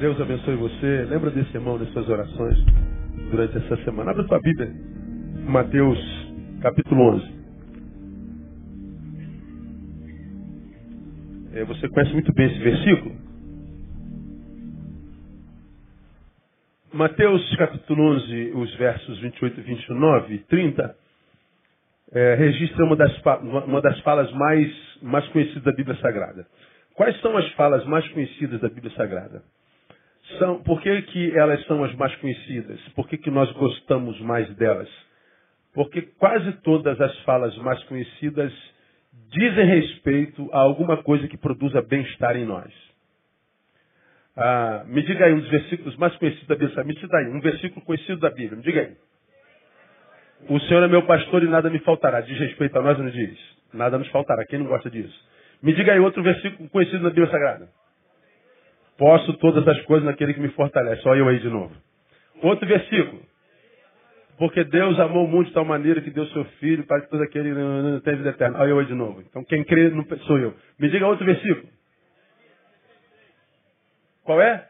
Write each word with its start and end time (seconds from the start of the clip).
Deus 0.00 0.20
abençoe 0.20 0.56
você. 0.56 1.06
Lembra 1.08 1.30
desse 1.30 1.54
irmão 1.54 1.78
nas 1.78 1.88
suas 1.92 2.08
orações 2.08 2.58
durante 3.30 3.56
essa 3.56 3.76
semana. 3.84 4.10
Abra 4.10 4.26
sua 4.26 4.40
Bíblia. 4.40 4.70
Mateus, 5.46 5.98
capítulo 6.60 7.14
11. 7.14 7.34
É, 11.54 11.64
você 11.64 11.88
conhece 11.88 12.12
muito 12.12 12.32
bem 12.34 12.46
esse 12.46 12.58
versículo? 12.58 13.14
Mateus 16.92 17.56
capítulo 17.56 18.02
11, 18.16 18.52
os 18.54 18.74
versos 18.76 19.18
28, 19.20 19.62
29 19.62 20.34
e 20.34 20.38
30, 20.38 20.96
é, 22.12 22.34
registra 22.34 22.84
uma 22.84 22.96
das, 22.96 23.12
uma 23.66 23.80
das 23.80 23.98
falas 24.00 24.32
mais, 24.32 24.72
mais 25.02 25.26
conhecidas 25.28 25.64
da 25.64 25.72
Bíblia 25.72 25.96
Sagrada. 26.00 26.46
Quais 26.94 27.20
são 27.20 27.36
as 27.36 27.48
falas 27.52 27.84
mais 27.86 28.06
conhecidas 28.08 28.60
da 28.60 28.68
Bíblia 28.68 28.94
Sagrada? 28.94 29.42
São, 30.38 30.62
por 30.62 30.80
que, 30.80 31.02
que 31.02 31.36
elas 31.36 31.64
são 31.66 31.84
as 31.84 31.94
mais 31.96 32.14
conhecidas? 32.16 32.80
Por 32.94 33.08
que, 33.08 33.18
que 33.18 33.30
nós 33.30 33.50
gostamos 33.52 34.18
mais 34.20 34.48
delas? 34.56 34.88
Porque 35.74 36.02
quase 36.02 36.52
todas 36.62 36.98
as 37.00 37.18
falas 37.20 37.56
mais 37.58 37.82
conhecidas 37.84 38.52
dizem 39.28 39.66
respeito 39.66 40.48
a 40.52 40.60
alguma 40.60 41.02
coisa 41.02 41.26
que 41.26 41.36
produza 41.36 41.82
bem-estar 41.82 42.36
em 42.36 42.44
nós. 42.44 42.72
Ah, 44.36 44.84
me 44.86 45.02
diga 45.02 45.26
aí 45.26 45.32
um 45.32 45.40
dos 45.40 45.50
versículos 45.50 45.96
mais 45.96 46.16
conhecidos 46.16 46.46
da 46.46 46.54
Bíblia. 46.54 46.84
Me 46.84 46.94
diga 46.94 47.18
aí, 47.18 47.28
um 47.28 47.40
versículo 47.40 47.84
conhecido 47.84 48.20
da 48.20 48.30
Bíblia. 48.30 48.56
Me 48.56 48.62
diga 48.62 48.80
aí. 48.80 48.96
O 50.48 50.60
Senhor 50.60 50.82
é 50.82 50.88
meu 50.88 51.02
pastor 51.06 51.42
e 51.42 51.48
nada 51.48 51.68
me 51.70 51.80
faltará. 51.80 52.20
Diz 52.20 52.38
respeito 52.38 52.78
a 52.78 52.82
nós 52.82 52.98
não 52.98 53.10
diz? 53.10 53.38
Nada 53.72 53.98
nos 53.98 54.08
faltará. 54.08 54.44
Quem 54.46 54.58
não 54.58 54.66
gosta 54.66 54.90
disso? 54.90 55.33
Me 55.64 55.72
diga 55.72 55.94
aí 55.94 55.98
outro 55.98 56.22
versículo 56.22 56.68
conhecido 56.68 57.02
na 57.02 57.08
Bíblia 57.08 57.30
Sagrada. 57.30 57.70
Posso 58.98 59.32
todas 59.38 59.66
as 59.66 59.80
coisas 59.86 60.04
naquele 60.04 60.34
que 60.34 60.40
me 60.40 60.50
fortalece. 60.50 61.00
Só 61.00 61.16
eu 61.16 61.26
aí 61.26 61.40
de 61.40 61.48
novo. 61.48 61.74
Outro 62.42 62.68
versículo. 62.68 63.22
Porque 64.36 64.62
Deus 64.62 65.00
amou 65.00 65.24
o 65.24 65.28
mundo 65.28 65.46
de 65.46 65.54
tal 65.54 65.64
maneira 65.64 66.02
que 66.02 66.10
deu 66.10 66.26
seu 66.26 66.44
filho 66.60 66.84
para 66.84 67.00
que 67.00 67.08
todo 67.08 67.22
aquele 67.22 67.54
não 67.54 67.98
tenha 68.00 68.16
vida 68.18 68.28
eterna. 68.28 68.60
Olha 68.60 68.68
eu 68.68 68.78
aí 68.78 68.84
de 68.84 68.94
novo. 68.94 69.22
Então 69.22 69.42
quem 69.42 69.64
crê 69.64 69.88
não 69.88 70.04
sou 70.26 70.38
eu. 70.38 70.54
Me 70.78 70.90
diga 70.90 71.06
outro 71.06 71.24
versículo. 71.24 71.66
Qual 74.22 74.42
é? 74.42 74.68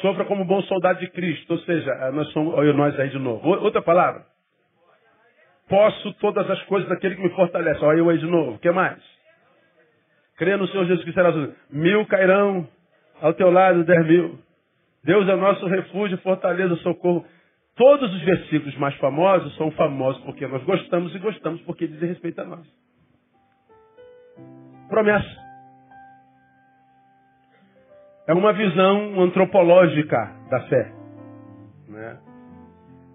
Sofra 0.00 0.24
como 0.24 0.44
bom 0.44 0.60
soldado 0.62 0.98
de 0.98 1.08
Cristo. 1.10 1.52
Ou 1.52 1.58
seja, 1.60 2.10
nós 2.10 2.26
somos, 2.32 2.52
olha 2.54 2.72
nós 2.72 2.98
aí 2.98 3.10
de 3.10 3.18
novo. 3.20 3.48
Outra 3.48 3.80
palavra. 3.80 4.29
Posso 5.70 6.12
todas 6.14 6.50
as 6.50 6.60
coisas 6.64 6.88
daquele 6.88 7.14
que 7.14 7.22
me 7.22 7.30
fortalece. 7.30 7.82
Olha 7.84 7.98
eu 7.98 8.10
aí 8.10 8.18
de 8.18 8.26
novo. 8.26 8.56
O 8.56 8.58
que 8.58 8.72
mais? 8.72 9.00
Crê 10.36 10.56
no 10.56 10.66
Senhor 10.66 10.84
Jesus 10.84 11.04
que 11.04 11.12
será 11.12 11.32
mil 11.70 12.04
cairão 12.06 12.66
ao 13.22 13.32
teu 13.34 13.52
lado, 13.52 13.84
dez 13.84 14.04
mil. 14.04 14.36
Deus 15.04 15.28
é 15.28 15.36
nosso 15.36 15.64
refúgio, 15.66 16.18
fortaleza, 16.18 16.74
socorro. 16.76 17.24
Todos 17.76 18.12
os 18.12 18.20
versículos 18.22 18.76
mais 18.78 18.96
famosos 18.96 19.56
são 19.56 19.70
famosos 19.70 20.20
porque 20.24 20.44
nós 20.44 20.62
gostamos 20.64 21.14
e 21.14 21.18
gostamos 21.20 21.60
porque 21.62 21.86
dizem 21.86 22.08
respeito 22.08 22.40
a 22.40 22.44
nós. 22.44 22.66
Promessa. 24.88 25.40
É 28.26 28.34
uma 28.34 28.52
visão 28.52 29.20
antropológica 29.20 30.34
da 30.50 30.60
fé. 30.62 30.92
Né? 31.88 32.18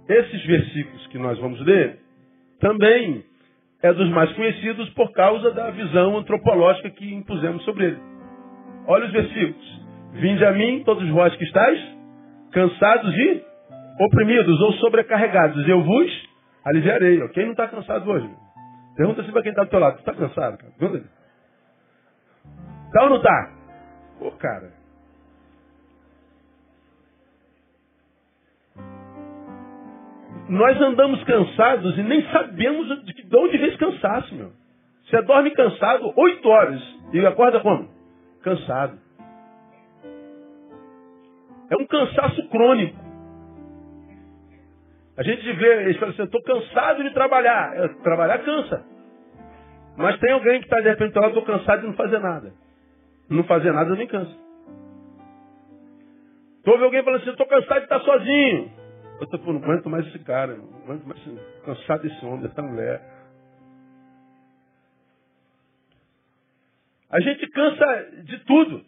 Esses 0.08 0.45
versículos 0.45 1.06
que 1.08 1.17
nós 1.17 1.38
vamos 1.39 1.59
ler 1.59 2.05
também 2.59 3.23
é 3.81 3.94
dos 3.94 4.09
mais 4.09 4.31
conhecidos 4.34 4.89
por 4.92 5.11
causa 5.11 5.52
da 5.52 5.70
visão 5.72 6.17
antropológica 6.17 6.89
que 6.89 7.14
impusemos 7.14 7.64
sobre 7.64 7.86
ele. 7.86 8.00
Olha 8.88 9.06
os 9.06 9.11
versículos. 9.11 9.86
Vinde 10.14 10.45
a 10.45 10.52
mim, 10.52 10.83
todos 10.83 11.08
vós 11.09 11.36
que 11.36 11.44
estáis 11.44 11.80
cansados 12.52 13.14
e 13.16 13.44
oprimidos 14.00 14.59
ou 14.61 14.73
sobrecarregados, 14.73 15.67
eu 15.67 15.83
vos 15.83 16.30
aliviarei. 16.65 17.27
Quem 17.30 17.45
não 17.45 17.52
está 17.52 17.67
cansado 17.67 18.10
hoje? 18.10 18.30
Pergunta 18.95 19.21
assim 19.21 19.32
para 19.32 19.42
quem 19.42 19.52
está 19.52 19.64
do 19.64 19.70
teu 19.70 19.80
lado. 19.80 19.99
Está 19.99 20.14
cansado, 20.14 20.58
cara? 20.58 20.73
Está 22.88 23.04
ou 23.04 23.10
não 23.10 23.17
está? 23.17 23.52
Pô, 24.20 24.32
cara, 24.32 24.71
Nós 30.48 30.80
andamos 30.80 31.23
cansados 31.23 31.98
e 31.98 32.04
nem 32.04 32.22
sabemos 32.32 33.04
de 33.04 33.38
onde 33.38 33.58
vem 33.58 33.67
esse 33.67 33.78
cansaço, 33.78 34.36
meu. 34.36 34.52
Você 35.06 35.22
dorme 35.23 35.52
cansado 35.52 36.14
oito 36.16 36.50
horas 36.50 36.82
e 37.14 37.26
acorda 37.26 37.60
como? 37.60 37.89
Cansado. 38.44 38.98
É 41.70 41.76
um 41.76 41.86
cansaço 41.88 42.48
crônico. 42.50 43.06
A 45.17 45.23
gente 45.23 45.52
vê, 45.54 45.83
eles 45.83 45.98
falam 45.98 46.14
assim, 46.14 46.23
estou 46.23 46.44
cansado 46.44 47.04
de 47.04 47.14
trabalhar. 47.14 47.76
É, 47.76 47.88
trabalhar 48.04 48.39
cansa. 48.39 48.86
Mas 49.98 50.20
tem 50.20 50.33
alguém 50.33 50.60
que 50.60 50.66
está 50.66 50.82
de 50.82 50.89
repente 50.89 51.17
lá, 51.17 51.27
estou 51.27 51.44
cansado 51.44 51.82
de 51.82 51.88
não 51.88 51.94
fazer 51.94 52.20
nada. 52.20 52.54
Não 53.30 53.44
fazer 53.45 53.72
nada 53.72 53.95
nem 53.95 54.08
cansa. 54.08 54.36
Estou 56.58 56.73
ouvindo 56.73 56.86
alguém 56.86 57.04
falando 57.04 57.22
assim, 57.22 57.32
estou 57.32 57.48
cansado 57.48 57.77
de 57.77 57.83
estar 57.83 58.00
sozinho. 58.02 58.84
Eu 59.20 59.27
tô 59.27 59.37
não 59.37 59.64
aguento 59.64 59.89
mais 59.89 60.05
esse 60.08 60.20
cara, 60.20 60.55
não 60.58 60.83
aguento 60.83 61.05
mais 61.05 61.20
cansado 61.64 62.02
desse 62.02 62.26
homem, 62.26 62.42
dessa 62.42 62.61
mulher. 62.61 63.02
A 67.09 67.21
gente 67.21 67.48
cansa 67.48 68.11
de 68.23 68.39
tudo. 68.39 68.86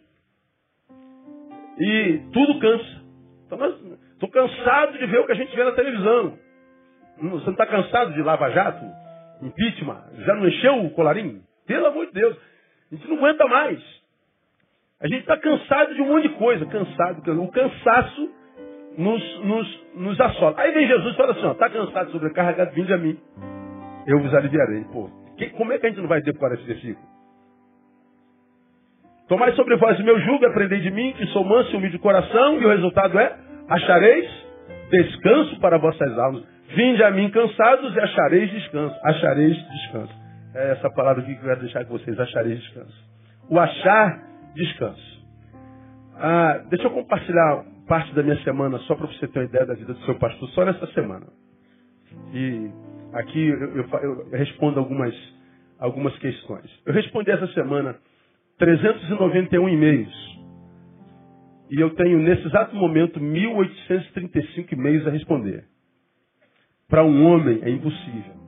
E 1.78 2.22
tudo 2.32 2.60
cansa. 2.60 3.02
Então, 3.46 3.98
estou 4.12 4.28
cansado 4.28 4.98
de 4.98 5.06
ver 5.06 5.20
o 5.20 5.26
que 5.26 5.32
a 5.32 5.36
gente 5.36 5.54
vê 5.56 5.64
na 5.64 5.72
televisão. 5.72 6.38
Você 7.16 7.46
não 7.46 7.52
está 7.52 7.66
cansado 7.66 8.12
de 8.12 8.22
Lava 8.22 8.50
Jato? 8.50 8.84
Impeachment? 9.40 10.02
Já 10.26 10.34
não 10.34 10.46
encheu 10.46 10.84
o 10.84 10.90
colarinho? 10.90 11.42
Pelo 11.66 11.86
amor 11.86 12.06
de 12.06 12.12
Deus. 12.12 12.36
A 12.92 12.94
gente 12.94 13.08
não 13.08 13.16
aguenta 13.16 13.46
mais. 13.46 13.80
A 15.00 15.08
gente 15.08 15.20
está 15.20 15.38
cansado 15.38 15.94
de 15.94 16.02
um 16.02 16.08
monte 16.08 16.28
de 16.28 16.34
coisa. 16.34 16.66
Cansado. 16.66 17.42
O 17.42 17.50
cansaço 17.50 18.37
nos, 18.98 19.44
nos, 19.44 19.80
nos 19.94 20.20
assola. 20.20 20.54
Aí 20.58 20.72
vem 20.72 20.88
Jesus 20.88 21.14
e 21.14 21.16
fala 21.16 21.32
assim, 21.32 21.50
está 21.50 21.70
cansado, 21.70 22.10
sobrecarregado, 22.10 22.72
vinde 22.72 22.92
a 22.92 22.98
mim. 22.98 23.16
Eu 24.06 24.20
vos 24.20 24.34
aliviarei. 24.34 24.84
Pô, 24.92 25.08
que, 25.38 25.50
como 25.50 25.72
é 25.72 25.78
que 25.78 25.86
a 25.86 25.88
gente 25.88 26.00
não 26.00 26.08
vai 26.08 26.20
decorar 26.20 26.54
esse 26.54 26.64
versículo? 26.64 27.06
Tomai 29.28 29.52
sobre 29.52 29.76
vós 29.76 29.98
o 30.00 30.04
meu 30.04 30.18
jugo, 30.20 30.44
aprendei 30.46 30.80
de 30.80 30.90
mim, 30.90 31.12
que 31.12 31.26
sou 31.26 31.44
manso 31.44 31.72
e 31.72 31.76
humilde 31.76 31.96
de 31.96 32.02
coração, 32.02 32.60
e 32.60 32.64
o 32.64 32.68
resultado 32.68 33.18
é, 33.18 33.36
achareis 33.68 34.28
descanso 34.90 35.60
para 35.60 35.78
vossas 35.78 36.18
almas. 36.18 36.42
Vinde 36.74 37.02
a 37.02 37.10
mim 37.10 37.30
cansados 37.30 37.94
e 37.94 38.00
achareis 38.00 38.50
descanso. 38.50 38.96
Achareis 39.04 39.56
descanso. 39.70 40.14
É 40.54 40.72
essa 40.72 40.90
palavra 40.90 41.22
aqui 41.22 41.34
que 41.34 41.40
eu 41.40 41.48
quero 41.48 41.60
deixar 41.60 41.84
com 41.84 41.98
vocês, 41.98 42.18
achareis 42.18 42.58
descanso. 42.60 43.04
O 43.48 43.60
achar 43.60 44.18
descanso. 44.54 45.18
Ah, 46.16 46.62
deixa 46.68 46.86
eu 46.86 46.90
compartilhar 46.90 47.64
parte 47.88 48.14
da 48.14 48.22
minha 48.22 48.40
semana, 48.44 48.78
só 48.80 48.94
para 48.94 49.06
você 49.06 49.26
ter 49.26 49.38
uma 49.40 49.46
ideia 49.46 49.66
da 49.66 49.74
vida 49.74 49.94
do 49.94 50.04
seu 50.04 50.14
pastor, 50.16 50.48
só 50.50 50.64
nessa 50.64 50.86
semana. 50.88 51.26
E 52.32 52.70
aqui 53.14 53.48
eu, 53.48 53.76
eu, 53.76 53.84
eu 53.84 54.30
respondo 54.30 54.78
algumas, 54.78 55.14
algumas 55.78 56.16
questões. 56.18 56.70
Eu 56.86 56.92
respondi 56.92 57.30
essa 57.30 57.46
semana 57.48 57.96
391 58.58 59.68
e-mails. 59.68 60.38
E 61.70 61.80
eu 61.80 61.90
tenho, 61.94 62.18
nesse 62.18 62.46
exato 62.46 62.74
momento, 62.76 63.20
1.835 63.20 64.72
e-mails 64.72 65.06
a 65.06 65.10
responder. 65.10 65.64
Para 66.88 67.04
um 67.04 67.26
homem 67.26 67.60
é 67.62 67.70
impossível. 67.70 68.38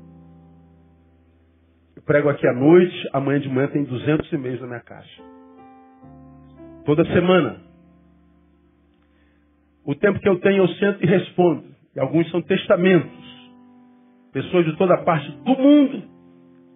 Eu 1.97 2.03
prego 2.03 2.29
aqui 2.29 2.47
à 2.47 2.53
noite, 2.53 3.09
amanhã 3.13 3.41
de 3.41 3.49
manhã 3.49 3.69
tem 3.69 3.85
200 3.85 4.33
e-mails 4.33 4.61
na 4.61 4.67
minha 4.67 4.81
caixa. 4.81 5.23
Toda 6.85 7.05
semana. 7.13 7.70
O 9.85 9.95
tempo 9.95 10.21
que 10.21 10.29
eu 10.29 10.39
tenho, 10.41 10.65
eu 10.65 10.69
sento 10.69 11.03
e 11.03 11.07
respondo. 11.07 11.65
E 11.95 12.01
alguns 12.01 12.31
são 12.31 12.41
testamentos. 12.43 13.31
Pessoas 14.33 14.65
de 14.65 14.77
toda 14.77 14.97
parte 14.99 15.31
do 15.43 15.57
mundo 15.57 16.11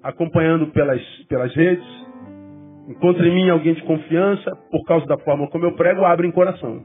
acompanhando 0.04 0.66
pelas, 0.68 1.02
pelas 1.28 1.52
redes. 1.54 1.86
Encontra 2.86 3.26
em 3.26 3.34
mim 3.34 3.48
alguém 3.48 3.72
de 3.72 3.82
confiança, 3.84 4.54
por 4.70 4.84
causa 4.84 5.06
da 5.06 5.16
forma 5.18 5.48
como 5.48 5.64
eu 5.64 5.74
prego, 5.74 6.04
abrem 6.04 6.30
coração. 6.30 6.84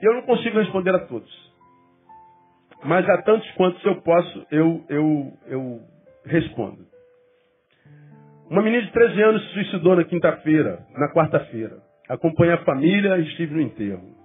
Eu 0.00 0.14
não 0.14 0.22
consigo 0.22 0.58
responder 0.58 0.94
a 0.94 1.00
todos. 1.00 1.52
Mas 2.84 3.08
a 3.08 3.22
tantos 3.22 3.50
quantos 3.52 3.84
eu 3.84 4.00
posso, 4.02 4.46
eu, 4.50 4.84
eu, 4.88 5.32
eu 5.48 5.80
respondo. 6.24 6.86
Uma 8.48 8.62
menina 8.62 8.82
de 8.82 8.92
13 8.92 9.22
anos 9.22 9.42
se 9.42 9.54
suicidou 9.54 9.96
na 9.96 10.04
quinta-feira, 10.04 10.86
na 10.96 11.12
quarta-feira. 11.12 11.78
Acompanhei 12.08 12.54
a 12.54 12.64
família 12.64 13.18
e 13.18 13.22
estive 13.22 13.54
no 13.54 13.60
enterro. 13.60 14.21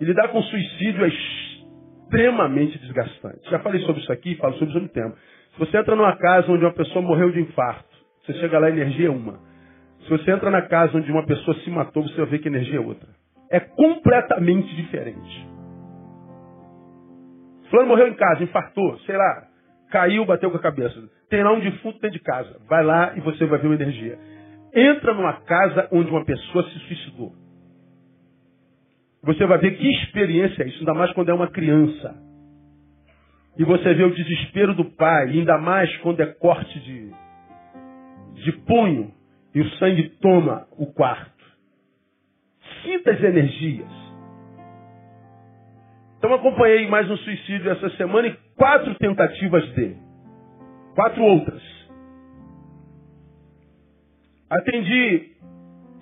E 0.00 0.04
lidar 0.04 0.28
com 0.28 0.42
suicídio 0.42 1.04
é 1.04 1.08
extremamente 1.08 2.78
desgastante. 2.78 3.50
Já 3.50 3.58
falei 3.60 3.80
sobre 3.82 4.02
isso 4.02 4.12
aqui, 4.12 4.34
falo 4.36 4.54
sobre 4.54 4.70
isso 4.70 4.80
no 4.80 4.88
tempo. 4.88 5.16
Se 5.52 5.58
você 5.58 5.78
entra 5.78 5.96
numa 5.96 6.16
casa 6.16 6.50
onde 6.50 6.64
uma 6.64 6.74
pessoa 6.74 7.02
morreu 7.02 7.30
de 7.30 7.40
infarto, 7.40 7.96
você 8.24 8.34
chega 8.34 8.58
lá, 8.58 8.66
a 8.66 8.70
energia 8.70 9.06
é 9.06 9.10
uma. 9.10 9.38
Se 10.02 10.10
você 10.10 10.30
entra 10.30 10.50
na 10.50 10.62
casa 10.62 10.96
onde 10.98 11.10
uma 11.10 11.24
pessoa 11.24 11.56
se 11.60 11.70
matou, 11.70 12.02
você 12.02 12.16
vai 12.16 12.26
ver 12.26 12.38
que 12.40 12.48
a 12.48 12.50
energia 12.50 12.76
é 12.76 12.80
outra. 12.80 13.08
É 13.50 13.60
completamente 13.60 14.74
diferente. 14.76 15.48
Fulano 17.70 17.88
morreu 17.88 18.08
em 18.08 18.14
casa, 18.14 18.42
infartou, 18.42 18.98
sei 19.00 19.16
lá, 19.16 19.44
caiu, 19.90 20.24
bateu 20.24 20.50
com 20.50 20.56
a 20.56 20.62
cabeça. 20.62 20.94
Tem 21.28 21.42
lá 21.42 21.52
um 21.52 21.60
defunto 21.60 21.98
dentro 22.00 22.18
de 22.18 22.24
casa. 22.24 22.60
Vai 22.68 22.84
lá 22.84 23.14
e 23.16 23.20
você 23.20 23.44
vai 23.46 23.58
ver 23.58 23.66
uma 23.66 23.74
energia. 23.74 24.18
Entra 24.74 25.14
numa 25.14 25.32
casa 25.40 25.88
onde 25.90 26.10
uma 26.10 26.24
pessoa 26.24 26.64
se 26.64 26.78
suicidou. 26.80 27.32
Você 29.26 29.44
vai 29.44 29.58
ver 29.58 29.76
que 29.76 29.90
experiência 29.90 30.62
é 30.62 30.68
isso, 30.68 30.78
ainda 30.78 30.94
mais 30.94 31.12
quando 31.12 31.30
é 31.30 31.34
uma 31.34 31.48
criança. 31.48 32.14
E 33.58 33.64
você 33.64 33.92
vê 33.92 34.04
o 34.04 34.14
desespero 34.14 34.72
do 34.72 34.84
pai, 34.84 35.30
ainda 35.30 35.58
mais 35.58 35.94
quando 35.98 36.20
é 36.20 36.26
corte 36.26 36.78
de, 36.78 37.10
de 38.44 38.52
punho 38.64 39.12
e 39.52 39.60
o 39.60 39.70
sangue 39.78 40.10
toma 40.20 40.68
o 40.78 40.86
quarto. 40.92 41.44
Sinta 42.84 43.10
as 43.10 43.20
energias. 43.20 43.90
Então 46.18 46.32
acompanhei 46.32 46.86
mais 46.86 47.10
um 47.10 47.16
suicídio 47.16 47.68
essa 47.70 47.90
semana 47.96 48.28
e 48.28 48.36
quatro 48.54 48.94
tentativas 48.94 49.68
dele. 49.72 49.96
Quatro 50.94 51.22
outras. 51.24 51.62
Atendi 54.48 55.32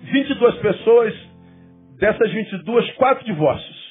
22 0.01 0.55
pessoas, 0.57 1.24
dessas 1.97 2.31
22, 2.31 2.91
quatro 2.93 3.25
divórcios. 3.25 3.85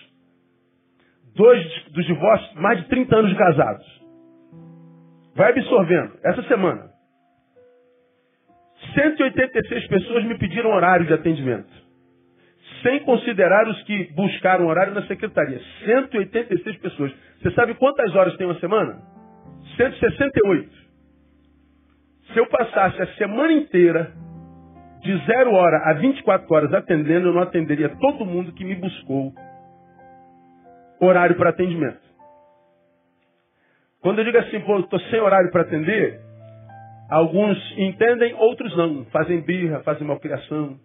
Dois 1.35 1.85
dos 1.91 2.06
divórcios, 2.06 2.55
mais 2.55 2.81
de 2.81 2.89
30 2.89 3.17
anos 3.17 3.31
de 3.31 3.37
casados. 3.37 4.03
Vai 5.35 5.51
absorvendo. 5.51 6.12
Essa 6.25 6.43
semana. 6.45 6.91
186 8.95 9.89
pessoas 9.89 10.25
me 10.25 10.39
pediram 10.39 10.71
horário 10.71 11.06
de 11.06 11.12
atendimento. 11.12 11.69
Sem 12.83 13.01
considerar 13.01 13.67
os 13.67 13.83
que 13.83 14.12
buscaram 14.12 14.67
horário 14.67 14.95
na 14.95 15.06
secretaria. 15.06 15.61
186 15.85 16.77
pessoas. 16.79 17.12
Você 17.41 17.51
sabe 17.53 17.75
quantas 17.75 18.15
horas 18.15 18.37
tem 18.37 18.47
uma 18.47 18.59
semana? 18.61 19.03
168. 19.77 20.71
Se 22.33 22.39
eu 22.39 22.47
passasse 22.47 23.03
a 23.03 23.06
semana 23.15 23.53
inteira, 23.53 24.12
de 25.05 25.17
zero 25.27 25.53
hora 25.53 25.77
a 25.85 25.93
24 25.93 26.47
horas 26.55 26.73
atendendo, 26.73 27.29
eu 27.29 27.35
não 27.35 27.43
atenderia 27.43 27.91
todo 27.91 28.25
mundo 28.25 28.53
que 28.53 28.65
me 28.65 28.75
buscou 28.75 29.35
horário 30.99 31.37
para 31.37 31.51
atendimento. 31.51 32.01
Quando 34.01 34.21
eu 34.21 34.25
digo 34.25 34.39
assim, 34.39 34.61
pô, 34.61 34.79
estou 34.81 34.99
sem 35.01 35.21
horário 35.21 35.51
para 35.51 35.61
atender, 35.61 36.21
alguns 37.11 37.59
entendem, 37.77 38.35
outros 38.35 38.75
não. 38.77 39.05
Fazem 39.06 39.43
birra, 39.43 39.81
fazem 39.81 40.06
malcriação. 40.06 40.79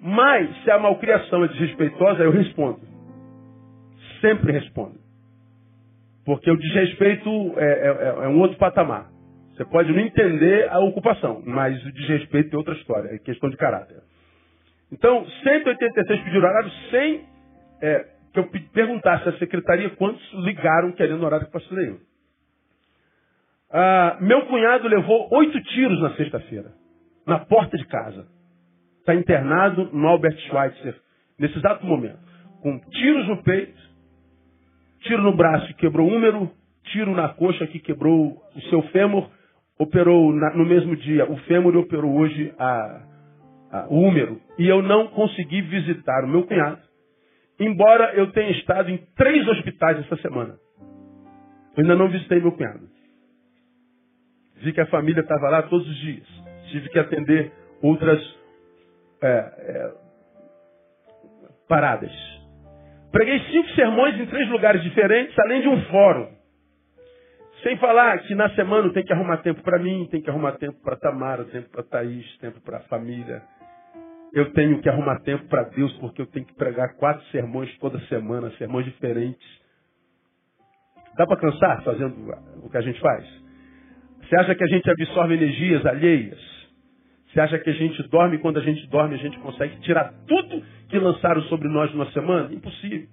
Mas, 0.00 0.62
se 0.62 0.70
a 0.70 0.78
malcriação 0.78 1.44
é 1.44 1.48
desrespeitosa, 1.48 2.22
eu 2.22 2.30
respondo. 2.30 2.80
Sempre 4.20 4.52
respondo. 4.52 5.00
Porque 6.24 6.48
o 6.48 6.56
desrespeito 6.56 7.28
é, 7.56 7.64
é, 7.64 8.24
é 8.24 8.28
um 8.28 8.38
outro 8.38 8.56
patamar. 8.56 9.17
Você 9.58 9.64
pode 9.64 9.92
não 9.92 9.98
entender 9.98 10.68
a 10.70 10.78
ocupação, 10.78 11.42
mas 11.44 11.84
o 11.84 11.92
desrespeito 11.92 12.54
é 12.54 12.56
outra 12.56 12.74
história, 12.74 13.08
é 13.12 13.18
questão 13.18 13.50
de 13.50 13.56
caráter. 13.56 13.96
Então, 14.92 15.26
186 15.26 16.20
pediram 16.20 16.48
horário 16.48 16.70
sem 16.92 17.24
é, 17.82 18.06
que 18.32 18.38
eu 18.38 18.48
perguntasse 18.72 19.28
à 19.28 19.32
secretaria 19.38 19.90
quantos 19.90 20.22
ligaram 20.44 20.92
querendo 20.92 21.24
horário 21.24 21.46
que 21.46 21.52
pastor 21.52 21.76
nenhum. 21.76 21.98
Ah, 23.68 24.16
meu 24.20 24.46
cunhado 24.46 24.86
levou 24.86 25.28
oito 25.32 25.60
tiros 25.60 26.00
na 26.02 26.14
sexta-feira, 26.14 26.70
na 27.26 27.40
porta 27.40 27.76
de 27.76 27.84
casa. 27.86 28.28
Está 29.00 29.12
internado 29.12 29.90
no 29.92 30.06
Albert 30.06 30.38
Schweitzer, 30.38 30.94
nesse 31.36 31.58
exato 31.58 31.84
momento. 31.84 32.20
Com 32.62 32.78
tiros 32.78 33.26
no 33.26 33.42
peito, 33.42 33.80
tiro 35.00 35.20
no 35.20 35.36
braço 35.36 35.66
que 35.66 35.74
quebrou 35.74 36.08
o 36.08 36.14
úmero, 36.14 36.48
tiro 36.84 37.10
na 37.10 37.30
coxa 37.30 37.66
que 37.66 37.80
quebrou 37.80 38.40
o 38.54 38.60
seu 38.70 38.82
fêmur 38.90 39.28
operou 39.78 40.32
na, 40.32 40.54
no 40.54 40.66
mesmo 40.66 40.96
dia 40.96 41.30
o 41.30 41.36
fêmur 41.38 41.76
operou 41.76 42.18
hoje 42.18 42.52
a, 42.58 43.02
a, 43.70 43.86
o 43.88 44.00
úmero. 44.00 44.40
E 44.58 44.66
eu 44.66 44.82
não 44.82 45.08
consegui 45.08 45.62
visitar 45.62 46.24
o 46.24 46.28
meu 46.28 46.44
cunhado, 46.44 46.80
embora 47.60 48.12
eu 48.14 48.32
tenha 48.32 48.50
estado 48.52 48.90
em 48.90 48.98
três 49.16 49.46
hospitais 49.46 49.98
essa 50.00 50.16
semana. 50.16 50.56
Eu 51.76 51.82
ainda 51.82 51.94
não 51.94 52.08
visitei 52.08 52.40
meu 52.40 52.52
cunhado. 52.52 52.88
Vi 54.56 54.72
que 54.72 54.80
a 54.80 54.86
família 54.86 55.20
estava 55.20 55.48
lá 55.48 55.62
todos 55.62 55.88
os 55.88 55.96
dias. 55.98 56.26
Tive 56.70 56.88
que 56.88 56.98
atender 56.98 57.52
outras 57.80 58.20
é, 59.22 59.28
é, 59.28 59.92
paradas. 61.68 62.10
Preguei 63.12 63.40
cinco 63.50 63.68
sermões 63.70 64.18
em 64.20 64.26
três 64.26 64.48
lugares 64.50 64.82
diferentes, 64.82 65.38
além 65.38 65.62
de 65.62 65.68
um 65.68 65.80
fórum. 65.84 66.37
Sem 67.62 67.76
falar 67.78 68.18
que 68.20 68.34
na 68.34 68.50
semana 68.50 68.92
tem 68.92 69.04
que 69.04 69.12
arrumar 69.12 69.38
tempo 69.38 69.62
para 69.62 69.78
mim, 69.78 70.06
tem 70.10 70.22
que 70.22 70.30
arrumar 70.30 70.52
tempo 70.52 70.80
para 70.82 70.96
Tamara, 70.96 71.44
tempo 71.46 71.68
para 71.70 71.82
Thaís, 71.82 72.38
tempo 72.38 72.60
para 72.60 72.78
a 72.78 72.82
família. 72.82 73.42
Eu 74.32 74.52
tenho 74.52 74.80
que 74.80 74.88
arrumar 74.88 75.20
tempo 75.20 75.44
para 75.48 75.64
Deus, 75.64 75.92
porque 75.94 76.22
eu 76.22 76.26
tenho 76.26 76.46
que 76.46 76.54
pregar 76.54 76.94
quatro 76.96 77.24
sermões 77.26 77.76
toda 77.78 77.98
semana, 78.02 78.50
sermões 78.52 78.84
diferentes. 78.84 79.46
Dá 81.16 81.26
para 81.26 81.36
cansar 81.36 81.82
fazendo 81.82 82.14
o 82.62 82.70
que 82.70 82.76
a 82.76 82.80
gente 82.80 83.00
faz? 83.00 83.26
Você 84.22 84.36
acha 84.36 84.54
que 84.54 84.62
a 84.62 84.68
gente 84.68 84.88
absorve 84.88 85.34
energias 85.34 85.84
alheias? 85.84 86.38
Você 87.32 87.40
acha 87.40 87.58
que 87.58 87.70
a 87.70 87.74
gente 87.74 88.02
dorme 88.08 88.38
quando 88.38 88.58
a 88.58 88.62
gente 88.62 88.86
dorme 88.88 89.14
a 89.14 89.18
gente 89.18 89.38
consegue 89.40 89.80
tirar 89.80 90.12
tudo 90.28 90.62
que 90.88 90.98
lançaram 90.98 91.42
sobre 91.42 91.68
nós 91.68 91.92
numa 91.92 92.10
semana? 92.12 92.52
Impossível. 92.52 93.08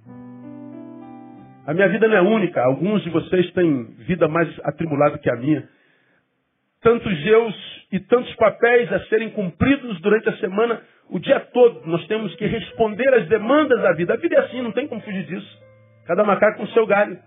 A 1.66 1.74
minha 1.74 1.90
vida 1.90 2.08
não 2.08 2.18
é 2.18 2.22
única. 2.22 2.62
Alguns 2.64 3.04
de 3.04 3.10
vocês 3.10 3.52
têm 3.52 3.86
vida 4.00 4.28
mais 4.28 4.48
atribulada 4.64 5.18
que 5.18 5.30
a 5.30 5.36
minha. 5.36 5.68
Tantos 6.82 7.18
Deus 7.24 7.88
e 7.92 8.00
tantos 8.00 8.34
papéis 8.36 8.92
a 8.94 9.00
serem 9.06 9.32
cumpridos 9.32 10.00
durante 10.02 10.30
a 10.30 10.38
semana, 10.38 10.82
o 11.10 11.18
dia 11.18 11.40
todo. 11.40 11.88
Nós 11.88 12.06
temos 12.08 12.36
que 12.36 12.46
responder 12.46 13.12
às 13.16 13.28
demandas 13.28 13.82
da 13.82 13.94
vida. 13.94 14.14
A 14.14 14.18
vida 14.18 14.36
é 14.36 14.40
assim, 14.40 14.62
não 14.62 14.72
tem 14.72 14.88
como 14.88 15.02
fugir 15.02 15.26
disso. 15.26 15.64
Cada 16.06 16.24
macaco 16.24 16.58
com 16.58 16.64
o 16.66 16.74
seu 16.74 16.86
galho. 16.86 17.18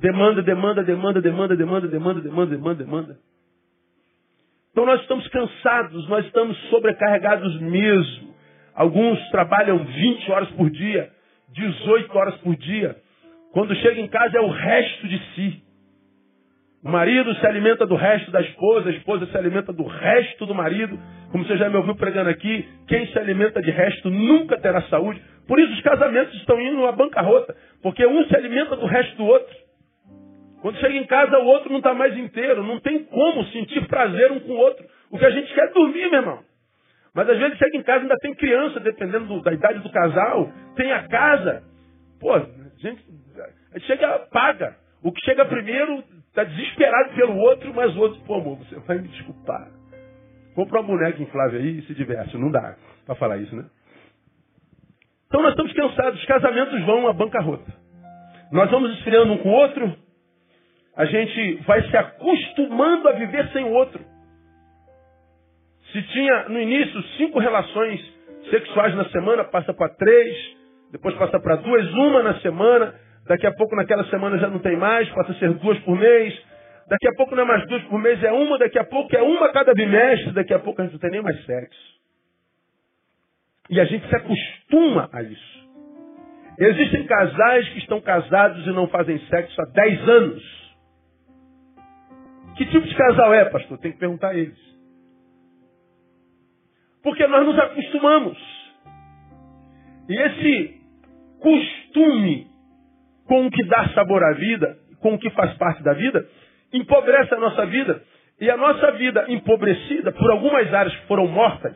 Demanda, 0.00 0.42
demanda, 0.42 0.84
demanda, 0.84 1.22
demanda, 1.22 1.56
demanda, 1.56 1.88
demanda, 1.88 2.20
demanda, 2.20 2.50
demanda, 2.50 2.84
demanda. 2.84 3.18
Então 4.70 4.84
nós 4.84 5.00
estamos 5.00 5.26
cansados, 5.28 6.06
nós 6.10 6.26
estamos 6.26 6.54
sobrecarregados 6.68 7.58
mesmo. 7.62 8.34
Alguns 8.74 9.18
trabalham 9.30 9.78
20 9.78 10.30
horas 10.32 10.50
por 10.50 10.68
dia, 10.68 11.10
18 11.48 12.18
horas 12.18 12.34
por 12.42 12.54
dia. 12.56 12.94
Quando 13.52 13.74
chega 13.76 14.00
em 14.00 14.08
casa 14.08 14.38
é 14.38 14.40
o 14.40 14.50
resto 14.50 15.08
de 15.08 15.18
si. 15.34 15.62
O 16.84 16.88
marido 16.88 17.34
se 17.34 17.46
alimenta 17.46 17.86
do 17.86 17.96
resto 17.96 18.30
da 18.30 18.40
esposa, 18.40 18.90
a 18.90 18.92
esposa 18.92 19.26
se 19.26 19.36
alimenta 19.36 19.72
do 19.72 19.84
resto 19.84 20.46
do 20.46 20.54
marido. 20.54 20.98
Como 21.32 21.44
você 21.44 21.56
já 21.56 21.68
me 21.68 21.76
ouviu 21.76 21.96
pregando 21.96 22.30
aqui, 22.30 22.68
quem 22.86 23.06
se 23.08 23.18
alimenta 23.18 23.60
de 23.60 23.70
resto 23.70 24.08
nunca 24.08 24.60
terá 24.60 24.82
saúde. 24.82 25.20
Por 25.48 25.58
isso 25.58 25.72
os 25.72 25.80
casamentos 25.80 26.34
estão 26.34 26.60
indo 26.60 26.86
à 26.86 26.92
bancarrota, 26.92 27.56
porque 27.82 28.06
um 28.06 28.24
se 28.26 28.36
alimenta 28.36 28.76
do 28.76 28.86
resto 28.86 29.16
do 29.16 29.24
outro. 29.24 29.54
Quando 30.62 30.78
chega 30.78 30.96
em 30.96 31.06
casa, 31.06 31.38
o 31.38 31.46
outro 31.46 31.70
não 31.70 31.78
está 31.78 31.94
mais 31.94 32.16
inteiro. 32.16 32.62
Não 32.62 32.80
tem 32.80 33.04
como 33.04 33.44
sentir 33.46 33.86
prazer 33.86 34.32
um 34.32 34.40
com 34.40 34.52
o 34.52 34.56
outro. 34.58 34.84
O 35.10 35.18
que 35.18 35.24
a 35.24 35.30
gente 35.30 35.52
quer 35.54 35.68
é 35.68 35.72
dormir, 35.72 36.10
meu 36.10 36.20
irmão. 36.20 36.40
Mas 37.14 37.28
às 37.28 37.38
vezes 37.38 37.56
chega 37.58 37.76
em 37.76 37.82
casa 37.82 38.02
ainda 38.02 38.16
tem 38.16 38.34
criança, 38.34 38.80
dependendo 38.80 39.26
do, 39.26 39.40
da 39.42 39.52
idade 39.52 39.78
do 39.78 39.90
casal. 39.90 40.50
Tem 40.74 40.92
a 40.92 41.06
casa. 41.08 41.62
Pô, 42.20 42.38
gente, 42.78 43.02
chega, 43.80 44.18
paga. 44.30 44.76
O 45.02 45.12
que 45.12 45.24
chega 45.24 45.44
primeiro 45.44 46.02
está 46.28 46.44
desesperado 46.44 47.14
pelo 47.14 47.36
outro, 47.36 47.72
mas 47.74 47.94
o 47.96 48.00
outro, 48.00 48.20
pô, 48.22 48.34
amor, 48.36 48.58
você 48.58 48.76
vai 48.80 48.98
me 48.98 49.08
desculpar. 49.08 49.68
Compra 50.54 50.80
uma 50.80 50.86
boneca 50.86 51.22
inflável 51.22 51.60
aí 51.60 51.78
e 51.78 51.82
se 51.82 51.94
diverte. 51.94 52.36
Não 52.38 52.50
dá 52.50 52.76
para 53.04 53.14
falar 53.14 53.36
isso, 53.36 53.54
né? 53.54 53.64
Então 55.26 55.42
nós 55.42 55.50
estamos 55.52 55.72
cansados. 55.72 56.18
Os 56.18 56.26
casamentos 56.26 56.82
vão 56.84 57.06
à 57.08 57.12
bancarrota. 57.12 57.72
Nós 58.50 58.70
vamos 58.70 58.92
esfriando 58.96 59.32
um 59.32 59.38
com 59.38 59.50
o 59.50 59.52
outro. 59.52 59.96
A 60.96 61.04
gente 61.04 61.56
vai 61.66 61.82
se 61.82 61.96
acostumando 61.96 63.08
a 63.08 63.12
viver 63.12 63.48
sem 63.52 63.64
o 63.64 63.72
outro. 63.72 64.02
Se 65.92 66.02
tinha 66.02 66.48
no 66.48 66.58
início 66.58 67.02
cinco 67.18 67.38
relações 67.38 68.00
sexuais 68.50 68.94
na 68.94 69.04
semana, 69.10 69.44
passa 69.44 69.74
para 69.74 69.90
três, 69.94 70.56
depois 70.90 71.14
passa 71.16 71.38
para 71.38 71.56
duas, 71.56 71.86
uma 71.92 72.22
na 72.22 72.40
semana, 72.40 72.94
Daqui 73.26 73.46
a 73.46 73.52
pouco 73.52 73.74
naquela 73.74 74.04
semana 74.04 74.38
já 74.38 74.48
não 74.48 74.60
tem 74.60 74.76
mais, 74.76 75.08
passa 75.10 75.32
a 75.32 75.34
ser 75.36 75.52
duas 75.54 75.78
por 75.80 75.98
mês. 75.98 76.34
Daqui 76.88 77.08
a 77.08 77.14
pouco 77.16 77.34
não 77.34 77.42
é 77.42 77.46
mais 77.46 77.66
duas 77.66 77.82
por 77.84 77.98
mês, 77.98 78.22
é 78.22 78.30
uma. 78.30 78.58
Daqui 78.58 78.78
a 78.78 78.84
pouco 78.84 79.14
é 79.16 79.22
uma 79.22 79.52
cada 79.52 79.74
bimestre. 79.74 80.32
Daqui 80.32 80.54
a 80.54 80.58
pouco 80.58 80.80
a 80.80 80.84
gente 80.84 80.92
não 80.92 81.00
tem 81.00 81.10
nem 81.10 81.22
mais 81.22 81.44
sexo. 81.44 81.96
E 83.68 83.80
a 83.80 83.84
gente 83.84 84.08
se 84.08 84.14
acostuma 84.14 85.10
a 85.12 85.22
isso. 85.22 85.56
Existem 86.58 87.04
casais 87.06 87.68
que 87.70 87.78
estão 87.80 88.00
casados 88.00 88.64
e 88.66 88.70
não 88.70 88.88
fazem 88.88 89.18
sexo 89.26 89.60
há 89.60 89.64
10 89.64 90.08
anos. 90.08 90.66
Que 92.56 92.64
tipo 92.66 92.86
de 92.86 92.94
casal 92.94 93.34
é, 93.34 93.44
pastor? 93.46 93.76
Tem 93.78 93.92
que 93.92 93.98
perguntar 93.98 94.28
a 94.28 94.34
eles. 94.34 94.58
nós 97.28 97.46
nos 97.46 97.58
acostumamos. 97.58 98.38
E 100.08 100.16
esse 100.16 100.80
costume 101.40 102.55
com 103.26 103.46
o 103.46 103.50
que 103.50 103.64
dá 103.64 103.88
sabor 103.90 104.22
à 104.22 104.32
vida, 104.32 104.76
com 105.00 105.14
o 105.14 105.18
que 105.18 105.30
faz 105.30 105.52
parte 105.54 105.82
da 105.82 105.92
vida, 105.92 106.26
empobrece 106.72 107.34
a 107.34 107.38
nossa 107.38 107.66
vida. 107.66 108.02
E 108.40 108.50
a 108.50 108.56
nossa 108.56 108.92
vida 108.92 109.24
empobrecida, 109.28 110.12
por 110.12 110.30
algumas 110.30 110.72
áreas 110.72 110.94
que 110.94 111.06
foram 111.06 111.26
mortas, 111.26 111.74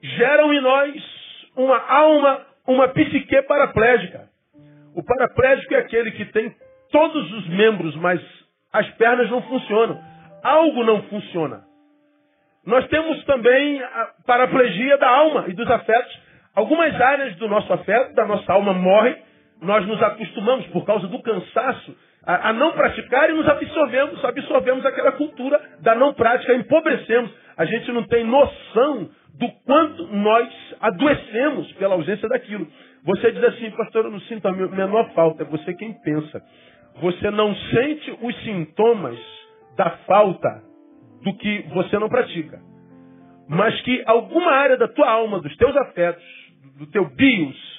geram 0.00 0.52
em 0.52 0.60
nós 0.60 0.94
uma 1.56 1.78
alma, 1.78 2.46
uma 2.66 2.88
psique 2.88 3.42
paraplégica. 3.42 4.28
O 4.94 5.02
paraplégico 5.02 5.74
é 5.74 5.78
aquele 5.78 6.12
que 6.12 6.26
tem 6.26 6.54
todos 6.92 7.32
os 7.32 7.48
membros, 7.48 7.96
mas 7.96 8.20
as 8.72 8.88
pernas 8.92 9.30
não 9.30 9.42
funcionam. 9.42 10.00
Algo 10.42 10.84
não 10.84 11.02
funciona. 11.04 11.64
Nós 12.64 12.86
temos 12.88 13.24
também 13.24 13.82
a 13.82 14.10
paraplegia 14.26 14.96
da 14.98 15.08
alma 15.08 15.46
e 15.48 15.54
dos 15.54 15.68
afetos. 15.68 16.20
Algumas 16.54 16.94
áreas 17.00 17.34
do 17.36 17.48
nosso 17.48 17.72
afeto, 17.72 18.14
da 18.14 18.26
nossa 18.26 18.52
alma, 18.52 18.72
morrem. 18.72 19.16
Nós 19.62 19.86
nos 19.86 20.02
acostumamos, 20.02 20.66
por 20.66 20.84
causa 20.84 21.06
do 21.06 21.22
cansaço, 21.22 21.96
a, 22.24 22.50
a 22.50 22.52
não 22.52 22.72
praticar 22.72 23.30
e 23.30 23.32
nos 23.32 23.48
absorvemos, 23.48 24.24
absorvemos 24.24 24.84
aquela 24.84 25.12
cultura 25.12 25.60
da 25.80 25.94
não 25.94 26.12
prática, 26.12 26.54
empobrecemos. 26.54 27.30
A 27.56 27.64
gente 27.64 27.92
não 27.92 28.02
tem 28.04 28.24
noção 28.24 29.08
do 29.38 29.48
quanto 29.64 30.06
nós 30.08 30.48
adoecemos 30.80 31.72
pela 31.74 31.94
ausência 31.94 32.28
daquilo. 32.28 32.66
Você 33.04 33.32
diz 33.32 33.42
assim, 33.44 33.70
pastor, 33.70 34.04
eu 34.04 34.10
não 34.10 34.20
sinto 34.22 34.46
a 34.46 34.52
menor 34.52 35.10
falta. 35.14 35.42
É 35.42 35.46
você 35.46 35.74
quem 35.74 35.92
pensa. 36.02 36.42
Você 37.00 37.30
não 37.30 37.54
sente 37.54 38.18
os 38.20 38.44
sintomas 38.44 39.18
da 39.76 39.90
falta 40.06 40.62
do 41.22 41.34
que 41.36 41.66
você 41.72 41.98
não 41.98 42.08
pratica. 42.08 42.60
Mas 43.48 43.80
que 43.82 44.02
alguma 44.06 44.50
área 44.52 44.76
da 44.76 44.88
tua 44.88 45.08
alma, 45.08 45.40
dos 45.40 45.56
teus 45.56 45.76
afetos, 45.76 46.24
do 46.78 46.86
teu 46.86 47.04
bios, 47.10 47.71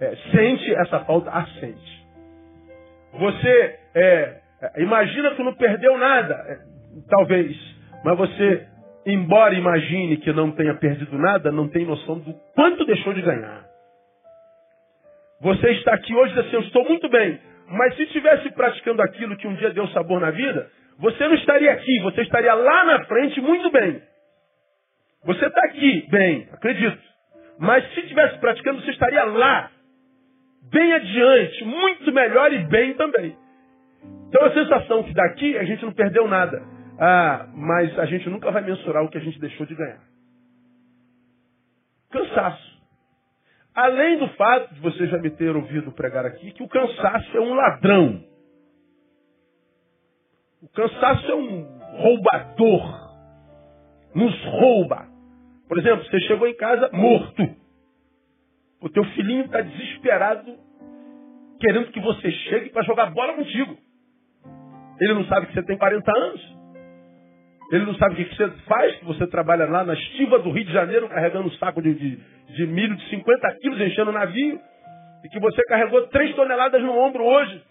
é, 0.00 0.16
sente 0.32 0.74
essa 0.76 1.00
falta, 1.00 1.30
a 1.30 1.46
sente. 1.60 2.06
Você 3.12 3.78
é, 3.94 4.40
é, 4.62 4.82
imagina 4.82 5.34
que 5.34 5.42
não 5.42 5.54
perdeu 5.54 5.98
nada, 5.98 6.34
é, 6.34 6.58
talvez, 7.08 7.56
mas 8.04 8.16
você, 8.16 8.66
embora 9.06 9.54
imagine 9.54 10.16
que 10.18 10.32
não 10.32 10.52
tenha 10.52 10.74
perdido 10.74 11.18
nada, 11.18 11.52
não 11.52 11.68
tem 11.68 11.84
noção 11.84 12.18
do 12.18 12.32
quanto 12.54 12.84
deixou 12.84 13.12
de 13.12 13.22
ganhar. 13.22 13.64
Você 15.40 15.70
está 15.72 15.94
aqui 15.94 16.14
hoje 16.14 16.32
e 16.32 16.36
diz 16.36 16.46
assim, 16.46 16.56
eu 16.56 16.62
estou 16.62 16.84
muito 16.84 17.08
bem, 17.08 17.38
mas 17.68 17.94
se 17.96 18.02
estivesse 18.02 18.50
praticando 18.52 19.02
aquilo 19.02 19.36
que 19.36 19.46
um 19.46 19.54
dia 19.54 19.72
deu 19.72 19.86
sabor 19.88 20.20
na 20.20 20.30
vida, 20.30 20.68
você 20.98 21.26
não 21.26 21.34
estaria 21.34 21.72
aqui, 21.72 21.98
você 22.00 22.22
estaria 22.22 22.52
lá 22.52 22.84
na 22.84 23.04
frente 23.06 23.40
muito 23.40 23.70
bem. 23.70 24.02
Você 25.24 25.46
está 25.46 25.60
aqui, 25.64 26.06
bem, 26.10 26.48
acredito. 26.52 26.98
Mas 27.58 27.86
se 27.92 28.00
estivesse 28.00 28.38
praticando, 28.38 28.80
você 28.82 28.90
estaria 28.90 29.24
lá, 29.24 29.70
bem 30.70 30.92
adiante, 30.92 31.64
muito 31.64 32.12
melhor 32.12 32.52
e 32.52 32.64
bem 32.64 32.94
também. 32.94 33.36
Então 34.28 34.44
a 34.44 34.54
sensação 34.54 35.02
que 35.02 35.12
daqui 35.12 35.58
a 35.58 35.64
gente 35.64 35.84
não 35.84 35.92
perdeu 35.92 36.28
nada. 36.28 36.62
Ah, 36.98 37.48
mas 37.54 37.98
a 37.98 38.06
gente 38.06 38.28
nunca 38.28 38.50
vai 38.50 38.62
mensurar 38.62 39.02
o 39.04 39.08
que 39.08 39.18
a 39.18 39.22
gente 39.22 39.40
deixou 39.40 39.66
de 39.66 39.74
ganhar. 39.74 40.00
Cansaço. 42.10 42.70
Além 43.74 44.18
do 44.18 44.28
fato 44.30 44.74
de 44.74 44.80
você 44.80 45.06
já 45.06 45.18
me 45.18 45.30
ter 45.30 45.54
ouvido 45.54 45.92
pregar 45.92 46.26
aqui, 46.26 46.52
que 46.52 46.62
o 46.62 46.68
cansaço 46.68 47.36
é 47.36 47.40
um 47.40 47.54
ladrão. 47.54 48.24
O 50.62 50.68
cansaço 50.68 51.30
é 51.30 51.34
um 51.34 51.62
roubador. 51.96 53.10
Nos 54.14 54.44
rouba. 54.44 55.06
Por 55.68 55.78
exemplo, 55.78 56.04
você 56.04 56.20
chegou 56.20 56.46
em 56.46 56.56
casa 56.56 56.90
morto. 56.92 57.59
O 58.80 58.88
teu 58.88 59.04
filhinho 59.04 59.44
está 59.44 59.60
desesperado, 59.60 60.56
querendo 61.60 61.92
que 61.92 62.00
você 62.00 62.30
chegue 62.30 62.70
para 62.70 62.82
jogar 62.84 63.10
bola 63.10 63.34
contigo. 63.34 63.76
Ele 65.00 65.14
não 65.14 65.24
sabe 65.26 65.46
que 65.46 65.54
você 65.54 65.62
tem 65.62 65.76
40 65.76 66.10
anos. 66.10 66.60
Ele 67.72 67.84
não 67.86 67.94
sabe 67.94 68.14
o 68.14 68.16
que 68.16 68.36
você 68.36 68.50
faz, 68.66 68.96
que 68.96 69.04
você 69.04 69.26
trabalha 69.26 69.66
lá 69.66 69.84
na 69.84 69.94
estiva 69.94 70.38
do 70.40 70.50
Rio 70.50 70.64
de 70.64 70.72
Janeiro, 70.72 71.08
carregando 71.08 71.48
um 71.48 71.52
saco 71.52 71.80
de, 71.80 71.94
de, 71.94 72.16
de 72.56 72.66
milho 72.66 72.96
de 72.96 73.08
50 73.10 73.54
quilos, 73.60 73.80
enchendo 73.80 74.10
o 74.10 74.14
navio, 74.14 74.60
e 75.24 75.28
que 75.28 75.38
você 75.38 75.62
carregou 75.64 76.06
3 76.08 76.34
toneladas 76.34 76.82
no 76.82 76.96
ombro 76.98 77.24
hoje 77.24 77.62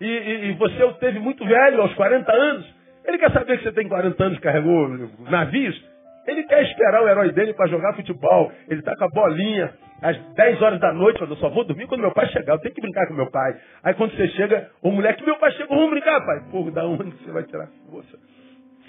e, 0.00 0.04
e, 0.04 0.50
e 0.50 0.52
você 0.54 0.84
o 0.84 0.92
teve 0.94 1.18
muito 1.18 1.44
velho, 1.44 1.80
aos 1.80 1.94
40 1.94 2.30
anos, 2.30 2.66
ele 3.04 3.18
quer 3.18 3.32
saber 3.32 3.58
que 3.58 3.64
você 3.64 3.72
tem 3.72 3.88
40 3.88 4.22
anos 4.22 4.38
carregou 4.40 4.88
navios, 5.30 5.82
ele 6.26 6.44
quer 6.44 6.62
esperar 6.62 7.02
o 7.02 7.08
herói 7.08 7.32
dele 7.32 7.54
para 7.54 7.68
jogar 7.68 7.94
futebol. 7.94 8.52
Ele 8.68 8.80
está 8.80 8.94
com 8.96 9.04
a 9.04 9.08
bolinha 9.08 9.72
às 10.02 10.18
10 10.34 10.62
horas 10.62 10.80
da 10.80 10.92
noite, 10.92 11.20
eu 11.20 11.36
só 11.36 11.48
vou 11.48 11.64
dormir 11.64 11.86
quando 11.86 12.00
meu 12.00 12.12
pai 12.12 12.28
chegar. 12.28 12.54
Eu 12.54 12.58
tenho 12.58 12.74
que 12.74 12.80
brincar 12.80 13.06
com 13.06 13.14
meu 13.14 13.30
pai. 13.30 13.56
Aí 13.82 13.94
quando 13.94 14.14
você 14.14 14.28
chega, 14.28 14.70
o 14.82 14.90
moleque, 14.90 15.24
meu 15.24 15.38
pai 15.38 15.52
chegou, 15.52 15.76
vamos 15.76 15.90
brincar, 15.90 16.24
pai. 16.24 16.40
Pô, 16.50 16.70
da 16.70 16.84
onde 16.84 17.10
você 17.16 17.30
vai 17.30 17.44
tirar 17.44 17.68
força? 17.90 18.18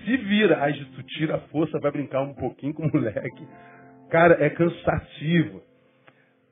Se 0.04 0.18
vira, 0.18 0.64
aí 0.64 0.74
tu 0.74 1.04
tira 1.04 1.36
a 1.36 1.40
força, 1.40 1.80
vai 1.80 1.92
brincar 1.92 2.22
um 2.22 2.34
pouquinho 2.34 2.74
com 2.74 2.84
o 2.84 2.92
moleque. 2.92 3.48
Cara, 4.10 4.38
é 4.40 4.50
cansativo. 4.50 5.62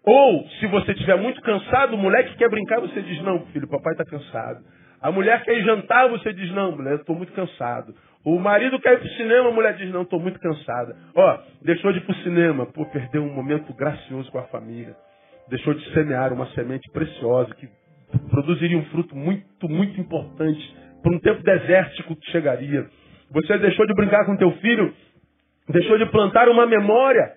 Ou, 0.03 0.47
se 0.59 0.67
você 0.67 0.91
estiver 0.91 1.17
muito 1.17 1.41
cansado, 1.41 1.95
o 1.95 1.97
moleque 1.97 2.35
quer 2.37 2.49
brincar, 2.49 2.79
você 2.79 3.01
diz, 3.01 3.21
não, 3.23 3.45
filho, 3.47 3.67
papai 3.67 3.93
está 3.93 4.05
cansado. 4.05 4.63
A 5.05 5.11
mulher 5.11 5.43
quer 5.43 5.61
jantar, 5.61 6.09
você 6.09 6.33
diz, 6.33 6.51
não, 6.51 6.71
mulher, 6.71 6.95
estou 6.95 7.15
muito 7.15 7.31
cansado. 7.33 7.93
O 8.25 8.39
marido 8.39 8.79
quer 8.79 8.93
ir 8.93 8.97
para 8.97 9.05
o 9.07 9.11
cinema, 9.11 9.49
a 9.49 9.51
mulher 9.51 9.75
diz, 9.75 9.93
não, 9.93 10.01
estou 10.01 10.19
muito 10.19 10.39
cansada. 10.39 10.95
Ó, 11.13 11.37
deixou 11.61 11.91
de 11.91 11.99
ir 11.99 12.01
para 12.01 12.15
o 12.15 12.23
cinema, 12.23 12.65
pô, 12.65 12.83
perdeu 12.87 13.21
um 13.21 13.31
momento 13.31 13.71
gracioso 13.75 14.31
com 14.31 14.39
a 14.39 14.47
família. 14.47 14.95
Deixou 15.47 15.75
de 15.75 15.93
semear 15.93 16.33
uma 16.33 16.47
semente 16.53 16.91
preciosa 16.91 17.53
que 17.53 17.69
produziria 18.31 18.79
um 18.79 18.85
fruto 18.85 19.15
muito, 19.15 19.69
muito 19.69 20.01
importante 20.01 20.75
para 21.03 21.13
um 21.13 21.19
tempo 21.19 21.43
desértico 21.43 22.15
que 22.15 22.31
chegaria. 22.31 22.87
Você 23.29 23.59
deixou 23.59 23.85
de 23.85 23.93
brincar 23.93 24.25
com 24.25 24.35
teu 24.37 24.53
filho, 24.53 24.91
deixou 25.69 25.99
de 25.99 26.07
plantar 26.07 26.49
uma 26.49 26.65
memória 26.65 27.31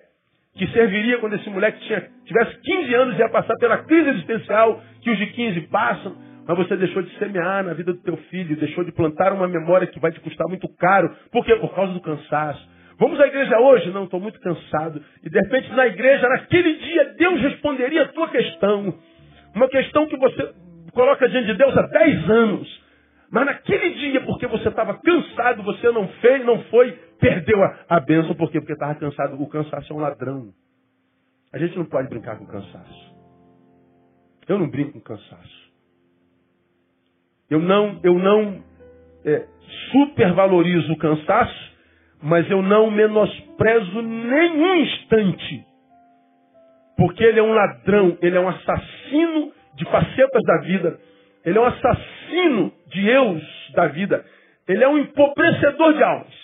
que 0.55 0.65
serviria 0.69 1.19
quando 1.19 1.35
esse 1.35 1.47
moleque 1.51 1.79
tinha, 1.85 2.09
tivesse 2.25 2.59
15 2.61 2.95
anos 2.95 3.15
e 3.15 3.19
ia 3.19 3.29
passar 3.29 3.55
pela 3.59 3.77
crise 3.83 4.09
existencial 4.09 4.81
que 5.01 5.11
os 5.11 5.19
de 5.19 5.27
15 5.27 5.61
passam, 5.67 6.28
mas 6.49 6.57
você 6.57 6.75
deixou 6.75 7.03
de 7.03 7.15
semear 7.19 7.63
na 7.63 7.75
vida 7.75 7.93
do 7.93 8.01
teu 8.01 8.17
filho, 8.31 8.57
deixou 8.57 8.83
de 8.83 8.91
plantar 8.91 9.31
uma 9.33 9.47
memória 9.47 9.85
que 9.85 9.99
vai 9.99 10.11
te 10.11 10.19
custar 10.19 10.47
muito 10.47 10.67
caro. 10.77 11.15
Por 11.31 11.45
quê? 11.45 11.55
Por 11.57 11.75
causa 11.75 11.93
do 11.93 12.01
cansaço. 12.01 12.67
Vamos 12.97 13.19
à 13.21 13.27
igreja 13.27 13.59
hoje? 13.59 13.91
Não, 13.91 14.05
estou 14.05 14.19
muito 14.19 14.39
cansado. 14.39 14.99
E 15.23 15.29
de 15.29 15.39
repente 15.39 15.71
na 15.73 15.85
igreja, 15.85 16.27
naquele 16.27 16.73
dia, 16.73 17.13
Deus 17.19 17.39
responderia 17.41 18.01
a 18.01 18.07
tua 18.07 18.29
questão. 18.29 18.95
Uma 19.53 19.69
questão 19.69 20.07
que 20.07 20.17
você 20.17 20.51
coloca 20.91 21.29
diante 21.29 21.51
de 21.51 21.53
Deus 21.53 21.77
há 21.77 21.83
10 21.83 22.29
anos. 22.31 22.83
Mas 23.29 23.45
naquele 23.45 23.91
dia, 23.91 24.21
porque 24.21 24.47
você 24.47 24.69
estava 24.69 24.95
cansado, 24.95 25.61
você 25.61 25.91
não 25.91 26.07
fez, 26.07 26.43
não 26.43 26.63
foi, 26.63 26.93
perdeu 27.19 27.63
a, 27.63 27.77
a 27.89 27.99
bênção. 27.99 28.33
Por 28.33 28.49
quê? 28.49 28.59
Porque 28.59 28.73
estava 28.73 28.95
cansado. 28.95 29.39
O 29.39 29.47
cansaço 29.47 29.93
é 29.93 29.95
um 29.95 29.99
ladrão. 29.99 30.49
A 31.53 31.59
gente 31.59 31.77
não 31.77 31.85
pode 31.85 32.09
brincar 32.09 32.39
com 32.39 32.47
cansaço. 32.47 33.15
Eu 34.47 34.57
não 34.57 34.67
brinco 34.67 34.93
com 34.93 35.01
cansaço. 35.01 35.68
Eu 37.49 37.59
não, 37.59 37.99
eu 38.03 38.13
não 38.13 38.63
é, 39.25 39.45
supervalorizo 39.91 40.93
o 40.93 40.97
cansaço, 40.97 41.71
mas 42.21 42.49
eu 42.49 42.61
não 42.61 42.91
menosprezo 42.91 44.01
nenhum 44.01 44.75
instante. 44.75 45.65
Porque 46.97 47.23
ele 47.23 47.39
é 47.39 47.43
um 47.43 47.53
ladrão, 47.53 48.17
ele 48.21 48.37
é 48.37 48.39
um 48.39 48.49
assassino 48.49 49.53
de 49.75 49.85
facetas 49.85 50.43
da 50.43 50.57
vida. 50.57 50.99
Ele 51.45 51.57
é 51.57 51.61
um 51.61 51.65
assassino 51.65 52.73
de 52.87 53.09
eus 53.09 53.43
da 53.73 53.87
vida. 53.87 54.25
Ele 54.67 54.83
é 54.83 54.87
um 54.87 54.97
empobrecedor 54.97 55.93
de 55.93 56.03
almas. 56.03 56.39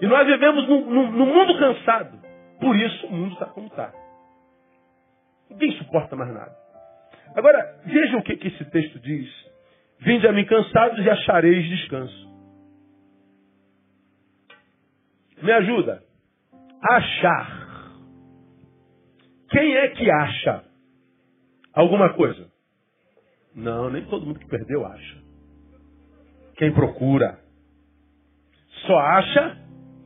E 0.00 0.06
nós 0.06 0.26
vivemos 0.26 0.66
num, 0.66 1.12
mundo 1.12 1.58
cansado. 1.58 2.18
Por 2.58 2.74
isso 2.74 3.06
o 3.06 3.12
mundo 3.12 3.34
está 3.34 3.46
como 3.46 3.66
está. 3.66 3.92
Ninguém 5.50 5.72
suporta 5.72 6.16
mais 6.16 6.32
nada. 6.32 6.56
Agora, 7.36 7.80
veja 7.84 8.16
o 8.16 8.22
que, 8.22 8.36
que 8.36 8.48
esse 8.48 8.64
texto 8.70 8.98
diz. 9.00 9.49
Vinde 10.00 10.26
a 10.26 10.32
mim 10.32 10.44
cansados 10.46 11.04
e 11.04 11.10
achareis 11.10 11.68
descanso. 11.68 12.30
Me 15.42 15.52
ajuda. 15.52 16.02
Achar. 16.82 17.60
Quem 19.50 19.76
é 19.76 19.88
que 19.88 20.10
acha 20.10 20.64
alguma 21.74 22.14
coisa? 22.14 22.50
Não, 23.54 23.90
nem 23.90 24.04
todo 24.06 24.24
mundo 24.24 24.38
que 24.38 24.48
perdeu 24.48 24.86
acha. 24.86 25.18
Quem 26.56 26.72
procura. 26.72 27.38
Só 28.86 28.98
acha 28.98 29.56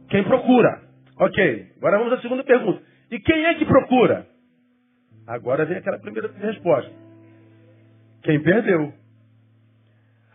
quem 0.08 0.24
procura. 0.24 0.82
Ok, 1.18 1.72
agora 1.76 1.98
vamos 1.98 2.12
à 2.14 2.20
segunda 2.20 2.42
pergunta. 2.42 2.82
E 3.10 3.20
quem 3.20 3.44
é 3.44 3.54
que 3.54 3.64
procura? 3.64 4.26
Agora 5.26 5.64
vem 5.64 5.78
aquela 5.78 5.98
primeira 5.98 6.32
resposta. 6.32 6.92
Quem 8.22 8.42
perdeu. 8.42 8.92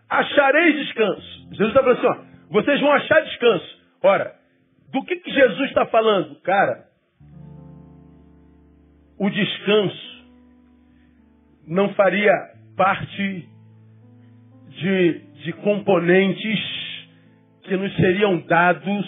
Achareis 0.09 0.75
descanso. 0.75 1.47
Jesus 1.51 1.69
está 1.69 1.83
falando 1.83 1.97
assim, 1.97 2.07
ó, 2.07 2.51
vocês 2.51 2.81
vão 2.81 2.91
achar 2.91 3.21
descanso. 3.21 3.79
Ora, 4.01 4.35
do 4.91 5.03
que, 5.03 5.15
que 5.17 5.31
Jesus 5.31 5.69
está 5.69 5.85
falando? 5.85 6.39
Cara, 6.41 6.85
o 9.19 9.29
descanso 9.29 10.25
não 11.67 11.93
faria 11.93 12.33
parte 12.75 13.47
de, 14.69 15.19
de 15.43 15.53
componentes 15.53 16.59
que 17.63 17.77
nos 17.77 17.95
seriam 17.95 18.39
dados 18.47 19.05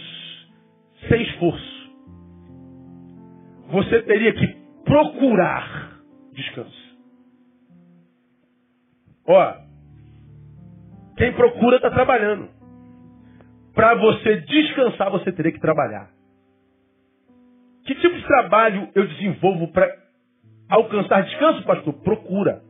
sem 1.07 1.23
esforço. 1.23 1.91
Você 3.71 4.03
teria 4.03 4.33
que 4.33 4.47
procurar 4.83 5.99
descanso. 6.33 6.81
Ó, 9.25 9.70
quem 11.21 11.33
procura 11.33 11.75
está 11.75 11.91
trabalhando. 11.91 12.49
Para 13.75 13.93
você 13.93 14.37
descansar, 14.37 15.11
você 15.11 15.31
teria 15.31 15.51
que 15.51 15.59
trabalhar. 15.59 16.09
Que 17.85 17.93
tipo 17.93 18.15
de 18.15 18.25
trabalho 18.25 18.89
eu 18.95 19.07
desenvolvo 19.07 19.71
para 19.71 19.87
alcançar 20.67 21.21
descanso, 21.21 21.63
pastor? 21.63 21.93
Procura. 22.01 22.63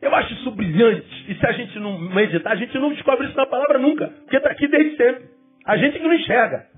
Eu 0.00 0.14
acho 0.14 0.32
isso 0.32 0.50
brilhante. 0.52 1.30
E 1.30 1.34
se 1.34 1.46
a 1.46 1.52
gente 1.52 1.78
não 1.78 1.98
meditar, 1.98 2.54
a 2.54 2.56
gente 2.56 2.78
não 2.78 2.88
descobre 2.88 3.26
isso 3.26 3.36
na 3.36 3.44
palavra 3.44 3.78
nunca. 3.78 4.08
Porque 4.08 4.38
está 4.38 4.50
aqui 4.50 4.66
desde 4.66 4.96
sempre. 4.96 5.28
A 5.66 5.76
gente 5.76 5.98
que 5.98 6.04
não 6.04 6.14
enxerga. 6.14 6.68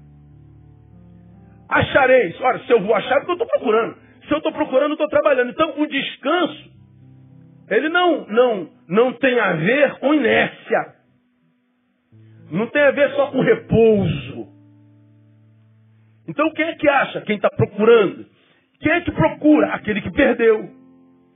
Achareis. 1.68 2.40
Ora, 2.40 2.58
se 2.64 2.72
eu 2.72 2.80
vou 2.80 2.96
achar, 2.96 3.14
é 3.14 3.18
porque 3.20 3.30
eu 3.30 3.44
estou 3.44 3.46
procurando. 3.46 3.96
Se 4.26 4.32
eu 4.32 4.38
estou 4.38 4.52
procurando, 4.52 4.90
eu 4.90 4.94
estou 4.94 5.08
trabalhando. 5.08 5.50
Então, 5.50 5.80
o 5.80 5.86
descanso, 5.86 6.70
ele 7.68 7.88
não, 7.88 8.26
não, 8.26 8.79
não 8.90 9.12
tem 9.12 9.38
a 9.38 9.52
ver 9.52 9.98
com 10.00 10.12
inércia. 10.12 10.96
Não 12.50 12.66
tem 12.66 12.82
a 12.82 12.90
ver 12.90 13.10
só 13.12 13.30
com 13.30 13.40
repouso. 13.40 14.48
Então, 16.26 16.52
quem 16.52 16.66
é 16.66 16.74
que 16.74 16.88
acha? 16.88 17.20
Quem 17.20 17.36
está 17.36 17.48
procurando. 17.50 18.26
Quem 18.80 18.92
é 18.92 19.00
que 19.02 19.12
procura? 19.12 19.74
Aquele 19.74 20.00
que 20.00 20.10
perdeu. 20.10 20.68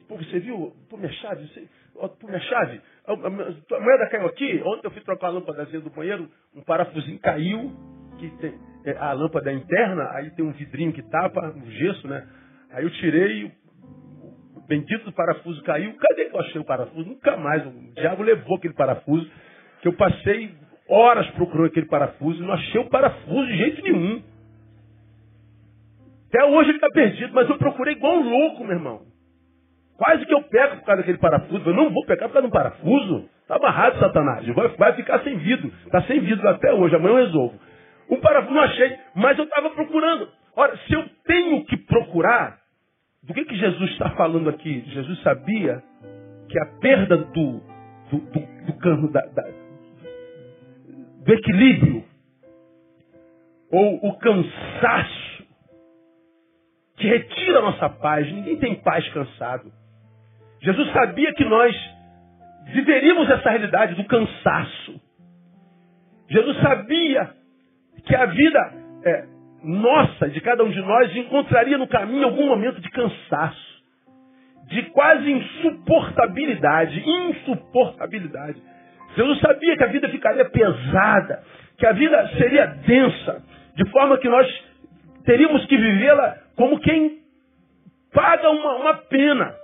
Pô, 0.09 0.17
você 0.17 0.41
viu? 0.41 0.75
Pô, 0.91 0.97
minha 0.97 1.13
chave, 1.13 1.47
você, 1.47 1.69
pô, 1.95 2.27
minha 2.27 2.41
chave, 2.41 2.81
a, 3.07 3.13
a, 3.13 3.27
a, 3.27 3.81
moeda 3.81 4.09
caiu 4.11 4.27
aqui. 4.27 4.61
Ontem 4.65 4.89
eu 4.89 4.91
fui 4.91 5.03
trocar 5.03 5.29
a 5.29 5.31
lâmpada 5.31 5.65
do 5.65 5.91
banheiro, 5.91 6.29
um 6.55 6.63
parafusinho 6.63 7.21
caiu, 7.21 7.73
que 8.19 8.31
tem, 8.39 8.55
é, 8.85 8.97
a 8.97 9.13
lâmpada 9.13 9.51
é 9.51 9.55
interna, 9.55 10.11
aí 10.13 10.31
tem 10.33 10.45
um 10.45 10.53
vidrinho 10.53 10.93
que 10.93 11.03
tapa, 11.03 11.55
um 11.57 11.71
gesso, 11.71 12.09
né? 12.09 12.27
Aí 12.73 12.85
eu 12.85 12.91
tirei, 12.91 13.53
bendito 14.69 15.05
do 15.05 15.13
parafuso 15.13 15.63
caiu. 15.63 15.95
Cadê 15.95 16.27
que 16.27 16.37
eu 16.37 16.41
achei 16.41 16.61
o 16.61 16.65
parafuso? 16.65 17.09
Nunca 17.09 17.37
mais. 17.37 17.65
O 17.67 17.73
diabo 17.95 18.23
levou 18.23 18.57
aquele 18.57 18.75
parafuso, 18.75 19.31
que 19.81 19.89
eu 19.89 19.93
passei 19.95 20.55
horas 20.89 21.27
procurando 21.31 21.67
aquele 21.67 21.87
parafuso 21.87 22.43
e 22.43 22.47
não 22.47 22.55
achei 22.55 22.81
o 22.81 22.89
parafuso 22.89 23.47
de 23.47 23.57
jeito 23.57 23.83
nenhum. 23.83 24.23
Até 26.29 26.45
hoje 26.45 26.71
ele 26.71 26.79
está 26.79 26.91
perdido, 26.91 27.33
mas 27.33 27.49
eu 27.49 27.57
procurei 27.59 27.95
igual 27.95 28.17
um 28.17 28.29
louco, 28.29 28.65
meu 28.65 28.77
irmão. 28.77 29.03
Quase 29.97 30.27
que 30.27 30.35
eu 30.35 30.43
peco 30.43 30.79
por 30.79 30.87
causa 30.87 31.03
daquele 31.03 31.19
parafuso. 31.19 31.71
Eu 31.71 31.75
não 31.75 31.91
vou 31.91 32.05
pecar 32.05 32.29
por 32.29 32.35
causa 32.35 32.49
de 32.49 32.49
um 32.49 32.57
parafuso. 32.57 33.29
Está 33.43 33.57
amarrado, 33.57 33.99
Satanás. 34.01 34.47
Vai, 34.49 34.69
vai 34.69 34.93
ficar 34.95 35.21
sem 35.21 35.37
vidro. 35.39 35.73
Está 35.87 36.03
sem 36.03 36.21
vidro 36.21 36.49
até 36.49 36.73
hoje. 36.73 36.97
Amanhã 36.97 37.19
eu 37.19 37.27
resolvo. 37.27 37.61
Um 38.11 38.21
parafuso 38.21 38.55
não 38.55 38.63
achei, 38.63 38.97
mas 39.15 39.39
eu 39.39 39.45
estava 39.45 39.71
procurando. 39.71 40.29
Ora, 40.57 40.77
se 40.77 40.93
eu 40.93 41.05
tenho 41.25 41.65
que 41.67 41.77
procurar, 41.77 42.59
do 43.27 43.33
que, 43.33 43.45
que 43.45 43.57
Jesus 43.57 43.91
está 43.93 44.11
falando 44.11 44.51
aqui? 44.51 44.85
Jesus 44.89 45.23
sabia 45.23 45.83
que 46.49 46.59
a 46.59 46.67
perda 46.79 47.17
do, 47.17 47.61
do, 48.11 48.19
do, 48.19 48.97
do, 48.97 49.13
da, 49.13 49.21
da, 49.23 49.43
do 51.25 51.33
equilíbrio, 51.33 52.05
ou 53.71 54.09
o 54.09 54.19
cansaço, 54.19 55.45
que 56.97 57.09
retira 57.09 57.59
a 57.59 57.63
nossa 57.63 57.89
paz. 57.89 58.31
Ninguém 58.31 58.59
tem 58.59 58.75
paz 58.77 59.09
cansado. 59.09 59.73
Jesus 60.61 60.93
sabia 60.93 61.33
que 61.35 61.45
nós 61.45 61.75
viveríamos 62.73 63.29
essa 63.31 63.51
realidade 63.51 63.95
do 63.95 64.05
cansaço. 64.05 65.01
Jesus 66.29 66.57
sabia 66.61 67.35
que 68.05 68.15
a 68.15 68.27
vida 68.27 68.73
é, 69.05 69.34
nossa, 69.65 70.29
de 70.29 70.41
cada 70.41 70.63
um 70.63 70.71
de 70.71 70.81
nós, 70.81 71.15
encontraria 71.17 71.79
no 71.79 71.89
caminho 71.89 72.25
algum 72.25 72.47
momento 72.47 72.81
de 72.81 72.91
cansaço, 72.91 73.83
de 74.69 74.83
quase 74.91 75.31
insuportabilidade, 75.31 77.03
insuportabilidade. 77.07 78.63
Jesus 79.17 79.41
sabia 79.41 79.77
que 79.77 79.85
a 79.85 79.89
vida 79.89 80.09
ficaria 80.09 80.45
pesada, 80.45 81.43
que 81.79 81.87
a 81.87 81.93
vida 81.93 82.31
seria 82.37 82.67
densa, 82.67 83.43
de 83.75 83.91
forma 83.91 84.19
que 84.19 84.29
nós 84.29 84.47
teríamos 85.25 85.65
que 85.67 85.77
vivê-la 85.77 86.37
como 86.57 86.79
quem 86.81 87.19
paga 88.13 88.51
uma, 88.51 88.77
uma 88.77 88.95
pena 88.95 89.55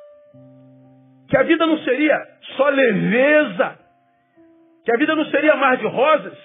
que 1.31 1.37
a 1.37 1.45
vida 1.45 1.65
não 1.65 1.79
seria 1.79 2.21
só 2.57 2.69
leveza, 2.69 3.79
que 4.85 4.93
a 4.93 4.99
vida 4.99 5.15
não 5.15 5.25
seria 5.27 5.55
mar 5.55 5.77
de 5.77 5.87
rosas. 5.87 6.37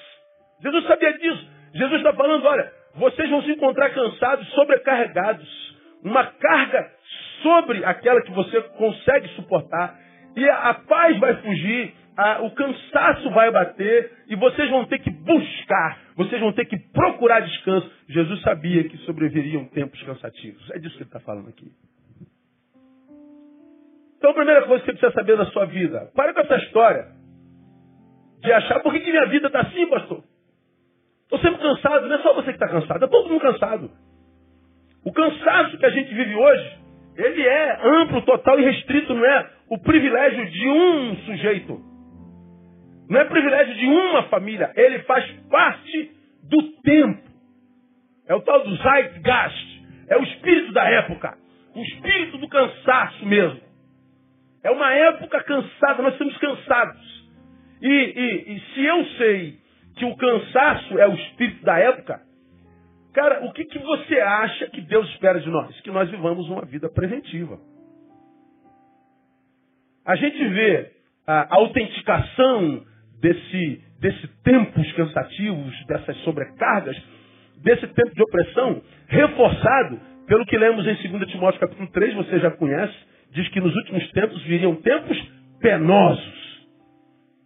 Jesus 0.62 0.86
sabia 0.86 1.18
disso. 1.18 1.50
Jesus 1.74 1.98
está 1.98 2.14
falando, 2.14 2.46
olha, 2.46 2.72
vocês 2.98 3.30
vão 3.30 3.42
se 3.44 3.52
encontrar 3.52 3.90
cansados, 3.90 4.48
sobrecarregados. 4.50 5.66
Uma 6.04 6.26
carga 6.26 6.92
sobre 7.42 7.84
aquela 7.84 8.22
que 8.22 8.32
você 8.32 8.62
consegue 8.62 9.28
suportar. 9.30 10.00
E 10.36 10.50
a, 10.50 10.74
paz 10.74 11.18
vai 11.20 11.36
fugir, 11.42 11.94
a, 12.18 12.42
o 12.44 12.52
cansaço 12.52 13.30
vai 13.32 13.52
bater, 13.52 14.12
e 14.28 14.36
vocês 14.36 14.70
vão 14.70 14.86
ter 14.86 15.00
que 15.00 15.10
buscar, 15.10 16.00
vocês 16.16 16.40
vão 16.42 16.52
ter 16.54 16.66
que 16.66 16.78
procurar 16.92 17.42
descanso. 17.42 17.92
Jesus 18.10 18.42
sabia 18.42 18.84
que 18.84 18.98
sobreviriam 19.00 19.66
tempos 19.66 20.02
cansativos. 20.04 20.70
É 20.72 20.80
disso 20.80 20.96
que 20.96 21.04
ele 21.04 21.10
está 21.10 21.20
falando 21.20 21.50
aqui. 21.50 21.72
Então 24.18 24.32
a 24.32 24.34
primeira 24.34 24.64
coisa 24.64 24.84
que 24.84 24.92
você 24.92 24.98
precisa 24.98 25.14
saber 25.14 25.38
da 25.38 25.46
sua 25.48 25.66
vida, 25.66 26.12
pare 26.16 26.34
com 26.34 26.42
essa 26.42 26.56
história 26.58 27.08
de 28.42 28.52
achar 28.52 28.80
por 28.82 28.94
que, 28.94 29.00
que 29.00 29.12
minha 29.12 29.28
vida 29.28 29.48
está 29.48 29.62
assim, 29.62 29.86
pastor. 29.88 30.24
Estou 31.36 31.40
sempre 31.40 31.62
cansado, 31.62 32.08
não 32.08 32.16
é 32.16 32.20
só 32.20 32.34
você 32.34 32.46
que 32.54 32.64
está 32.64 32.70
cansado, 32.70 33.04
é 33.04 33.08
todo 33.08 33.30
mundo 33.30 33.42
cansado. 33.42 33.92
O 35.04 35.12
cansaço 35.12 35.78
que 35.78 35.86
a 35.86 35.90
gente 35.90 36.14
vive 36.14 36.34
hoje, 36.34 36.78
ele 37.18 37.42
é 37.46 37.80
amplo, 37.84 38.22
total 38.22 38.60
e 38.60 38.64
restrito, 38.64 39.14
não 39.14 39.26
é 39.26 39.50
o 39.70 39.78
privilégio 39.80 40.50
de 40.50 40.68
um 40.68 41.16
sujeito. 41.18 41.82
Não 43.10 43.20
é 43.20 43.26
privilégio 43.26 43.76
de 43.76 43.86
uma 43.86 44.24
família, 44.24 44.72
ele 44.76 45.00
faz 45.00 45.30
parte 45.50 46.12
do 46.44 46.62
tempo. 46.84 47.24
É 48.28 48.34
o 48.34 48.42
tal 48.42 48.64
do 48.64 48.76
Zeitgeist, 48.78 49.84
é 50.08 50.18
o 50.18 50.24
espírito 50.24 50.72
da 50.72 50.90
época, 50.90 51.38
o 51.76 51.82
espírito 51.82 52.38
do 52.38 52.48
cansaço 52.48 53.26
mesmo. 53.26 53.60
É 54.64 54.72
uma 54.72 54.92
época 54.94 55.44
cansada, 55.44 56.02
nós 56.02 56.14
estamos 56.14 56.38
cansados. 56.38 57.26
E, 57.82 57.88
e, 57.88 58.56
e 58.56 58.60
se 58.74 58.86
eu 58.86 59.06
sei 59.18 59.65
que 59.96 60.06
o 60.06 60.16
cansaço 60.16 61.00
é 61.00 61.08
o 61.08 61.14
espírito 61.14 61.64
da 61.64 61.78
época, 61.80 62.22
cara, 63.14 63.46
o 63.46 63.54
que, 63.54 63.66
que 63.66 63.80
você 63.80 64.20
acha 64.20 64.68
que 64.68 64.82
Deus 64.82 65.10
espera 65.12 65.40
de 65.40 65.50
nós? 65.50 65.80
Que 65.82 65.92
nós 65.92 66.10
vivamos 66.10 66.50
uma 66.50 66.66
vida 66.66 66.90
preventiva. 66.90 67.58
A 70.06 70.16
gente 70.16 70.48
vê 70.50 70.92
a 71.26 71.56
autenticação 71.56 72.86
desse, 73.20 73.82
desse 74.00 74.28
tempos 74.44 74.92
cansativos, 74.94 75.86
dessas 75.88 76.18
sobrecargas, 76.18 76.96
desse 77.64 77.88
tempo 77.88 78.14
de 78.14 78.22
opressão, 78.22 78.82
reforçado 79.08 80.00
pelo 80.28 80.46
que 80.46 80.58
lemos 80.58 80.86
em 80.86 81.10
2 81.10 81.32
Timóteo 81.32 81.60
capítulo 81.60 81.90
3, 81.92 82.14
você 82.16 82.40
já 82.40 82.52
conhece, 82.52 82.94
diz 83.32 83.48
que 83.50 83.60
nos 83.60 83.76
últimos 83.76 84.12
tempos 84.12 84.42
viriam 84.44 84.76
tempos 84.76 85.18
penosos. 85.60 86.46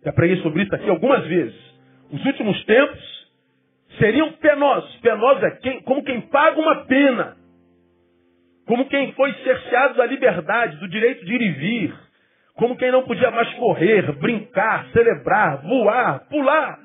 Já 0.03 0.13
preguei 0.13 0.37
sobre 0.41 0.63
isso 0.63 0.75
aqui 0.75 0.89
algumas 0.89 1.25
vezes. 1.25 1.68
Os 2.11 2.25
últimos 2.25 2.63
tempos 2.65 3.29
seriam 3.97 4.31
penosos. 4.33 4.95
Penosos 4.97 5.43
é 5.43 5.51
quem, 5.51 5.81
como 5.83 6.03
quem 6.03 6.21
paga 6.21 6.59
uma 6.59 6.85
pena. 6.85 7.37
Como 8.65 8.87
quem 8.87 9.11
foi 9.13 9.33
cerceado 9.43 9.95
da 9.95 10.05
liberdade, 10.05 10.77
do 10.77 10.87
direito 10.87 11.25
de 11.25 11.33
ir 11.33 11.41
e 11.41 11.51
vir. 11.51 11.93
Como 12.55 12.75
quem 12.77 12.91
não 12.91 13.03
podia 13.03 13.31
mais 13.31 13.51
correr, 13.53 14.11
brincar, 14.13 14.87
celebrar, 14.91 15.61
voar, 15.61 16.27
pular, 16.29 16.79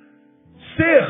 ser. 0.77 1.07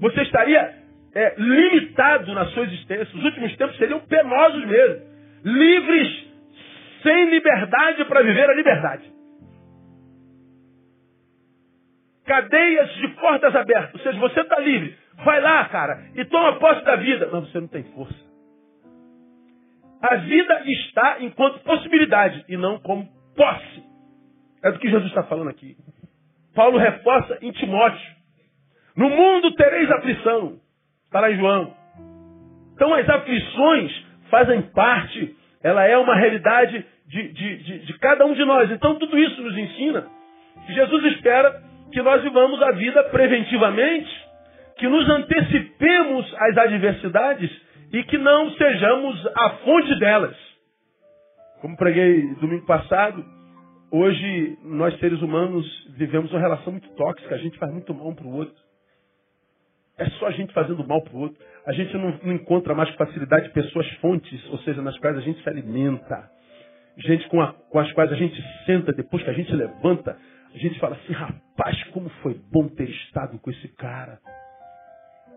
Você 0.00 0.22
estaria 0.22 0.74
é, 1.14 1.34
limitado 1.38 2.34
na 2.34 2.46
sua 2.46 2.64
existência. 2.64 3.16
Os 3.16 3.24
últimos 3.24 3.56
tempos 3.56 3.76
seriam 3.78 4.00
penosos 4.00 4.66
mesmo. 4.66 5.02
Livres 5.44 6.26
sem 7.02 7.30
liberdade 7.30 8.04
para 8.06 8.22
viver 8.22 8.50
a 8.50 8.54
liberdade. 8.54 9.15
Cadeias 12.26 12.92
de 12.96 13.08
portas 13.08 13.54
abertas. 13.54 13.94
Ou 13.94 14.00
seja, 14.00 14.18
você 14.18 14.40
está 14.40 14.58
livre. 14.58 14.96
Vai 15.24 15.40
lá, 15.40 15.64
cara, 15.66 16.04
e 16.14 16.24
toma 16.24 16.58
posse 16.58 16.84
da 16.84 16.96
vida. 16.96 17.28
Mas 17.32 17.48
você 17.48 17.60
não 17.60 17.68
tem 17.68 17.84
força. 17.94 18.26
A 20.02 20.16
vida 20.16 20.62
está 20.66 21.16
enquanto 21.20 21.60
possibilidade 21.60 22.44
e 22.48 22.56
não 22.56 22.78
como 22.80 23.08
posse. 23.34 23.82
É 24.62 24.72
do 24.72 24.78
que 24.78 24.90
Jesus 24.90 25.08
está 25.08 25.22
falando 25.24 25.48
aqui. 25.48 25.76
Paulo 26.54 26.78
reforça 26.78 27.38
em 27.42 27.52
Timóteo. 27.52 28.16
No 28.96 29.08
mundo 29.08 29.54
tereis 29.54 29.90
aflição. 29.90 30.58
Está 31.04 31.20
lá 31.20 31.30
em 31.30 31.36
João. 31.36 31.74
Então 32.74 32.92
as 32.92 33.08
aflições 33.08 34.06
fazem 34.30 34.62
parte, 34.62 35.34
ela 35.62 35.84
é 35.84 35.96
uma 35.96 36.16
realidade 36.16 36.84
de, 37.06 37.28
de, 37.32 37.56
de, 37.58 37.78
de 37.86 37.98
cada 37.98 38.26
um 38.26 38.34
de 38.34 38.44
nós. 38.44 38.70
Então 38.70 38.98
tudo 38.98 39.16
isso 39.18 39.40
nos 39.42 39.56
ensina 39.56 40.06
que 40.66 40.74
Jesus 40.74 41.04
espera 41.14 41.62
que 41.96 42.02
nós 42.02 42.22
vivamos 42.22 42.60
a 42.60 42.72
vida 42.72 43.04
preventivamente, 43.04 44.28
que 44.76 44.86
nos 44.86 45.08
antecipemos 45.08 46.34
às 46.40 46.58
adversidades 46.58 47.50
e 47.90 48.02
que 48.02 48.18
não 48.18 48.50
sejamos 48.50 49.26
a 49.34 49.50
fonte 49.64 49.98
delas. 49.98 50.36
Como 51.62 51.74
preguei 51.74 52.34
domingo 52.34 52.66
passado, 52.66 53.24
hoje 53.90 54.58
nós 54.62 54.94
seres 54.98 55.22
humanos 55.22 55.66
vivemos 55.96 56.30
uma 56.32 56.38
relação 56.38 56.70
muito 56.70 56.86
tóxica, 56.96 57.34
a 57.34 57.38
gente 57.38 57.56
faz 57.56 57.72
muito 57.72 57.94
mal 57.94 58.08
um 58.08 58.14
para 58.14 58.26
o 58.26 58.34
outro. 58.36 58.62
É 59.96 60.04
só 60.18 60.26
a 60.26 60.32
gente 60.32 60.52
fazendo 60.52 60.86
mal 60.86 61.00
para 61.00 61.16
o 61.16 61.20
outro. 61.20 61.42
A 61.64 61.72
gente 61.72 61.96
não, 61.96 62.20
não, 62.22 62.34
encontra 62.34 62.74
mais 62.74 62.90
com 62.90 62.98
facilidade 62.98 63.48
pessoas 63.54 63.88
fontes, 64.02 64.46
ou 64.50 64.58
seja, 64.58 64.82
nas 64.82 64.98
quais 64.98 65.16
a 65.16 65.22
gente 65.22 65.42
se 65.42 65.48
alimenta. 65.48 66.30
Gente 66.98 67.26
com, 67.30 67.40
a, 67.40 67.54
com 67.54 67.78
as 67.78 67.90
quais 67.92 68.12
a 68.12 68.16
gente 68.16 68.38
senta 68.66 68.92
depois 68.92 69.22
que 69.22 69.30
a 69.30 69.32
gente 69.32 69.50
levanta. 69.54 70.18
A 70.56 70.58
gente 70.58 70.80
fala 70.80 70.96
assim, 70.96 71.12
rapaz, 71.12 71.84
como 71.92 72.08
foi 72.22 72.34
bom 72.50 72.66
ter 72.66 72.88
estado 72.88 73.38
com 73.38 73.50
esse 73.50 73.68
cara. 73.76 74.18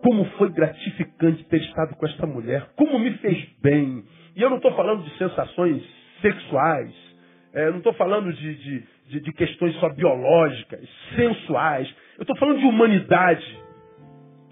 Como 0.02 0.24
foi 0.38 0.50
gratificante 0.50 1.44
ter 1.44 1.60
estado 1.60 1.94
com 1.94 2.06
esta 2.06 2.26
mulher. 2.26 2.70
Como 2.74 2.98
me 2.98 3.12
fez 3.18 3.38
bem. 3.60 4.02
E 4.34 4.40
eu 4.40 4.48
não 4.48 4.56
estou 4.56 4.74
falando 4.74 5.04
de 5.04 5.18
sensações 5.18 5.82
sexuais. 6.22 6.94
É, 7.52 7.66
eu 7.66 7.72
não 7.72 7.78
estou 7.78 7.92
falando 7.92 8.32
de, 8.32 8.54
de, 8.54 8.84
de, 9.08 9.20
de 9.20 9.32
questões 9.34 9.74
só 9.76 9.90
biológicas, 9.90 10.88
sensuais. 11.14 11.94
Eu 12.16 12.22
estou 12.22 12.36
falando 12.38 12.60
de 12.60 12.64
humanidade 12.64 13.60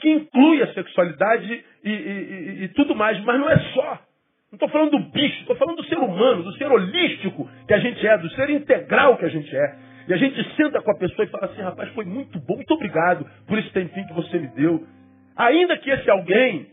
que 0.01 0.11
inclui 0.11 0.63
a 0.63 0.75
sexualidade 0.75 1.65
e, 1.83 1.91
e, 1.91 1.93
e, 1.93 2.65
e 2.65 2.69
tudo 2.75 2.95
mais, 2.95 3.19
mas 3.25 3.41
não 3.41 3.49
é 3.49 3.59
só. 3.73 4.03
Não 4.53 4.57
estou 4.57 4.69
falando 4.69 4.91
do 4.91 5.11
bicho, 5.11 5.41
estou 5.41 5.57
falando 5.57 5.77
do 5.77 5.85
ser 5.87 5.99
humano, 5.99 6.43
do 6.43 6.53
ser 6.59 6.71
holístico 6.71 7.49
que 7.67 7.73
a 7.73 7.79
gente 7.79 8.07
é, 8.07 8.19
do 8.19 8.29
ser 8.33 8.51
integral 8.51 9.17
que 9.17 9.25
a 9.25 9.31
gente 9.31 9.57
é. 9.57 9.88
E 10.09 10.15
a 10.15 10.17
gente 10.17 10.43
senta 10.57 10.81
com 10.81 10.91
a 10.91 10.97
pessoa 10.97 11.27
e 11.27 11.29
fala 11.29 11.45
assim, 11.45 11.61
rapaz, 11.61 11.91
foi 11.91 12.07
muito 12.07 12.41
bom, 12.41 12.55
muito 12.57 12.73
obrigado 12.73 13.27
por 13.47 13.59
esse 13.59 13.71
tempinho 13.71 14.07
que 14.07 14.15
você 14.15 14.39
me 14.39 14.49
deu. 14.49 14.83
Ainda 15.37 15.77
que 15.77 15.91
esse 15.91 16.11
alguém 16.11 16.67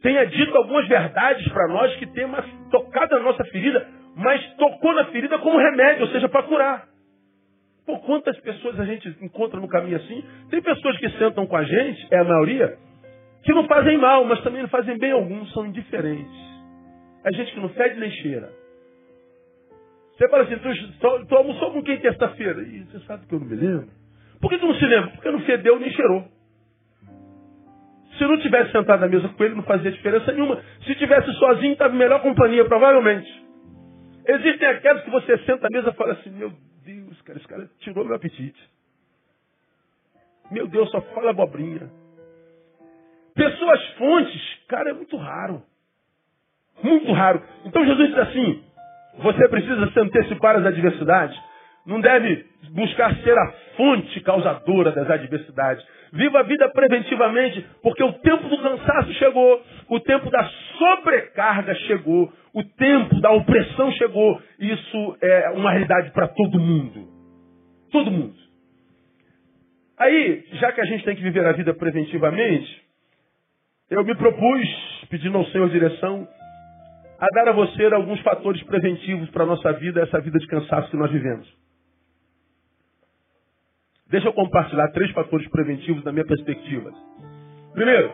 tenha 0.00 0.24
dito 0.24 0.56
algumas 0.56 0.86
verdades 0.86 1.48
para 1.48 1.66
nós 1.66 1.96
que 1.96 2.06
tenha 2.06 2.28
tocado 2.70 3.16
na 3.16 3.24
nossa 3.24 3.44
ferida, 3.46 3.88
mas 4.14 4.40
tocou 4.54 4.94
na 4.94 5.06
ferida 5.06 5.36
como 5.40 5.58
remédio, 5.58 6.02
ou 6.06 6.12
seja, 6.12 6.28
para 6.28 6.44
curar. 6.44 6.84
Por 7.84 8.00
quantas 8.02 8.38
pessoas 8.38 8.78
a 8.78 8.84
gente 8.84 9.08
encontra 9.20 9.58
no 9.58 9.66
caminho 9.66 9.96
assim? 9.96 10.24
Tem 10.48 10.62
pessoas 10.62 10.96
que 10.98 11.10
sentam 11.18 11.44
com 11.44 11.56
a 11.56 11.64
gente, 11.64 12.06
é 12.12 12.18
a 12.18 12.24
maioria, 12.24 12.78
que 13.42 13.52
não 13.52 13.66
fazem 13.66 13.98
mal, 13.98 14.24
mas 14.24 14.40
também 14.42 14.62
não 14.62 14.68
fazem 14.68 14.96
bem 14.96 15.10
alguns, 15.10 15.52
são 15.52 15.66
indiferentes. 15.66 16.46
É 17.24 17.32
gente 17.32 17.52
que 17.52 17.60
não 17.60 17.68
fede 17.70 17.98
nem 17.98 18.10
cheira. 18.12 18.48
Você 20.16 20.28
fala 20.28 20.44
assim, 20.44 20.56
tu, 20.56 21.26
tu 21.26 21.36
almoçou 21.36 21.72
com 21.72 21.82
quem 21.82 21.98
terça-feira? 22.00 22.62
E 22.62 22.84
você 22.84 23.00
sabe 23.00 23.26
que 23.26 23.34
eu 23.34 23.40
não 23.40 23.46
me 23.46 23.54
lembro. 23.54 23.88
Por 24.40 24.48
que 24.48 24.58
tu 24.58 24.66
não 24.66 24.74
se 24.74 24.86
lembra? 24.86 25.10
Porque 25.10 25.30
não 25.30 25.40
fedeu 25.40 25.78
nem 25.78 25.90
cheirou. 25.90 26.24
Se 28.16 28.24
não 28.24 28.38
tivesse 28.38 28.72
sentado 28.72 29.00
na 29.00 29.08
mesa 29.08 29.28
com 29.28 29.44
ele, 29.44 29.54
não 29.54 29.62
fazia 29.62 29.92
diferença 29.92 30.32
nenhuma. 30.32 30.62
Se 30.86 30.94
tivesse 30.94 31.30
sozinho, 31.34 31.74
estava 31.74 31.94
em 31.94 31.98
melhor 31.98 32.22
companhia, 32.22 32.64
provavelmente. 32.64 33.30
Existem 34.26 34.68
aqueles 34.68 35.02
que 35.02 35.10
você 35.10 35.36
senta 35.38 35.66
à 35.66 35.70
mesa 35.70 35.90
e 35.90 35.94
fala 35.94 36.14
assim, 36.14 36.30
meu 36.30 36.50
Deus, 36.82 37.20
cara, 37.22 37.38
esse 37.38 37.46
cara 37.46 37.70
tirou 37.80 38.04
meu 38.04 38.16
apetite. 38.16 38.70
Meu 40.50 40.66
Deus, 40.66 40.90
só 40.90 41.02
fala 41.02 41.30
abobrinha. 41.30 41.90
Pessoas 43.34 43.86
fontes, 43.98 44.64
cara, 44.66 44.90
é 44.90 44.92
muito 44.94 45.16
raro. 45.18 45.62
Muito 46.82 47.12
raro. 47.12 47.42
Então 47.66 47.84
Jesus 47.84 48.08
diz 48.08 48.18
assim, 48.18 48.64
você 49.18 49.48
precisa 49.48 49.90
se 49.90 50.00
antecipar 50.00 50.56
às 50.56 50.66
adversidades. 50.66 51.36
Não 51.86 52.00
deve 52.00 52.44
buscar 52.70 53.14
ser 53.16 53.36
a 53.38 53.52
fonte 53.76 54.20
causadora 54.20 54.90
das 54.90 55.08
adversidades. 55.08 55.84
Viva 56.12 56.40
a 56.40 56.42
vida 56.42 56.68
preventivamente, 56.70 57.64
porque 57.82 58.02
o 58.02 58.12
tempo 58.14 58.48
do 58.48 58.58
cansaço 58.58 59.12
chegou, 59.14 59.62
o 59.88 60.00
tempo 60.00 60.30
da 60.30 60.44
sobrecarga 60.78 61.74
chegou, 61.86 62.32
o 62.54 62.64
tempo 62.64 63.20
da 63.20 63.30
opressão 63.32 63.90
chegou. 63.92 64.40
Isso 64.58 65.16
é 65.20 65.50
uma 65.50 65.70
realidade 65.70 66.10
para 66.10 66.28
todo 66.28 66.58
mundo. 66.58 67.08
Todo 67.92 68.10
mundo. 68.10 68.34
Aí, 69.98 70.44
já 70.54 70.72
que 70.72 70.80
a 70.80 70.84
gente 70.84 71.04
tem 71.04 71.16
que 71.16 71.22
viver 71.22 71.46
a 71.46 71.52
vida 71.52 71.72
preventivamente, 71.72 72.82
eu 73.90 74.04
me 74.04 74.14
propus, 74.14 75.06
pedindo 75.08 75.38
ao 75.38 75.46
Senhor 75.46 75.68
direção, 75.70 76.28
a 77.18 77.26
dar 77.34 77.48
a 77.48 77.52
você 77.52 77.86
alguns 77.86 78.20
fatores 78.20 78.62
preventivos 78.64 79.30
para 79.30 79.44
a 79.44 79.46
nossa 79.46 79.72
vida, 79.72 80.02
essa 80.02 80.20
vida 80.20 80.38
de 80.38 80.46
cansaço 80.46 80.90
que 80.90 80.96
nós 80.96 81.10
vivemos. 81.10 81.46
Deixa 84.08 84.28
eu 84.28 84.32
compartilhar 84.32 84.88
três 84.92 85.10
fatores 85.12 85.48
preventivos 85.48 86.04
da 86.04 86.12
minha 86.12 86.24
perspectiva. 86.24 86.92
Primeiro, 87.72 88.12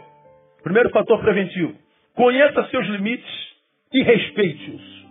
primeiro 0.62 0.90
fator 0.90 1.20
preventivo. 1.20 1.74
Conheça 2.14 2.64
seus 2.68 2.86
limites 2.86 3.52
e 3.92 4.02
respeite-os. 4.02 5.02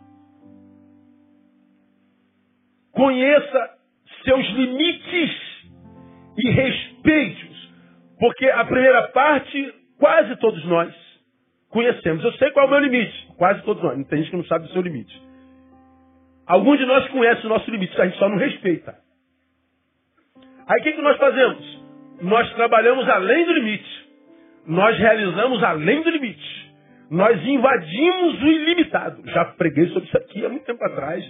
Conheça 2.91 3.69
seus 4.23 4.45
limites 4.49 5.32
e 6.38 6.49
respeite-os. 6.49 7.71
Porque 8.19 8.45
a 8.49 8.65
primeira 8.65 9.08
parte, 9.10 9.73
quase 9.99 10.36
todos 10.38 10.63
nós 10.65 11.11
conhecemos. 11.71 12.23
Eu 12.23 12.34
sei 12.34 12.51
qual 12.51 12.65
é 12.65 12.67
o 12.67 12.71
meu 12.71 12.79
limite. 12.79 13.27
Quase 13.38 13.62
todos 13.63 13.81
nós. 13.81 14.07
Tem 14.07 14.19
gente 14.19 14.31
que 14.31 14.38
não 14.38 14.45
sabe 14.45 14.65
o 14.65 14.69
seu 14.69 14.81
limite. 14.81 15.21
Alguns 16.45 16.77
de 16.77 16.86
nós 16.86 17.07
conhecem 17.10 17.45
o 17.45 17.49
nosso 17.49 17.69
limite, 17.71 17.99
a 17.99 18.05
gente 18.05 18.17
só 18.17 18.27
não 18.27 18.38
respeita. 18.38 18.95
Aí 20.67 20.79
o 20.79 20.84
que, 20.84 20.91
que 20.93 21.01
nós 21.01 21.17
fazemos? 21.17 21.81
Nós 22.21 22.53
trabalhamos 22.53 23.07
além 23.07 23.45
do 23.45 23.53
limite. 23.53 24.10
Nós 24.67 24.97
realizamos 24.97 25.63
além 25.63 26.03
do 26.03 26.10
limite. 26.10 26.71
Nós 27.10 27.41
invadimos 27.45 28.41
o 28.41 28.47
ilimitado. 28.47 29.21
Já 29.29 29.45
preguei 29.45 29.88
sobre 29.88 30.07
isso 30.07 30.17
aqui 30.17 30.45
há 30.45 30.49
muito 30.49 30.65
tempo 30.65 30.84
atrás. 30.84 31.25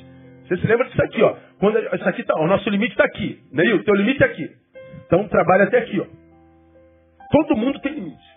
Você 0.47 0.57
se 0.57 0.67
lembra 0.67 0.87
disso 0.87 1.01
aqui, 1.01 1.21
ó. 1.21 1.35
Quando 1.59 1.79
isso 1.79 2.09
aqui 2.09 2.23
tá, 2.23 2.35
o 2.39 2.47
nosso 2.47 2.69
limite 2.69 2.91
está 2.91 3.05
aqui. 3.05 3.39
Neil, 3.51 3.77
o 3.77 3.83
teu 3.83 3.95
limite 3.95 4.21
é 4.21 4.25
aqui. 4.25 4.49
Então 5.05 5.27
trabalha 5.27 5.63
até 5.63 5.79
aqui, 5.79 5.99
ó. 5.99 6.05
Todo 7.31 7.57
mundo 7.57 7.79
tem 7.79 7.93
limite. 7.93 8.30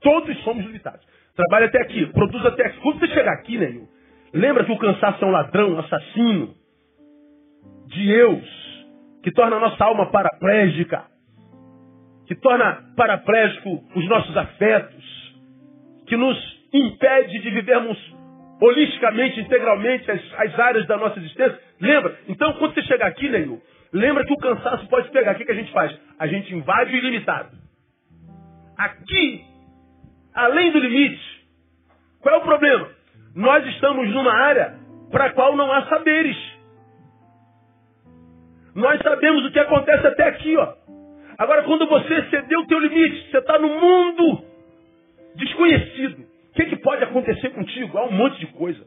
Todos 0.00 0.36
somos 0.44 0.64
limitados. 0.64 1.04
Trabalha 1.34 1.66
até 1.66 1.80
aqui, 1.82 2.06
produz 2.06 2.44
até 2.46 2.66
aqui. 2.66 2.80
Quando 2.80 2.98
você 2.98 3.08
chegar 3.08 3.32
aqui, 3.32 3.58
Neil, 3.58 3.88
lembra 4.32 4.64
que 4.64 4.72
o 4.72 4.78
cansaço 4.78 5.24
é 5.24 5.26
um 5.26 5.30
ladrão, 5.30 5.74
um 5.74 5.78
assassino 5.78 6.54
de 7.86 8.06
Deus 8.06 8.68
que 9.22 9.30
torna 9.32 9.56
a 9.56 9.60
nossa 9.60 9.84
alma 9.84 10.10
paraplégica, 10.10 11.04
que 12.26 12.34
torna 12.34 12.82
paraplégico 12.96 13.84
os 13.94 14.08
nossos 14.08 14.36
afetos, 14.36 15.04
que 16.06 16.16
nos 16.16 16.36
impede 16.72 17.38
de 17.40 17.50
vivermos 17.50 17.98
holisticamente, 18.60 19.40
integralmente 19.40 20.10
as, 20.10 20.20
as 20.38 20.58
áreas 20.58 20.86
da 20.86 20.96
nossa 20.96 21.18
existência. 21.18 21.58
Lembra? 21.80 22.18
Então, 22.28 22.52
quando 22.54 22.74
você 22.74 22.82
chegar 22.82 23.06
aqui, 23.06 23.28
Neil, 23.28 23.60
lembra 23.92 24.24
que 24.24 24.32
o 24.32 24.38
cansaço 24.38 24.88
pode 24.88 25.10
pegar. 25.10 25.32
O 25.32 25.34
que, 25.36 25.44
que 25.44 25.52
a 25.52 25.54
gente 25.54 25.72
faz? 25.72 25.96
A 26.18 26.26
gente 26.26 26.54
invade 26.54 26.92
o 26.92 26.96
ilimitado. 26.96 27.56
Aqui, 28.76 29.44
além 30.38 30.70
do 30.70 30.78
limite, 30.78 31.20
qual 32.20 32.36
é 32.36 32.38
o 32.38 32.42
problema? 32.42 32.88
Nós 33.34 33.66
estamos 33.66 34.08
numa 34.10 34.32
área 34.32 34.78
para 35.10 35.26
a 35.26 35.32
qual 35.32 35.56
não 35.56 35.70
há 35.72 35.86
saberes. 35.86 36.36
Nós 38.74 39.00
sabemos 39.02 39.44
o 39.44 39.50
que 39.50 39.58
acontece 39.58 40.06
até 40.06 40.28
aqui, 40.28 40.56
ó. 40.56 40.74
Agora, 41.36 41.64
quando 41.64 41.86
você 41.88 42.14
excedeu 42.14 42.60
o 42.60 42.66
teu 42.66 42.78
limite, 42.78 43.30
você 43.30 43.38
está 43.38 43.58
no 43.58 43.68
mundo 43.68 44.44
desconhecido. 45.34 46.22
O 46.50 46.54
que, 46.54 46.66
que 46.66 46.76
pode 46.76 47.02
acontecer 47.04 47.50
contigo? 47.50 47.98
Há 47.98 48.04
um 48.06 48.12
monte 48.12 48.38
de 48.38 48.46
coisa. 48.46 48.84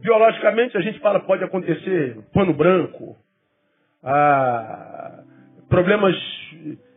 Biologicamente, 0.00 0.76
a 0.76 0.80
gente 0.80 0.98
fala 1.00 1.20
pode 1.20 1.42
acontecer 1.42 2.18
pano 2.32 2.52
branco, 2.52 3.16
ah, 4.04 5.22
problemas 5.68 6.14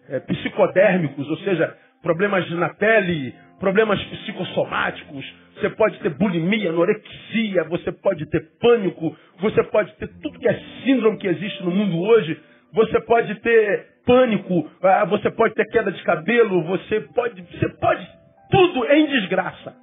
é, 0.10 0.20
psicodérmicos, 0.20 1.30
ou 1.30 1.38
seja, 1.38 1.76
problemas 2.02 2.50
na 2.52 2.70
pele, 2.70 3.34
problemas 3.60 4.02
psicossomáticos, 4.04 5.26
você 5.56 5.70
pode 5.72 6.00
ter 6.00 6.10
bulimia, 6.12 6.70
anorexia, 6.70 7.64
você 7.66 7.92
pode 7.92 8.26
ter 8.30 8.42
pânico, 8.60 9.16
você 9.40 9.62
pode 9.64 9.94
ter 9.98 10.08
tudo 10.22 10.40
que 10.40 10.48
é 10.48 10.60
síndrome 10.84 11.18
que 11.18 11.28
existe 11.28 11.64
no 11.64 11.72
mundo 11.72 12.00
hoje, 12.00 12.40
você 12.74 13.00
pode 13.02 13.36
ter 13.42 13.88
pânico, 14.06 14.70
ah, 14.82 15.06
você 15.06 15.30
pode 15.32 15.54
ter 15.54 15.66
queda 15.66 15.92
de 15.92 16.02
cabelo, 16.04 16.64
você 16.64 17.02
pode, 17.02 17.42
você 17.42 17.70
pode 17.70 18.08
tudo 18.50 18.86
em 18.86 19.08
desgraça. 19.08 19.76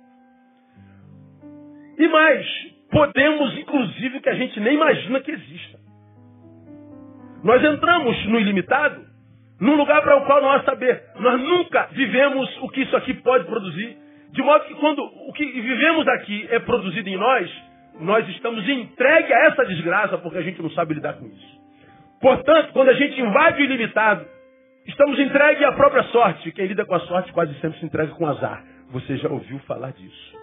E 1.98 2.08
mais, 2.08 2.46
podemos 2.90 3.58
inclusive 3.58 4.20
que 4.20 4.28
a 4.28 4.34
gente 4.34 4.58
nem 4.60 4.74
imagina 4.74 5.20
que 5.20 5.30
exista. 5.30 5.78
Nós 7.44 7.62
entramos 7.62 8.26
no 8.26 8.40
ilimitado 8.40 9.05
num 9.60 9.74
lugar 9.74 10.02
para 10.02 10.16
o 10.16 10.26
qual 10.26 10.42
não 10.42 10.50
há 10.50 10.62
saber. 10.62 11.02
Nós 11.18 11.40
nunca 11.40 11.88
vivemos 11.92 12.62
o 12.62 12.68
que 12.68 12.82
isso 12.82 12.96
aqui 12.96 13.14
pode 13.14 13.44
produzir. 13.46 13.96
De 14.30 14.42
modo 14.42 14.64
que 14.66 14.74
quando 14.74 15.02
o 15.02 15.32
que 15.32 15.44
vivemos 15.44 16.06
aqui 16.08 16.46
é 16.50 16.58
produzido 16.58 17.08
em 17.08 17.16
nós, 17.16 17.50
nós 18.00 18.28
estamos 18.28 18.68
entregues 18.68 19.30
a 19.30 19.46
essa 19.46 19.64
desgraça 19.64 20.18
porque 20.18 20.38
a 20.38 20.42
gente 20.42 20.60
não 20.60 20.70
sabe 20.70 20.94
lidar 20.94 21.14
com 21.14 21.26
isso. 21.26 21.56
Portanto, 22.20 22.72
quando 22.72 22.90
a 22.90 22.94
gente 22.94 23.18
invade 23.20 23.62
o 23.62 23.64
ilimitado, 23.64 24.26
estamos 24.86 25.18
entregues 25.18 25.62
à 25.62 25.72
própria 25.72 26.02
sorte. 26.04 26.52
Quem 26.52 26.66
lida 26.66 26.84
com 26.84 26.94
a 26.94 27.00
sorte 27.00 27.32
quase 27.32 27.54
sempre 27.60 27.78
se 27.78 27.86
entrega 27.86 28.12
com 28.12 28.26
azar. 28.26 28.62
Você 28.90 29.16
já 29.16 29.28
ouviu 29.28 29.58
falar 29.60 29.92
disso. 29.92 30.36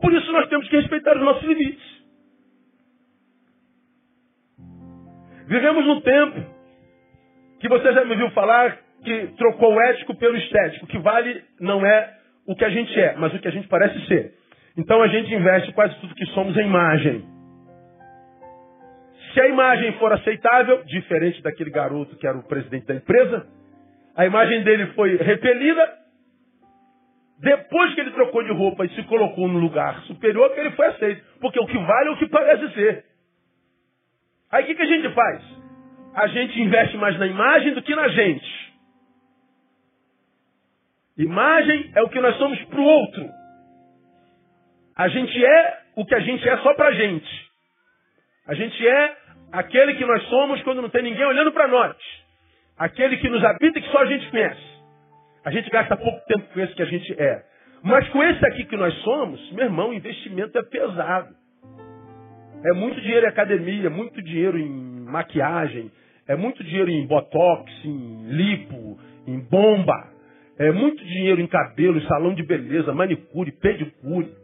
Por 0.00 0.12
isso 0.12 0.30
nós 0.32 0.48
temos 0.48 0.68
que 0.68 0.76
respeitar 0.76 1.16
os 1.16 1.22
nossos 1.22 1.42
limites. 1.42 1.96
Vivemos 5.46 5.86
num 5.86 6.00
tempo 6.00 6.55
que 7.60 7.68
você 7.68 7.92
já 7.92 8.04
me 8.04 8.16
viu 8.16 8.30
falar 8.30 8.78
que 9.04 9.28
trocou 9.38 9.74
o 9.74 9.80
ético 9.80 10.14
pelo 10.16 10.36
estético. 10.36 10.84
O 10.84 10.88
que 10.88 10.98
vale 10.98 11.42
não 11.60 11.84
é 11.84 12.14
o 12.46 12.54
que 12.54 12.64
a 12.64 12.70
gente 12.70 12.98
é, 12.98 13.14
mas 13.16 13.34
o 13.34 13.38
que 13.38 13.48
a 13.48 13.52
gente 13.52 13.68
parece 13.68 14.06
ser. 14.06 14.34
Então 14.76 15.02
a 15.02 15.08
gente 15.08 15.32
investe 15.34 15.72
quase 15.72 15.94
tudo 16.00 16.14
que 16.14 16.26
somos 16.26 16.56
em 16.56 16.66
imagem. 16.66 17.24
Se 19.32 19.40
a 19.40 19.48
imagem 19.48 19.92
for 19.98 20.12
aceitável, 20.12 20.82
diferente 20.84 21.42
daquele 21.42 21.70
garoto 21.70 22.16
que 22.16 22.26
era 22.26 22.36
o 22.36 22.42
presidente 22.42 22.86
da 22.86 22.94
empresa, 22.94 23.46
a 24.16 24.24
imagem 24.24 24.62
dele 24.62 24.86
foi 24.94 25.16
repelida, 25.16 25.92
depois 27.38 27.94
que 27.94 28.00
ele 28.00 28.12
trocou 28.12 28.42
de 28.42 28.52
roupa 28.52 28.86
e 28.86 28.88
se 28.90 29.02
colocou 29.04 29.46
no 29.46 29.58
lugar 29.58 30.00
superior, 30.02 30.50
ele 30.56 30.70
foi 30.70 30.86
aceito. 30.86 31.22
Porque 31.40 31.60
o 31.60 31.66
que 31.66 31.76
vale 31.76 32.08
é 32.08 32.12
o 32.12 32.16
que 32.16 32.28
parece 32.28 32.74
ser. 32.74 33.04
Aí 34.50 34.64
o 34.64 34.66
que, 34.66 34.74
que 34.74 34.82
a 34.82 34.86
gente 34.86 35.12
faz? 35.12 35.65
A 36.16 36.28
gente 36.28 36.58
investe 36.58 36.96
mais 36.96 37.18
na 37.18 37.26
imagem 37.26 37.74
do 37.74 37.82
que 37.82 37.94
na 37.94 38.08
gente. 38.08 38.74
Imagem 41.18 41.92
é 41.94 42.02
o 42.02 42.08
que 42.08 42.18
nós 42.20 42.36
somos 42.38 42.58
para 42.64 42.80
o 42.80 42.84
outro. 42.84 43.28
A 44.96 45.08
gente 45.08 45.44
é 45.44 45.78
o 45.94 46.06
que 46.06 46.14
a 46.14 46.20
gente 46.20 46.48
é 46.48 46.56
só 46.58 46.72
para 46.72 46.88
a 46.88 46.92
gente. 46.92 47.50
A 48.46 48.54
gente 48.54 48.88
é 48.88 49.16
aquele 49.52 49.94
que 49.94 50.06
nós 50.06 50.22
somos 50.28 50.62
quando 50.62 50.80
não 50.80 50.88
tem 50.88 51.02
ninguém 51.02 51.26
olhando 51.26 51.52
para 51.52 51.68
nós. 51.68 51.94
Aquele 52.78 53.18
que 53.18 53.28
nos 53.28 53.44
habita 53.44 53.78
e 53.78 53.82
que 53.82 53.90
só 53.90 53.98
a 53.98 54.06
gente 54.06 54.30
conhece. 54.30 54.76
A 55.44 55.50
gente 55.50 55.68
gasta 55.68 55.98
pouco 55.98 56.18
tempo 56.26 56.46
com 56.52 56.60
esse 56.60 56.74
que 56.74 56.82
a 56.82 56.86
gente 56.86 57.12
é. 57.20 57.44
Mas 57.82 58.08
com 58.08 58.22
esse 58.22 58.44
aqui 58.46 58.64
que 58.64 58.76
nós 58.76 58.94
somos, 59.02 59.52
meu 59.52 59.66
irmão, 59.66 59.90
o 59.90 59.94
investimento 59.94 60.56
é 60.56 60.62
pesado. 60.62 61.34
É 62.64 62.72
muito 62.72 62.98
dinheiro 63.02 63.26
em 63.26 63.28
academia, 63.28 63.90
muito 63.90 64.22
dinheiro 64.22 64.58
em 64.58 65.04
maquiagem, 65.04 65.90
é 66.28 66.34
muito 66.34 66.62
dinheiro 66.64 66.90
em 66.90 67.06
botox, 67.06 67.70
em 67.84 68.26
lipo, 68.28 68.98
em 69.26 69.38
bomba. 69.38 70.10
É 70.58 70.72
muito 70.72 71.04
dinheiro 71.04 71.40
em 71.40 71.46
cabelo, 71.46 71.98
em 71.98 72.06
salão 72.06 72.34
de 72.34 72.42
beleza, 72.42 72.92
manicure, 72.92 73.52
pedicure. 73.52 74.34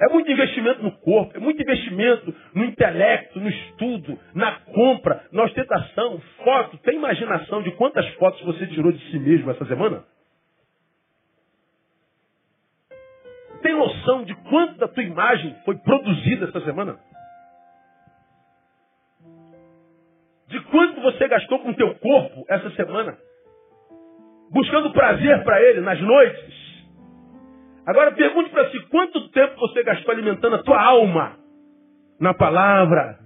É 0.00 0.12
muito 0.12 0.30
investimento 0.30 0.80
no 0.80 0.92
corpo, 0.92 1.36
é 1.36 1.40
muito 1.40 1.60
investimento 1.60 2.32
no 2.54 2.64
intelecto, 2.64 3.40
no 3.40 3.48
estudo, 3.48 4.16
na 4.32 4.52
compra, 4.60 5.24
na 5.32 5.42
ostentação, 5.42 6.20
foto. 6.44 6.78
Tem 6.78 6.96
imaginação 6.96 7.62
de 7.62 7.72
quantas 7.72 8.06
fotos 8.14 8.40
você 8.42 8.66
tirou 8.68 8.92
de 8.92 9.10
si 9.10 9.18
mesmo 9.18 9.50
essa 9.50 9.64
semana? 9.66 10.04
Tem 13.60 13.74
noção 13.74 14.22
de 14.22 14.36
quanto 14.48 14.78
da 14.78 14.86
tua 14.86 15.02
imagem 15.02 15.56
foi 15.64 15.76
produzida 15.78 16.46
essa 16.46 16.60
semana? 16.60 16.96
De 20.48 20.60
quanto 20.64 21.00
você 21.00 21.28
gastou 21.28 21.58
com 21.60 21.70
o 21.70 21.76
teu 21.76 21.94
corpo 21.96 22.44
essa 22.48 22.70
semana? 22.70 23.16
buscando 24.50 24.92
prazer 24.92 25.42
para 25.44 25.62
ele 25.62 25.80
nas 25.80 26.00
noites. 26.00 26.58
Agora 27.86 28.12
pergunte 28.12 28.50
para 28.50 28.70
si 28.70 28.80
quanto 28.88 29.30
tempo 29.30 29.58
você 29.58 29.82
gastou 29.82 30.12
alimentando 30.12 30.56
a 30.56 30.62
tua 30.62 30.80
alma 30.82 31.36
na 32.20 32.34
palavra, 32.34 33.18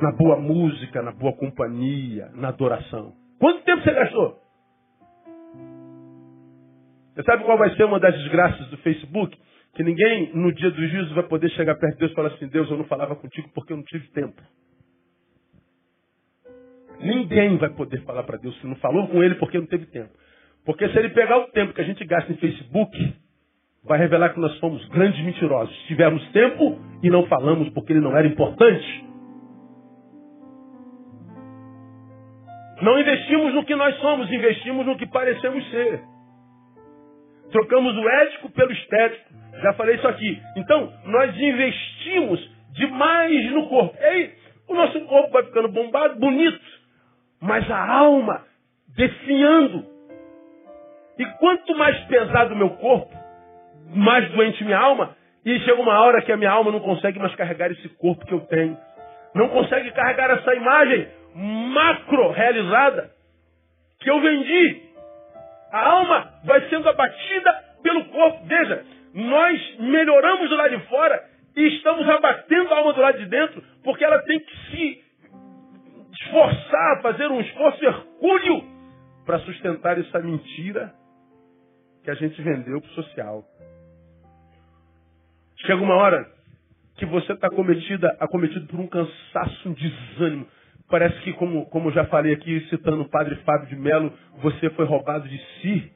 na 0.00 0.12
boa 0.12 0.36
música, 0.36 1.02
na 1.02 1.12
boa 1.12 1.32
companhia, 1.36 2.30
na 2.34 2.48
adoração. 2.48 3.12
Quanto 3.38 3.62
tempo 3.64 3.82
você 3.82 3.92
gastou? 3.92 4.38
Você 7.14 7.22
sabe 7.24 7.44
qual 7.44 7.58
vai 7.58 7.70
ser 7.74 7.84
uma 7.84 8.00
das 8.00 8.14
desgraças 8.14 8.66
do 8.68 8.78
Facebook? 8.78 9.36
Que 9.74 9.82
ninguém 9.82 10.34
no 10.34 10.52
dia 10.52 10.70
do 10.70 10.86
juízo 10.88 11.14
vai 11.14 11.24
poder 11.24 11.50
chegar 11.50 11.76
perto 11.76 11.94
de 11.94 12.00
Deus 12.00 12.12
e 12.12 12.14
falar 12.14 12.28
assim: 12.28 12.48
Deus, 12.48 12.70
eu 12.70 12.78
não 12.78 12.84
falava 12.84 13.14
contigo 13.14 13.48
porque 13.54 13.72
eu 13.72 13.76
não 13.76 13.84
tive 13.84 14.08
tempo. 14.10 14.40
Ninguém 17.00 17.56
vai 17.56 17.70
poder 17.70 18.02
falar 18.02 18.24
para 18.24 18.38
Deus 18.38 18.58
que 18.58 18.66
não 18.66 18.76
falou 18.76 19.06
com 19.08 19.22
ele 19.22 19.36
porque 19.36 19.58
não 19.58 19.66
teve 19.66 19.86
tempo. 19.86 20.10
Porque 20.64 20.88
se 20.88 20.98
ele 20.98 21.10
pegar 21.10 21.38
o 21.38 21.48
tempo 21.48 21.72
que 21.72 21.80
a 21.80 21.84
gente 21.84 22.04
gasta 22.04 22.32
em 22.32 22.36
Facebook, 22.36 23.14
vai 23.84 23.98
revelar 23.98 24.30
que 24.30 24.40
nós 24.40 24.58
fomos 24.58 24.86
grandes 24.88 25.24
mentirosos. 25.24 25.74
Tivemos 25.86 26.22
tempo 26.32 26.78
e 27.02 27.08
não 27.08 27.26
falamos 27.26 27.68
porque 27.70 27.92
ele 27.92 28.00
não 28.00 28.16
era 28.16 28.26
importante. 28.26 29.06
Não 32.82 32.98
investimos 32.98 33.54
no 33.54 33.64
que 33.64 33.74
nós 33.74 33.96
somos, 33.96 34.30
investimos 34.30 34.86
no 34.86 34.96
que 34.96 35.06
parecemos 35.06 35.68
ser. 35.70 36.00
Trocamos 37.50 37.96
o 37.96 38.08
ético 38.08 38.50
pelo 38.50 38.72
estético. 38.72 39.34
Já 39.62 39.72
falei 39.72 39.96
isso 39.96 40.06
aqui. 40.06 40.40
Então, 40.56 40.92
nós 41.06 41.36
investimos 41.36 42.50
demais 42.72 43.52
no 43.52 43.68
corpo. 43.68 43.96
E 43.98 44.04
aí, 44.04 44.32
o 44.68 44.74
nosso 44.74 45.00
corpo 45.06 45.32
vai 45.32 45.44
ficando 45.44 45.68
bombado, 45.68 46.20
bonito, 46.20 46.60
mas 47.40 47.70
a 47.70 47.90
alma 47.90 48.44
definhando. 48.96 49.84
E 51.18 51.24
quanto 51.38 51.76
mais 51.76 51.98
pesado 52.04 52.54
o 52.54 52.56
meu 52.56 52.70
corpo, 52.70 53.12
mais 53.94 54.30
doente 54.30 54.64
minha 54.64 54.78
alma, 54.78 55.16
e 55.44 55.58
chega 55.60 55.80
uma 55.80 56.00
hora 56.00 56.22
que 56.22 56.32
a 56.32 56.36
minha 56.36 56.50
alma 56.50 56.70
não 56.70 56.80
consegue 56.80 57.18
mais 57.18 57.34
carregar 57.34 57.70
esse 57.70 57.88
corpo 57.90 58.26
que 58.26 58.34
eu 58.34 58.40
tenho. 58.40 58.76
Não 59.34 59.48
consegue 59.48 59.90
carregar 59.92 60.30
essa 60.30 60.54
imagem 60.54 61.08
macro 61.34 62.30
realizada 62.30 63.10
que 64.00 64.10
eu 64.10 64.20
vendi. 64.20 64.82
A 65.72 65.88
alma 65.88 66.32
vai 66.44 66.68
sendo 66.68 66.88
abatida 66.88 67.52
pelo 67.82 68.04
corpo. 68.06 68.44
Veja, 68.46 68.84
nós 69.14 69.76
melhoramos 69.78 70.48
do 70.48 70.56
lado 70.56 70.76
de 70.76 70.86
fora 70.86 71.22
e 71.56 71.76
estamos 71.76 72.08
abatendo 72.08 72.72
a 72.72 72.78
alma 72.78 72.92
do 72.92 73.00
lado 73.00 73.18
de 73.18 73.26
dentro, 73.26 73.62
porque 73.82 74.04
ela 74.04 74.20
tem 74.22 74.40
que 74.40 74.56
se 74.70 75.07
esforçar, 76.20 77.02
fazer 77.02 77.28
um 77.28 77.40
esforço 77.40 77.84
hercúleo 77.84 78.64
para 79.24 79.38
sustentar 79.40 79.98
essa 79.98 80.18
mentira 80.20 80.92
que 82.02 82.10
a 82.10 82.14
gente 82.14 82.40
vendeu 82.42 82.80
para 82.80 82.90
o 82.90 82.94
social. 82.94 83.44
Chega 85.66 85.82
uma 85.82 85.96
hora 85.96 86.26
que 86.96 87.06
você 87.06 87.32
está 87.32 87.48
acometida, 87.48 88.16
acometido 88.20 88.66
por 88.66 88.80
um 88.80 88.86
cansaço, 88.86 89.68
um 89.68 89.72
desânimo. 89.72 90.46
Parece 90.88 91.20
que, 91.20 91.32
como, 91.34 91.66
como 91.66 91.92
já 91.92 92.06
falei 92.06 92.32
aqui, 92.32 92.66
citando 92.70 93.02
o 93.02 93.08
padre 93.08 93.36
Fábio 93.44 93.68
de 93.68 93.76
Mello, 93.76 94.12
você 94.38 94.70
foi 94.70 94.86
roubado 94.86 95.28
de 95.28 95.38
si 95.60 95.92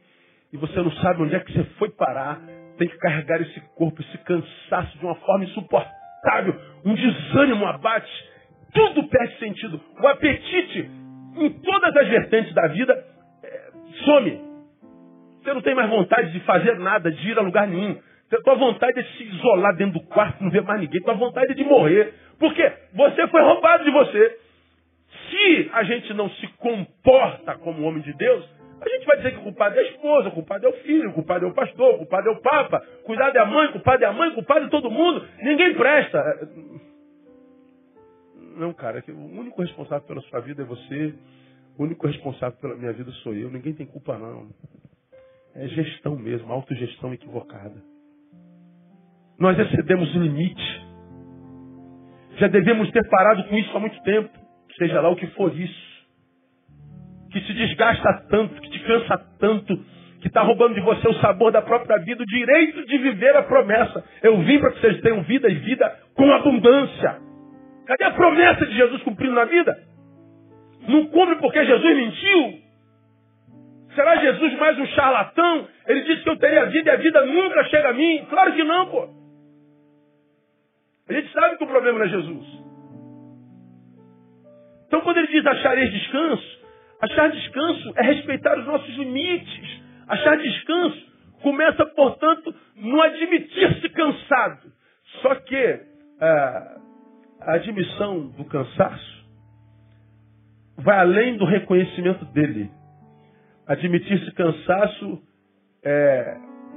e 0.52 0.56
você 0.56 0.76
não 0.82 0.92
sabe 0.92 1.22
onde 1.22 1.35
é 1.35 1.40
que 1.40 1.52
você 1.52 1.64
foi 1.78 1.90
parar. 1.90 2.40
Tem 2.76 2.88
que 2.88 2.98
carregar 2.98 3.40
esse 3.40 3.61
corpo, 3.74 4.02
esse 4.02 4.18
cansaço 4.18 4.98
de 4.98 5.04
uma 5.04 5.14
forma 5.16 5.44
insuportável. 5.44 6.61
Um 6.85 6.94
desânimo, 6.94 7.66
abate. 7.66 8.31
Tudo 8.72 9.06
perde 9.08 9.38
sentido. 9.38 9.80
O 10.00 10.06
apetite, 10.06 10.90
em 11.37 11.50
todas 11.50 11.96
as 11.96 12.08
vertentes 12.08 12.54
da 12.54 12.66
vida, 12.68 13.04
é, 13.42 13.70
some. 14.04 14.40
Você 15.42 15.52
não 15.52 15.61
tem 15.61 15.74
mais 15.74 15.90
vontade 15.90 16.32
de 16.32 16.40
fazer 16.40 16.78
nada, 16.78 17.11
de 17.11 17.30
ir 17.30 17.38
a 17.38 17.42
lugar 17.42 17.66
nenhum. 17.66 17.98
Tua 18.44 18.54
vontade 18.54 18.98
é 18.98 19.02
se 19.02 19.24
isolar 19.24 19.76
dentro 19.76 20.00
do 20.00 20.06
quarto, 20.06 20.42
não 20.42 20.50
ver 20.50 20.62
mais 20.62 20.80
ninguém. 20.80 21.02
Tua 21.02 21.14
vontade 21.14 21.52
é 21.52 21.54
de 21.54 21.64
morrer. 21.64 22.14
Por 22.38 22.54
quê? 22.54 22.72
Você 22.94 23.26
foi 23.28 23.42
roubado 23.42 23.85
de 23.85 23.90
você. 23.90 24.38
Se 25.28 25.70
a 25.72 25.85
gente 25.85 26.14
não 26.14 26.30
se 26.30 26.46
comporta 26.56 27.58
como 27.58 27.82
homem 27.85 28.02
de 28.02 28.12
Deus, 28.14 28.48
a 28.80 28.88
gente 28.88 29.06
vai 29.06 29.16
dizer 29.18 29.32
que 29.32 29.38
o 29.38 29.42
culpado 29.42 29.76
é 29.76 29.80
a 29.80 29.88
esposa, 29.88 30.28
o 30.28 30.32
culpado 30.32 30.66
é 30.66 30.68
o 30.68 30.72
filho, 30.72 31.11
o 31.11 31.12
culpado 31.12 31.44
é 31.44 31.48
o 31.48 31.54
pastor, 31.54 31.94
o 31.94 31.98
culpado 31.98 32.28
é 32.28 32.32
o 32.32 32.40
papa, 32.40 32.82
cuidado 33.04 33.37
é 33.37 33.40
a 33.40 33.46
mãe, 33.46 33.66
o 33.68 33.72
culpado 33.72 34.02
é 34.02 34.06
a 34.06 34.12
mãe, 34.12 34.30
o 34.30 34.35
culpado 34.35 34.66
é 34.66 34.68
todo 34.68 34.90
mundo. 34.90 35.26
Ninguém 35.42 35.74
presta. 35.74 36.18
Não, 38.56 38.72
cara, 38.72 39.02
o 39.08 39.40
único 39.40 39.60
responsável 39.62 40.06
pela 40.06 40.20
sua 40.22 40.40
vida 40.40 40.62
é 40.62 40.64
você. 40.64 41.14
O 41.78 41.84
único 41.84 42.06
responsável 42.06 42.58
pela 42.58 42.76
minha 42.76 42.92
vida 42.92 43.10
sou 43.22 43.34
eu. 43.34 43.50
Ninguém 43.50 43.74
tem 43.74 43.86
culpa, 43.86 44.18
não. 44.18 44.48
É 45.54 45.68
gestão 45.68 46.16
mesmo, 46.16 46.52
autogestão 46.52 47.12
equivocada. 47.12 47.82
Nós 49.38 49.58
excedemos 49.58 50.14
o 50.14 50.18
limite. 50.18 50.82
Já 52.38 52.48
devemos 52.48 52.90
ter 52.90 53.06
parado 53.08 53.44
com 53.44 53.56
isso 53.56 53.76
há 53.76 53.80
muito 53.80 54.00
tempo. 54.02 54.30
Seja 54.78 55.00
lá 55.00 55.10
o 55.10 55.16
que 55.16 55.26
for 55.28 55.54
isso. 55.58 55.92
Que 57.30 57.40
se 57.40 57.52
desgasta 57.54 58.26
tanto, 58.30 58.60
que 58.60 58.70
te 58.70 58.80
cansa 58.84 59.18
tanto, 59.38 59.76
que 60.20 60.28
está 60.28 60.42
roubando 60.42 60.74
de 60.74 60.80
você 60.80 61.08
o 61.08 61.20
sabor 61.20 61.50
da 61.50 61.62
própria 61.62 61.98
vida, 61.98 62.22
o 62.22 62.26
direito 62.26 62.86
de 62.86 62.98
viver 62.98 63.36
a 63.36 63.42
promessa. 63.42 64.04
Eu 64.22 64.38
vim 64.42 64.58
para 64.58 64.72
que 64.72 64.80
vocês 64.80 65.00
tenham 65.00 65.22
vida 65.22 65.50
e 65.50 65.54
vida 65.56 65.98
com 66.14 66.30
abundância. 66.30 67.31
Cadê 67.86 68.04
a 68.04 68.12
promessa 68.12 68.66
de 68.66 68.74
Jesus 68.74 69.02
cumprindo 69.02 69.34
na 69.34 69.44
vida? 69.44 69.76
Não 70.88 71.06
cumpre 71.06 71.36
porque 71.36 71.64
Jesus 71.64 71.96
mentiu? 71.96 72.62
Será 73.94 74.16
Jesus 74.16 74.58
mais 74.58 74.78
um 74.78 74.86
charlatão? 74.86 75.68
Ele 75.86 76.00
disse 76.02 76.22
que 76.22 76.28
eu 76.30 76.38
teria 76.38 76.66
vida 76.66 76.90
e 76.90 76.94
a 76.94 76.96
vida 76.96 77.26
nunca 77.26 77.64
chega 77.64 77.90
a 77.90 77.92
mim. 77.92 78.26
Claro 78.28 78.52
que 78.54 78.64
não, 78.64 78.86
pô. 78.86 79.08
A 81.08 81.12
gente 81.12 81.32
sabe 81.32 81.56
que 81.56 81.64
o 81.64 81.66
problema 81.66 81.98
não 81.98 82.06
é 82.06 82.08
Jesus. 82.08 82.46
Então 84.86 85.00
quando 85.02 85.18
ele 85.18 85.28
diz 85.28 85.46
achareis 85.46 85.92
descanso, 85.92 86.60
achar 87.00 87.30
descanso 87.30 87.92
é 87.96 88.02
respeitar 88.02 88.58
os 88.58 88.66
nossos 88.66 88.94
limites. 88.96 89.82
Achar 90.08 90.36
descanso 90.36 91.12
começa, 91.42 91.84
portanto, 91.86 92.54
no 92.76 93.00
admitir-se 93.02 93.88
cansado. 93.90 94.72
Só 95.20 95.34
que 95.34 95.80
a, 96.20 96.76
a 97.46 97.55
admissão 97.55 98.28
do 98.28 98.44
cansaço 98.44 99.22
vai 100.76 100.98
além 100.98 101.37
do 101.37 101.44
reconhecimento 101.44 102.24
dele. 102.26 102.70
Admitir-se 103.66 104.33
cansaço 104.33 105.22
é, 105.85 106.37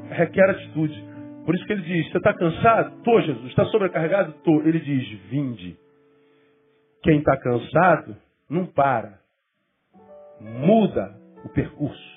requer 0.09 0.49
atitude. 0.49 1.03
Por 1.45 1.55
isso 1.55 1.65
que 1.65 1.73
ele 1.73 1.81
diz: 1.81 2.11
Você 2.11 2.17
está 2.17 2.33
cansado? 2.33 3.03
Tô, 3.03 3.21
Jesus. 3.21 3.47
Está 3.47 3.65
sobrecarregado? 3.65 4.33
Tô. 4.43 4.61
Ele 4.61 4.79
diz: 4.79 5.07
Vinde. 5.29 5.77
Quem 7.03 7.19
está 7.19 7.37
cansado, 7.37 8.15
não 8.49 8.65
para. 8.65 9.19
Muda 10.39 11.15
o 11.43 11.49
percurso. 11.49 12.15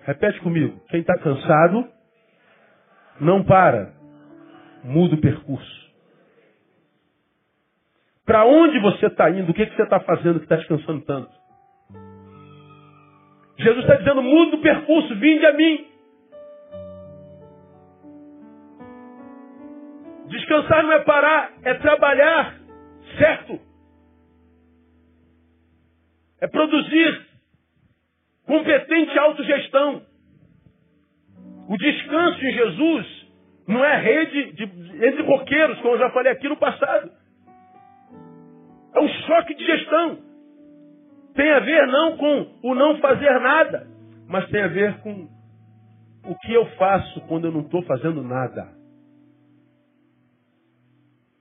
Repete 0.00 0.40
comigo. 0.40 0.80
Quem 0.88 1.00
está 1.00 1.16
cansado, 1.18 1.88
não 3.20 3.42
para. 3.42 3.93
Muda 4.84 5.14
o 5.14 5.20
percurso. 5.20 5.84
Para 8.24 8.44
onde 8.44 8.78
você 8.80 9.06
está 9.06 9.30
indo? 9.30 9.50
O 9.50 9.54
que, 9.54 9.66
que 9.66 9.76
você 9.76 9.82
está 9.82 10.00
fazendo 10.00 10.38
que 10.38 10.44
está 10.44 10.56
descansando 10.56 11.02
tanto? 11.04 11.32
Jesus 13.58 13.84
está 13.84 13.96
dizendo, 13.96 14.22
muda 14.22 14.56
o 14.56 14.60
percurso, 14.60 15.14
vinde 15.16 15.46
a 15.46 15.52
mim. 15.52 15.86
Descansar 20.26 20.82
não 20.82 20.92
é 20.92 21.00
parar, 21.00 21.52
é 21.62 21.74
trabalhar, 21.74 22.58
certo? 23.18 23.60
É 26.40 26.46
produzir 26.48 27.26
competente 28.46 29.18
autogestão. 29.18 30.02
O 31.68 31.76
descanso 31.78 32.44
em 32.44 32.52
Jesus 32.52 33.23
não 33.66 33.84
é 33.84 33.96
rede 33.98 34.52
de, 34.52 34.62
entre 35.06 35.22
roqueiros, 35.22 35.80
como 35.80 35.94
eu 35.94 35.98
já 35.98 36.10
falei 36.10 36.32
aqui 36.32 36.48
no 36.48 36.56
passado. 36.56 37.10
É 38.94 39.00
um 39.00 39.08
choque 39.08 39.54
de 39.54 39.64
gestão. 39.64 40.18
Tem 41.34 41.50
a 41.50 41.60
ver 41.60 41.86
não 41.88 42.16
com 42.16 42.58
o 42.62 42.74
não 42.74 42.98
fazer 42.98 43.40
nada, 43.40 43.86
mas 44.28 44.48
tem 44.50 44.62
a 44.62 44.68
ver 44.68 45.00
com 45.00 45.28
o 46.26 46.38
que 46.38 46.52
eu 46.52 46.66
faço 46.76 47.20
quando 47.22 47.46
eu 47.46 47.52
não 47.52 47.62
estou 47.62 47.82
fazendo 47.82 48.22
nada. 48.22 48.68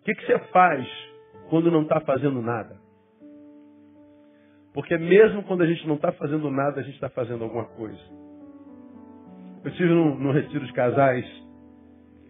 O 0.01 0.03
que, 0.05 0.15
que 0.15 0.25
você 0.25 0.39
faz 0.51 0.87
quando 1.49 1.71
não 1.71 1.83
está 1.83 2.01
fazendo 2.01 2.41
nada? 2.41 2.81
Porque 4.73 4.97
mesmo 4.97 5.43
quando 5.43 5.61
a 5.61 5.67
gente 5.67 5.87
não 5.87 5.95
está 5.95 6.11
fazendo 6.13 6.49
nada, 6.49 6.81
a 6.81 6.83
gente 6.83 6.95
está 6.95 7.09
fazendo 7.09 7.43
alguma 7.43 7.65
coisa. 7.65 8.01
Eu 9.63 9.69
estive 9.69 9.93
no, 9.93 10.15
no 10.15 10.31
retiro 10.31 10.65
de 10.65 10.73
casais 10.73 11.25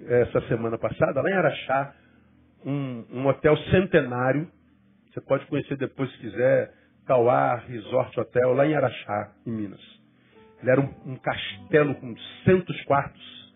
essa 0.08 0.42
semana 0.48 0.78
passada, 0.78 1.22
lá 1.22 1.30
em 1.30 1.34
Araxá, 1.34 1.96
um, 2.66 3.06
um 3.12 3.28
hotel 3.28 3.58
centenário. 3.70 4.50
Você 5.12 5.22
pode 5.22 5.46
conhecer 5.46 5.78
depois 5.78 6.12
se 6.12 6.18
quiser, 6.20 6.74
Cauá 7.06 7.56
Resort 7.56 8.20
Hotel, 8.20 8.54
lá 8.54 8.66
em 8.66 8.76
Araxá, 8.76 9.34
em 9.46 9.52
Minas. 9.52 9.82
Ele 10.62 10.72
era 10.72 10.82
um, 10.82 10.94
um 11.06 11.16
castelo 11.18 11.94
com 11.96 12.16
centos 12.46 12.82
quartos 12.86 13.54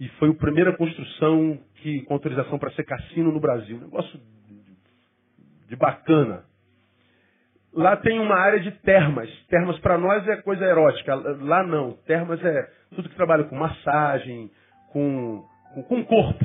e 0.00 0.08
foi 0.18 0.30
a 0.30 0.34
primeira 0.34 0.76
construção 0.76 1.60
que, 1.76 2.02
com 2.02 2.14
autorização 2.14 2.58
para 2.58 2.72
ser 2.72 2.84
cassino 2.84 3.30
no 3.30 3.38
Brasil. 3.38 3.76
Um 3.76 3.82
negócio 3.82 4.18
de, 4.18 5.68
de 5.68 5.76
bacana. 5.76 6.44
Lá 7.72 7.96
tem 7.96 8.18
uma 8.18 8.34
área 8.34 8.60
de 8.60 8.70
termas. 8.70 9.30
Termas 9.46 9.78
para 9.78 9.96
nós 9.96 10.26
é 10.26 10.36
coisa 10.42 10.64
erótica. 10.64 11.14
Lá 11.14 11.62
não. 11.62 11.92
Termas 12.06 12.44
é 12.44 12.68
tudo 12.94 13.08
que 13.08 13.14
trabalha 13.14 13.44
com 13.44 13.56
massagem, 13.56 14.50
com, 14.92 15.46
com, 15.74 15.82
com 15.82 16.04
corpo. 16.04 16.44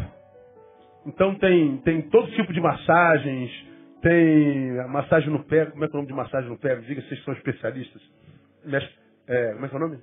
Então 1.05 1.35
tem, 1.35 1.77
tem 1.77 2.01
todo 2.03 2.31
tipo 2.31 2.51
de 2.53 2.61
massagens. 2.61 3.51
Tem 4.01 4.79
a 4.79 4.87
massagem 4.87 5.29
no 5.29 5.43
pé. 5.43 5.65
Como 5.67 5.83
é 5.83 5.87
que 5.87 5.93
é 5.93 5.95
o 5.95 6.01
nome 6.01 6.07
de 6.07 6.13
massagem 6.13 6.49
no 6.49 6.57
pé? 6.57 6.75
Diga, 6.75 7.01
vocês 7.01 7.23
são 7.23 7.33
especialistas. 7.33 8.01
É, 9.27 9.53
como 9.53 9.65
é 9.65 9.69
que 9.69 9.75
é 9.75 9.77
o 9.77 9.81
nome? 9.81 9.99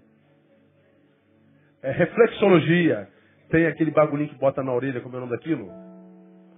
É 1.83 1.91
reflexologia. 1.91 3.09
Tem 3.51 3.67
aquele 3.67 3.91
bagulhinho 3.91 4.31
que 4.31 4.39
bota 4.39 4.63
na 4.63 4.73
orelha, 4.73 5.01
como 5.01 5.15
é 5.15 5.19
o 5.19 5.21
nome 5.21 5.33
daquilo? 5.33 5.71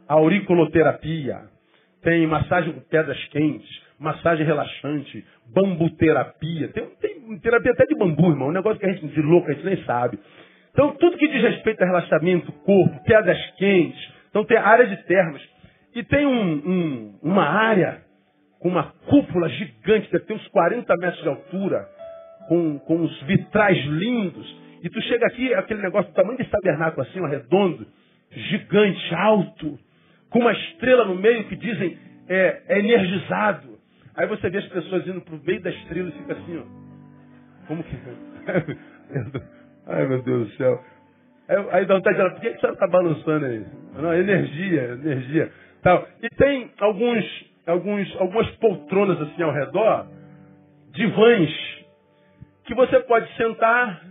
Auriculoterapia. 0.08 1.42
Tem 2.02 2.26
massagem 2.26 2.72
com 2.72 2.80
pedras 2.80 3.22
quentes 3.28 3.86
massagem 3.98 4.44
relaxante, 4.44 5.24
bambuterapia. 5.46 6.68
Tem, 6.68 6.86
tem 7.00 7.38
terapia 7.38 7.72
até 7.72 7.86
de 7.86 7.94
bambu, 7.94 8.30
irmão. 8.30 8.48
Um 8.48 8.52
negócio 8.52 8.78
que 8.78 8.86
a 8.86 8.92
gente 8.92 9.06
de 9.08 9.22
louco, 9.22 9.50
a 9.50 9.54
gente 9.54 9.64
nem 9.64 9.84
sabe. 9.84 10.18
Então, 10.76 10.94
tudo 10.96 11.16
que 11.16 11.26
diz 11.26 11.40
respeito 11.40 11.82
a 11.82 11.86
relaxamento, 11.86 12.52
corpo, 12.52 13.02
pedras 13.04 13.38
quentes. 13.52 14.12
Então, 14.28 14.44
tem 14.44 14.58
a 14.58 14.62
área 14.62 14.86
de 14.86 14.96
termas. 15.04 15.40
E 15.94 16.02
tem 16.02 16.26
um, 16.26 16.52
um, 16.52 17.18
uma 17.22 17.44
área 17.44 18.02
com 18.58 18.68
uma 18.68 18.92
cúpula 19.06 19.48
gigante, 19.48 20.12
deve 20.12 20.26
ter 20.26 20.34
uns 20.34 20.46
40 20.48 20.94
metros 20.98 21.22
de 21.22 21.28
altura, 21.30 21.88
com, 22.46 22.78
com 22.80 22.96
uns 22.96 23.22
vitrais 23.22 23.82
lindos. 23.86 24.54
E 24.82 24.90
tu 24.90 25.00
chega 25.00 25.26
aqui, 25.26 25.54
aquele 25.54 25.80
negócio 25.80 26.10
do 26.10 26.14
tamanho 26.14 26.36
desse 26.36 26.50
tabernáculo 26.50 27.06
assim, 27.06 27.26
redondo, 27.26 27.86
gigante, 28.30 29.14
alto, 29.14 29.78
com 30.28 30.40
uma 30.40 30.52
estrela 30.52 31.06
no 31.06 31.14
meio 31.14 31.44
que 31.44 31.56
dizem 31.56 31.96
é, 32.28 32.62
é 32.68 32.78
energizado. 32.80 33.78
Aí 34.14 34.26
você 34.26 34.50
vê 34.50 34.58
as 34.58 34.66
pessoas 34.66 35.06
indo 35.06 35.22
pro 35.22 35.42
meio 35.42 35.62
da 35.62 35.70
estrela 35.70 36.10
e 36.10 36.12
fica 36.12 36.34
assim, 36.34 36.58
ó. 36.58 37.66
Como 37.66 37.82
que. 37.82 37.96
Ai 39.86 40.06
meu 40.06 40.22
Deus 40.22 40.48
do 40.48 40.56
céu. 40.56 40.82
Aí, 41.48 41.56
aí 41.70 41.86
dá 41.86 41.94
vontade 41.94 42.16
de 42.16 42.22
falar, 42.22 42.34
por 42.34 42.40
que, 42.40 42.50
que 42.50 42.66
a 42.66 42.70
está 42.70 42.86
balançando 42.86 43.46
aí? 43.46 43.64
Não, 43.94 44.12
energia, 44.12 44.82
energia. 44.94 45.52
Tal. 45.82 46.06
E 46.22 46.28
tem 46.30 46.70
alguns, 46.80 47.24
alguns, 47.66 48.16
algumas 48.20 48.50
poltronas 48.56 49.20
assim 49.22 49.42
ao 49.42 49.52
redor, 49.52 50.06
divãs, 50.92 51.50
que 52.64 52.74
você 52.74 52.98
pode 53.00 53.32
sentar 53.36 54.02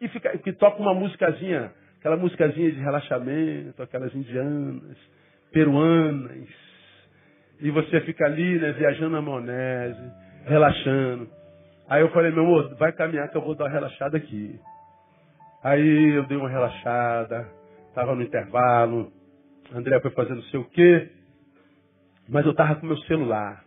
e 0.00 0.08
ficar, 0.08 0.36
que 0.38 0.52
toca 0.52 0.80
uma 0.80 0.92
musicazinha, 0.92 1.72
aquela 1.98 2.16
musicazinha 2.16 2.70
de 2.70 2.80
relaxamento, 2.80 3.82
aquelas 3.82 4.14
indianas, 4.14 4.96
peruanas, 5.50 6.48
e 7.60 7.70
você 7.70 8.00
fica 8.02 8.26
ali, 8.26 8.58
né, 8.58 8.72
viajando 8.72 9.10
na 9.10 9.22
maionese, 9.22 10.12
relaxando. 10.44 11.28
Aí 11.88 12.02
eu 12.02 12.10
falei, 12.10 12.30
meu 12.30 12.44
amor, 12.44 12.74
vai 12.76 12.92
caminhar 12.92 13.30
que 13.30 13.36
eu 13.36 13.42
vou 13.42 13.54
dar 13.54 13.64
uma 13.64 13.70
relaxada 13.70 14.18
aqui. 14.18 14.58
Aí 15.64 16.14
eu 16.14 16.24
dei 16.24 16.36
uma 16.36 16.50
relaxada, 16.50 17.48
estava 17.88 18.14
no 18.14 18.22
intervalo, 18.22 19.10
André 19.74 19.98
foi 20.00 20.10
fazendo 20.10 20.42
sei 20.42 20.60
o 20.60 20.64
quê, 20.66 21.10
mas 22.28 22.44
eu 22.44 22.50
estava 22.50 22.74
com 22.74 22.86
meu 22.86 22.98
celular. 22.98 23.64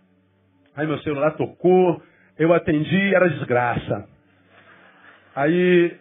Aí 0.75 0.85
meu 0.85 0.99
celular 0.99 1.31
tocou, 1.31 1.99
eu 2.37 2.53
atendi, 2.53 3.15
era 3.15 3.27
desgraça. 3.27 4.07
Aí 5.35 5.97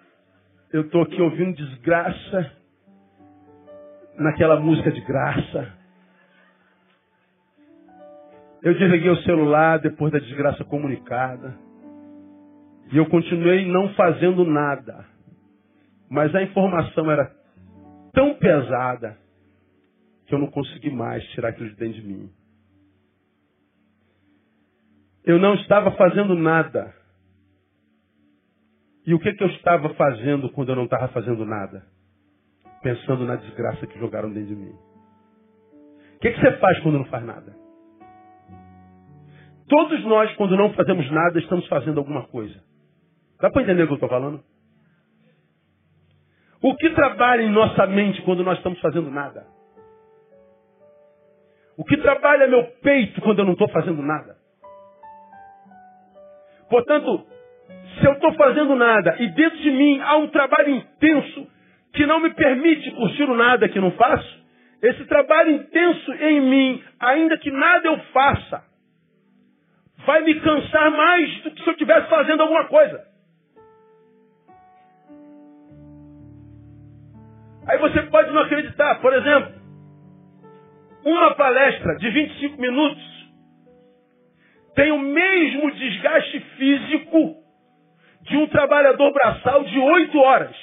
eu 0.71 0.83
estou 0.83 1.01
aqui 1.01 1.19
ouvindo 1.23 1.57
desgraça 1.57 2.53
naquela 4.19 4.61
música 4.61 4.93
de 4.93 5.01
graça. 5.01 5.73
Eu 8.63 8.75
desliguei 8.75 9.09
o 9.09 9.23
celular 9.23 9.79
depois 9.79 10.13
da 10.13 10.19
desgraça 10.19 10.63
comunicada. 10.63 11.57
E 12.93 12.99
eu 12.99 13.07
continuei 13.07 13.65
não 13.67 13.95
fazendo 13.95 14.45
nada. 14.45 15.16
Mas 16.09 16.35
a 16.35 16.43
informação 16.43 17.11
era 17.11 17.31
tão 18.13 18.35
pesada 18.35 19.19
que 20.27 20.35
eu 20.35 20.39
não 20.39 20.51
consegui 20.51 20.91
mais 20.91 21.25
tirar 21.31 21.51
aquilo 21.51 21.71
de 21.71 21.77
dentro 21.77 22.01
de 22.01 22.07
mim. 22.07 22.31
Eu 25.25 25.39
não 25.39 25.55
estava 25.55 25.91
fazendo 25.93 26.35
nada. 26.35 26.95
E 29.05 29.15
o 29.15 29.19
que, 29.19 29.33
que 29.33 29.43
eu 29.43 29.49
estava 29.49 29.93
fazendo 29.95 30.51
quando 30.51 30.71
eu 30.71 30.77
não 30.77 30.85
estava 30.85 31.09
fazendo 31.09 31.45
nada? 31.45 31.85
Pensando 32.83 33.25
na 33.25 33.37
desgraça 33.37 33.87
que 33.87 33.99
jogaram 33.99 34.33
dentro 34.33 34.49
de 34.49 34.57
mim. 34.57 34.75
O 36.17 36.19
que, 36.21 36.31
que 36.31 36.41
você 36.41 36.57
faz 36.59 36.81
quando 36.81 36.99
não 36.99 37.05
faz 37.07 37.25
nada? 37.25 37.55
Todos 39.69 40.05
nós, 40.05 40.33
quando 40.37 40.57
não 40.57 40.73
fazemos 40.75 41.11
nada, 41.11 41.39
estamos 41.39 41.67
fazendo 41.67 41.99
alguma 41.99 42.27
coisa. 42.29 42.63
Dá 43.41 43.51
para 43.51 43.63
entender 43.63 43.83
o 43.83 43.87
que 43.87 43.93
eu 43.93 43.97
estou 43.97 44.09
falando? 44.09 44.43
O 46.63 46.75
que 46.77 46.91
trabalha 46.91 47.43
em 47.43 47.51
nossa 47.51 47.87
mente 47.87 48.23
quando 48.23 48.43
nós 48.43 48.57
estamos 48.59 48.81
fazendo 48.81 49.11
nada? 49.11 49.47
O 51.77 51.85
que 51.85 51.97
trabalha 51.99 52.47
meu 52.47 52.65
peito 52.83 53.21
quando 53.21 53.41
eu 53.41 53.45
não 53.45 53.53
estou 53.53 53.69
fazendo 53.69 54.03
nada? 54.03 54.37
Portanto, 56.71 57.27
se 57.99 58.07
eu 58.07 58.13
estou 58.13 58.33
fazendo 58.35 58.75
nada 58.75 59.17
e 59.19 59.29
dentro 59.29 59.59
de 59.59 59.71
mim 59.71 60.01
há 60.01 60.17
um 60.17 60.29
trabalho 60.29 60.71
intenso 60.71 61.47
que 61.93 62.07
não 62.07 62.21
me 62.21 62.31
permite 62.31 62.91
curtir 62.93 63.25
o 63.25 63.37
nada 63.37 63.69
que 63.69 63.81
não 63.81 63.91
faço, 63.93 64.45
esse 64.83 65.05
trabalho 65.07 65.53
intenso 65.53 66.13
em 66.15 66.41
mim, 66.41 66.85
ainda 67.01 67.39
que 67.39 67.51
nada 67.51 67.89
eu 67.89 67.99
faça, 68.13 68.65
vai 70.05 70.23
me 70.23 70.35
cansar 70.41 70.91
mais 70.91 71.43
do 71.43 71.51
que 71.51 71.63
se 71.63 71.69
eu 71.69 71.73
estivesse 71.73 72.09
fazendo 72.09 72.43
alguma 72.43 72.65
coisa. 72.67 73.16
Aí 77.67 77.79
você 77.79 78.03
pode 78.03 78.31
não 78.33 78.43
acreditar. 78.43 79.01
Por 79.01 79.13
exemplo, 79.13 79.53
uma 81.05 81.35
palestra 81.35 81.97
de 81.97 82.11
25 82.11 82.61
minutos 82.61 83.17
tem 84.75 84.93
o 84.93 84.99
mesmo 84.99 85.71
desgaste 85.73 86.41
físico 86.59 87.37
de 88.23 88.37
um 88.37 88.47
trabalhador 88.49 89.13
braçal 89.13 89.65
de 89.65 89.79
8 89.79 90.19
horas. 90.19 90.57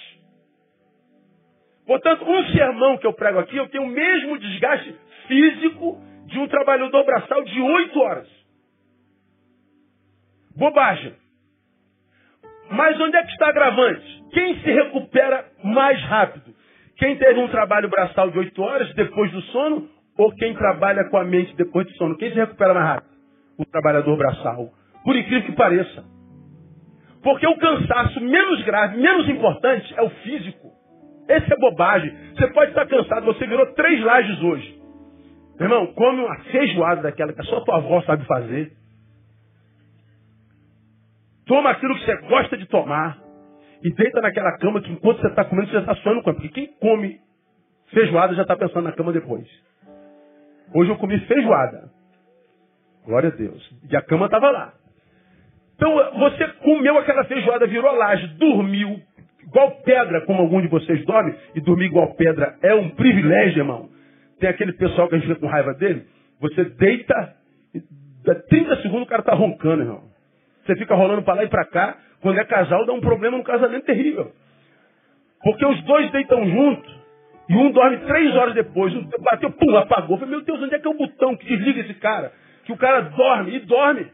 Portanto, 1.86 2.24
um 2.24 2.47
sermão 2.47 2.97
que 2.97 3.08
eu 3.08 3.14
prego 3.14 3.39
aqui, 3.39 3.58
eu 3.58 3.68
tenho 3.70 3.84
o 3.84 3.88
mesmo 3.88 4.38
desgaste 4.38 4.95
físico 5.28 5.99
de 6.28 6.39
um 6.39 6.47
trabalhador 6.47 7.04
braçal 7.04 7.43
de 7.43 7.60
8 7.60 7.99
horas. 7.99 8.28
Bobagem. 10.56 11.16
Mas 12.70 12.99
onde 12.99 13.18
é 13.18 13.24
que 13.24 13.32
está 13.32 13.47
agravante? 13.47 14.24
Quem 14.32 14.60
se 14.60 14.72
recupera 14.72 15.45
mais 15.64 16.01
rápido? 16.04 16.53
Quem 17.04 17.18
teve 17.18 17.38
um 17.38 17.49
trabalho 17.49 17.89
braçal 17.89 18.32
de 18.32 18.39
8 18.39 18.62
horas 18.62 18.93
depois 18.93 19.30
do 19.30 19.41
sono 19.41 19.89
ou 20.18 20.32
quem 20.36 20.54
trabalha 20.54 21.04
com 21.10 21.18
a 21.18 21.26
mente 21.26 21.54
depois 21.58 21.86
do 21.86 21.91
sono? 21.97 22.16
Quem 22.16 22.30
se 22.30 22.38
recupera 22.38 22.74
mais 22.74 22.86
rápido? 22.86 23.12
O 23.58 23.66
trabalhador 23.66 24.16
braçal. 24.16 24.70
Por 25.04 25.14
incrível 25.14 25.43
que 25.43 25.51
pareça. 25.51 26.01
Porque 27.22 27.45
o 27.45 27.58
cansaço 27.58 28.22
menos 28.22 28.64
grave, 28.64 29.01
menos 29.01 29.28
importante 29.28 29.93
é 29.97 30.01
o 30.01 30.10
físico. 30.10 30.72
Esse 31.28 31.51
é 31.51 31.58
bobagem. 31.58 32.10
Você 32.38 32.47
pode 32.54 32.72
estar 32.72 32.88
cansado, 32.88 33.26
você 33.26 33.47
virou 33.47 33.66
três 33.74 34.01
lajes 34.01 34.41
hoje. 34.41 34.82
Irmão, 35.60 35.88
come 35.88 36.22
uma 36.22 36.39
feijoada 36.45 37.01
daquela 37.01 37.34
que 37.34 37.43
só 37.43 37.60
tua 37.66 37.80
avó 37.80 38.01
sabe 38.04 38.24
fazer. 38.24 38.72
Toma 41.45 41.72
aquilo 41.72 41.95
que 41.95 42.06
você 42.06 42.16
gosta 42.30 42.56
de 42.56 42.66
tomar. 42.68 43.22
E 43.84 43.93
deita 43.93 44.21
naquela 44.21 44.57
cama 44.57 44.81
que 44.81 44.91
enquanto 44.91 45.19
você 45.21 45.27
está 45.27 45.43
comendo, 45.43 45.69
você 45.69 45.77
está 45.77 45.95
sonhando 45.95 46.23
com 46.23 46.29
ela. 46.29 46.39
Porque 46.39 46.53
quem 46.53 46.73
come 46.79 47.19
feijoada 47.91 48.34
já 48.34 48.43
está 48.43 48.55
pensando 48.55 48.84
na 48.84 48.93
cama 48.93 49.11
depois. 49.11 49.45
Hoje 50.73 50.89
eu 50.89 50.97
comi 50.97 51.19
feijoada. 51.19 51.91
Glória 53.05 53.29
a 53.29 53.36
Deus. 53.36 53.69
E 53.89 53.95
a 53.95 54.01
cama 54.01 54.25
estava 54.25 54.49
lá. 54.49 54.73
Então 55.75 55.93
você 56.17 56.47
comeu 56.63 56.97
aquela 56.97 57.25
feijoada, 57.25 57.67
virou 57.67 57.93
laje, 57.95 58.27
dormiu, 58.38 59.01
igual 59.41 59.71
pedra, 59.84 60.21
como 60.21 60.41
algum 60.41 60.61
de 60.61 60.67
vocês 60.67 61.03
dorme, 61.05 61.36
e 61.53 61.61
dormir 61.61 61.88
igual 61.88 62.15
pedra 62.15 62.57
é 62.61 62.73
um 62.73 62.89
privilégio, 62.91 63.59
irmão. 63.59 63.89
Tem 64.39 64.49
aquele 64.49 64.73
pessoal 64.73 65.09
que 65.09 65.15
a 65.15 65.17
gente 65.17 65.27
fica 65.27 65.41
com 65.41 65.47
raiva 65.47 65.73
dele, 65.73 66.05
você 66.39 66.63
deita, 66.65 67.36
30 68.49 68.81
segundos 68.81 69.03
o 69.03 69.09
cara 69.09 69.21
está 69.21 69.34
roncando, 69.34 69.81
irmão. 69.81 70.03
Você 70.65 70.75
fica 70.77 70.95
rolando 70.95 71.23
para 71.23 71.36
lá 71.36 71.43
e 71.43 71.49
para 71.49 71.65
cá. 71.65 71.97
Quando 72.24 72.39
é 72.39 72.45
casal, 72.45 72.86
dá 72.86 72.93
um 72.93 73.01
problema 73.01 73.38
no 73.38 73.43
casamento 73.43 73.86
terrível. 73.86 74.32
Porque 75.43 75.65
os 75.65 75.84
dois 75.84 76.09
deitam 76.11 76.43
juntos 76.49 77.03
e 77.49 77.55
um 77.55 77.69
dorme 77.71 77.97
três 77.97 78.34
horas 78.34 78.53
depois. 78.53 78.95
Um 78.95 79.09
bateu, 79.19 79.51
pum, 79.51 79.76
apagou. 79.76 80.17
falei, 80.17 80.32
meu 80.32 80.41
Deus, 80.41 80.61
onde 80.61 80.74
é 80.74 80.80
que 80.80 80.88
é 80.88 80.89
o 80.89 80.97
botão 80.97 81.36
que 81.36 81.45
desliga 81.45 81.82
esse 81.82 81.93
cara? 81.95 82.32
Que 82.63 82.71
o 82.71 82.78
cara 82.78 83.01
dorme 83.01 83.57
e 83.57 83.59
dorme. 83.59 84.07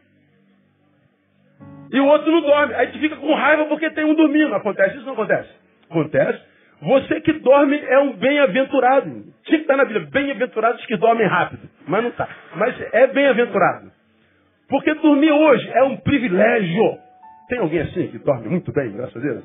E 1.92 2.00
o 2.00 2.06
outro 2.08 2.32
não 2.32 2.42
dorme. 2.42 2.74
Aí 2.74 2.88
tu 2.88 2.98
fica 2.98 3.16
com 3.16 3.32
raiva 3.36 3.66
porque 3.66 3.92
tem 3.92 4.06
um 4.06 4.16
dormindo. 4.16 4.56
Acontece 4.56 4.98
isso 4.98 5.06
não 5.06 5.14
acontece? 5.14 5.50
Acontece. 5.88 6.42
Você 6.82 7.22
que 7.22 7.34
dorme 7.34 7.78
é 7.78 8.00
um 8.00 8.14
bem-aventurado. 8.14 9.10
Tinha 9.44 9.58
que 9.60 9.66
estar 9.66 9.78
na 9.78 9.86
Bíblia. 9.86 10.08
Bem-aventurados 10.10 10.84
que 10.88 10.98
dormem 10.98 11.28
rápido. 11.28 11.70
Mas 11.88 12.02
não 12.02 12.10
está. 12.10 12.28
Mas 12.56 12.76
é 12.92 13.06
bem-aventurado. 13.06 13.92
Porque 14.68 14.96
dormir 14.96 15.32
hoje 15.32 15.70
é 15.76 15.84
um 15.84 15.98
privilégio. 15.98 17.09
Tem 17.50 17.60
alguém 17.60 17.82
assim 17.82 18.08
que 18.08 18.20
dorme 18.20 18.48
muito 18.48 18.72
bem, 18.72 18.92
graças 18.92 19.18
a 19.18 19.20
Deus? 19.20 19.44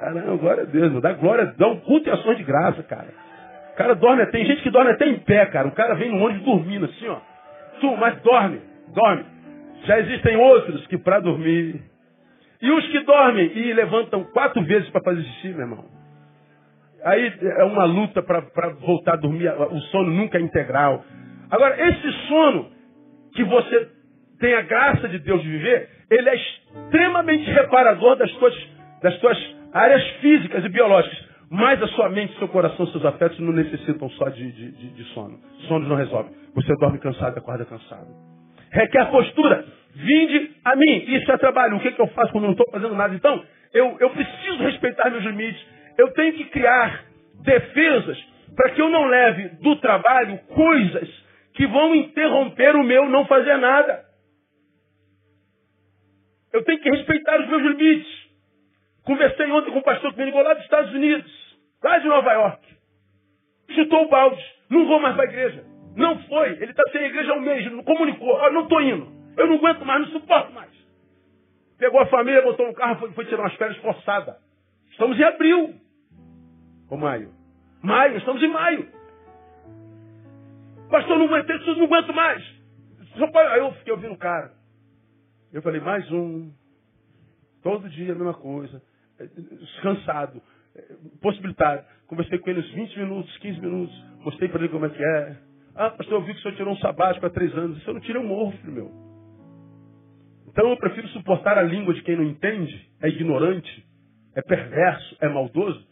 Ah, 0.00 0.10
não, 0.10 0.36
glória 0.36 0.64
a 0.64 0.66
Deus, 0.66 1.00
dá 1.00 1.12
glória, 1.12 1.54
dá 1.56 1.68
um 1.68 1.78
culto 1.80 2.08
e 2.08 2.12
ações 2.12 2.38
de 2.38 2.42
graça, 2.42 2.82
cara. 2.82 3.08
O 3.72 3.76
cara 3.76 3.94
dorme, 3.94 4.26
tem 4.26 4.44
gente 4.44 4.62
que 4.62 4.70
dorme 4.70 4.90
até 4.90 5.06
em 5.06 5.18
pé, 5.20 5.46
cara. 5.46 5.68
O 5.68 5.72
cara 5.72 5.94
vem 5.94 6.10
no 6.10 6.24
ônibus 6.24 6.44
dormindo 6.44 6.86
assim, 6.86 7.06
ó. 7.06 7.18
Tu, 7.80 7.96
mas 7.96 8.20
dorme, 8.22 8.60
dorme. 8.94 9.24
Já 9.84 10.00
existem 10.00 10.36
outros 10.36 10.86
que 10.88 10.98
para 10.98 11.20
dormir. 11.20 11.80
E 12.60 12.70
os 12.70 12.86
que 12.88 13.00
dormem 13.00 13.46
e 13.56 13.72
levantam 13.72 14.24
quatro 14.24 14.62
vezes 14.64 14.88
para 14.90 15.02
fazer 15.02 15.22
xixi, 15.22 15.48
meu 15.48 15.60
irmão. 15.60 15.84
Aí 17.04 17.32
é 17.58 17.64
uma 17.64 17.84
luta 17.84 18.22
para 18.22 18.40
voltar 18.80 19.14
a 19.14 19.16
dormir. 19.16 19.48
O 19.48 19.78
sono 19.92 20.10
nunca 20.10 20.36
é 20.36 20.40
integral. 20.40 21.04
Agora, 21.50 21.80
esse 21.88 22.12
sono 22.28 22.70
que 23.34 23.44
você 23.44 23.88
tem 24.40 24.54
a 24.54 24.62
graça 24.62 25.08
de 25.08 25.18
Deus 25.18 25.42
de 25.42 25.48
viver, 25.48 25.88
ele 26.10 26.28
é 26.28 26.34
extremamente 26.34 27.48
reparador 27.50 28.16
das 28.16 28.30
suas, 28.32 28.54
das 29.02 29.14
suas 29.20 29.38
áreas 29.72 30.02
físicas 30.20 30.64
e 30.64 30.68
biológicas. 30.68 31.30
Mas 31.50 31.82
a 31.82 31.88
sua 31.88 32.08
mente, 32.08 32.38
seu 32.38 32.48
coração, 32.48 32.86
seus 32.86 33.04
afetos 33.04 33.38
não 33.40 33.52
necessitam 33.52 34.08
só 34.10 34.28
de, 34.28 34.52
de, 34.52 34.70
de, 34.70 35.04
sono. 35.12 35.38
Sono 35.66 35.88
não 35.88 35.96
resolve. 35.96 36.30
Você 36.54 36.72
dorme 36.78 36.98
cansado 36.98 37.36
acorda 37.36 37.64
cansado. 37.64 38.06
Requer 38.70 39.10
postura. 39.10 39.64
Vinde 39.94 40.52
a 40.64 40.76
mim. 40.76 41.04
Isso 41.08 41.30
é 41.30 41.36
trabalho. 41.38 41.76
O 41.76 41.80
que, 41.80 41.90
que 41.90 42.00
eu 42.00 42.06
faço 42.08 42.30
quando 42.30 42.44
não 42.44 42.52
estou 42.52 42.70
fazendo 42.70 42.94
nada? 42.94 43.12
Então, 43.14 43.42
eu, 43.74 43.96
eu 43.98 44.10
preciso 44.10 44.62
respeitar 44.62 45.10
meus 45.10 45.24
limites. 45.24 45.60
Eu 45.98 46.12
tenho 46.12 46.34
que 46.34 46.44
criar 46.44 47.04
defesas 47.42 48.16
para 48.54 48.70
que 48.70 48.80
eu 48.80 48.88
não 48.88 49.06
leve 49.06 49.48
do 49.60 49.74
trabalho 49.76 50.38
coisas 50.54 51.08
que 51.54 51.66
vão 51.66 51.94
interromper 51.96 52.76
o 52.76 52.84
meu 52.84 53.08
não 53.08 53.26
fazer 53.26 53.56
nada. 53.56 54.09
Eu 56.52 56.64
tenho 56.64 56.80
que 56.80 56.90
respeitar 56.90 57.40
os 57.40 57.48
meus 57.48 57.62
limites. 57.62 58.30
Conversei 59.04 59.50
ontem 59.50 59.70
com 59.72 59.78
um 59.78 59.82
pastor 59.82 60.12
que 60.12 60.18
me 60.18 60.26
ligou 60.26 60.42
lá 60.42 60.54
dos 60.54 60.64
Estados 60.64 60.92
Unidos, 60.92 61.58
lá 61.82 61.98
de 61.98 62.08
Nova 62.08 62.32
York. 62.32 62.66
Chutou 63.70 64.04
o 64.04 64.08
balde. 64.08 64.44
Não 64.68 64.86
vou 64.86 65.00
mais 65.00 65.14
para 65.14 65.24
a 65.24 65.28
igreja. 65.28 65.64
Não 65.96 66.18
foi. 66.24 66.50
Ele 66.52 66.70
está 66.70 66.82
sem 66.90 67.02
igreja 67.02 67.32
há 67.32 67.36
um 67.36 67.40
mês. 67.40 67.70
Não 67.70 67.82
comunicou. 67.82 68.28
Olha, 68.28 68.52
não 68.52 68.62
estou 68.62 68.80
indo. 68.80 69.08
Eu 69.36 69.46
não 69.46 69.56
aguento 69.56 69.84
mais, 69.84 70.00
não 70.02 70.20
suporto 70.20 70.52
mais. 70.52 70.70
Pegou 71.78 72.00
a 72.00 72.06
família, 72.06 72.42
botou 72.42 72.66
no 72.66 72.74
carro 72.74 72.98
foi, 72.98 73.12
foi 73.12 73.24
tirar 73.24 73.42
umas 73.42 73.54
férias 73.54 73.78
forçadas. 73.78 74.36
Estamos 74.90 75.18
em 75.18 75.24
abril. 75.24 75.74
Ou 76.90 76.98
maio. 76.98 77.32
Maio, 77.82 78.18
estamos 78.18 78.42
em 78.42 78.48
maio. 78.48 78.88
Pastor, 80.90 81.18
não 81.18 81.26
aguentei, 81.26 81.56
não 81.58 81.84
aguento 81.84 82.12
mais. 82.12 82.44
Aí 83.52 83.60
eu 83.60 83.72
fiquei 83.74 83.92
ouvindo 83.92 84.14
o 84.14 84.18
cara. 84.18 84.59
Eu 85.52 85.62
falei, 85.62 85.80
mais 85.80 86.10
um. 86.12 86.52
Todo 87.62 87.88
dia 87.88 88.12
a 88.12 88.14
mesma 88.14 88.34
coisa. 88.34 88.82
Cansado. 89.82 90.40
Possibilitado. 91.20 91.84
Conversei 92.06 92.38
com 92.38 92.50
ele 92.50 92.60
uns 92.60 92.70
20 92.72 92.98
minutos, 92.98 93.36
15 93.38 93.60
minutos. 93.60 94.04
Mostrei 94.24 94.48
para 94.48 94.60
ele 94.60 94.68
como 94.68 94.86
é 94.86 94.90
que 94.90 95.02
é. 95.02 95.36
Ah, 95.74 95.90
pastor, 95.90 96.20
eu 96.20 96.24
vi 96.24 96.32
que 96.32 96.38
o 96.40 96.42
senhor 96.42 96.56
tirou 96.56 96.74
um 96.74 96.78
sabático 96.78 97.26
há 97.26 97.30
três 97.30 97.52
anos. 97.56 97.82
Se 97.82 97.88
eu 97.88 97.94
não 97.94 98.00
tirei, 98.00 98.20
eu 98.20 98.26
morro, 98.26 98.52
filho 98.58 98.72
meu. 98.72 99.10
Então 100.48 100.68
eu 100.68 100.76
prefiro 100.76 101.08
suportar 101.08 101.56
a 101.58 101.62
língua 101.62 101.94
de 101.94 102.02
quem 102.02 102.16
não 102.16 102.24
entende, 102.24 102.90
é 103.00 103.08
ignorante, 103.08 103.86
é 104.34 104.42
perverso, 104.42 105.16
é 105.20 105.28
maldoso, 105.28 105.86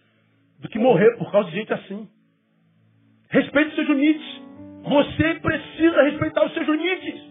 do 0.58 0.68
que 0.68 0.78
morrer 0.78 1.16
por 1.16 1.30
causa 1.30 1.48
de 1.50 1.56
gente 1.56 1.72
assim. 1.72 2.08
Respeite 3.30 3.74
seus 3.74 3.88
limites. 3.88 4.42
Você 4.82 5.34
precisa 5.40 6.02
respeitar 6.02 6.44
os 6.44 6.54
seus 6.54 6.66
limites. 6.66 7.27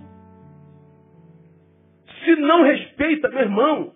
Se 2.27 2.35
não 2.35 2.63
respeita, 2.63 3.29
meu 3.29 3.39
irmão, 3.39 3.93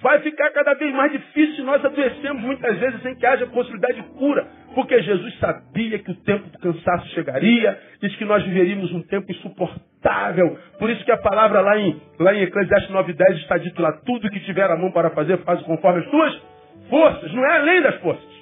vai 0.00 0.20
ficar 0.20 0.50
cada 0.52 0.72
vez 0.72 0.90
mais 0.94 1.12
difícil. 1.12 1.66
Nós 1.66 1.84
adoecemos 1.84 2.40
muitas 2.40 2.78
vezes 2.78 3.02
sem 3.02 3.14
que 3.14 3.26
haja 3.26 3.46
possibilidade 3.48 4.00
de 4.00 4.08
cura. 4.14 4.48
Porque 4.74 5.02
Jesus 5.02 5.38
sabia 5.38 5.98
que 5.98 6.10
o 6.10 6.14
tempo 6.22 6.48
do 6.48 6.58
cansaço 6.58 7.06
chegaria, 7.08 7.78
disse 8.00 8.16
que 8.16 8.24
nós 8.24 8.42
viveríamos 8.42 8.90
um 8.92 9.02
tempo 9.02 9.30
insuportável. 9.30 10.58
Por 10.78 10.88
isso 10.88 11.04
que 11.04 11.12
a 11.12 11.18
palavra 11.18 11.60
lá 11.60 11.78
em, 11.78 12.00
lá 12.18 12.34
em 12.34 12.44
Eclesiastes 12.44 12.90
9,10 12.90 13.36
está 13.42 13.58
dito 13.58 13.82
lá, 13.82 13.92
tudo 13.92 14.30
que 14.30 14.40
tiver 14.40 14.70
a 14.70 14.76
mão 14.76 14.90
para 14.90 15.10
fazer, 15.10 15.36
faz 15.44 15.60
conforme 15.60 16.00
as 16.00 16.10
tuas 16.10 16.42
forças, 16.88 17.30
não 17.34 17.44
é 17.44 17.58
além 17.58 17.82
das 17.82 17.96
forças. 17.96 18.38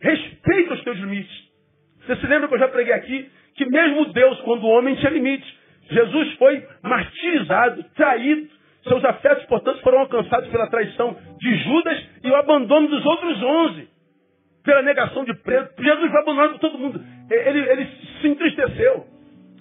Respeita 0.00 0.72
os 0.72 0.82
teus 0.82 0.96
limites. 0.96 1.44
Você 2.06 2.16
se 2.16 2.26
lembra 2.26 2.48
que 2.48 2.54
eu 2.54 2.58
já 2.58 2.68
preguei 2.68 2.94
aqui 2.94 3.30
que 3.54 3.66
mesmo 3.66 4.06
Deus, 4.12 4.40
quando 4.40 4.64
o 4.64 4.70
homem 4.70 4.94
tinha 4.96 5.10
limites, 5.10 5.63
Jesus 5.90 6.34
foi 6.34 6.66
martirizado, 6.82 7.84
traído. 7.94 8.48
Seus 8.84 9.04
afetos, 9.04 9.44
portanto, 9.46 9.80
foram 9.80 10.00
alcançados 10.00 10.48
pela 10.50 10.66
traição 10.66 11.16
de 11.38 11.56
Judas 11.56 12.04
e 12.22 12.30
o 12.30 12.36
abandono 12.36 12.88
dos 12.88 13.04
outros 13.04 13.42
onze. 13.42 13.88
Pela 14.62 14.82
negação 14.82 15.24
de 15.24 15.34
preso. 15.34 15.68
Jesus 15.78 16.10
foi 16.10 16.20
abandonado 16.20 16.52
por 16.52 16.60
todo 16.60 16.78
mundo. 16.78 17.00
Ele, 17.30 17.58
ele 17.70 17.88
se 18.20 18.28
entristeceu. 18.28 19.06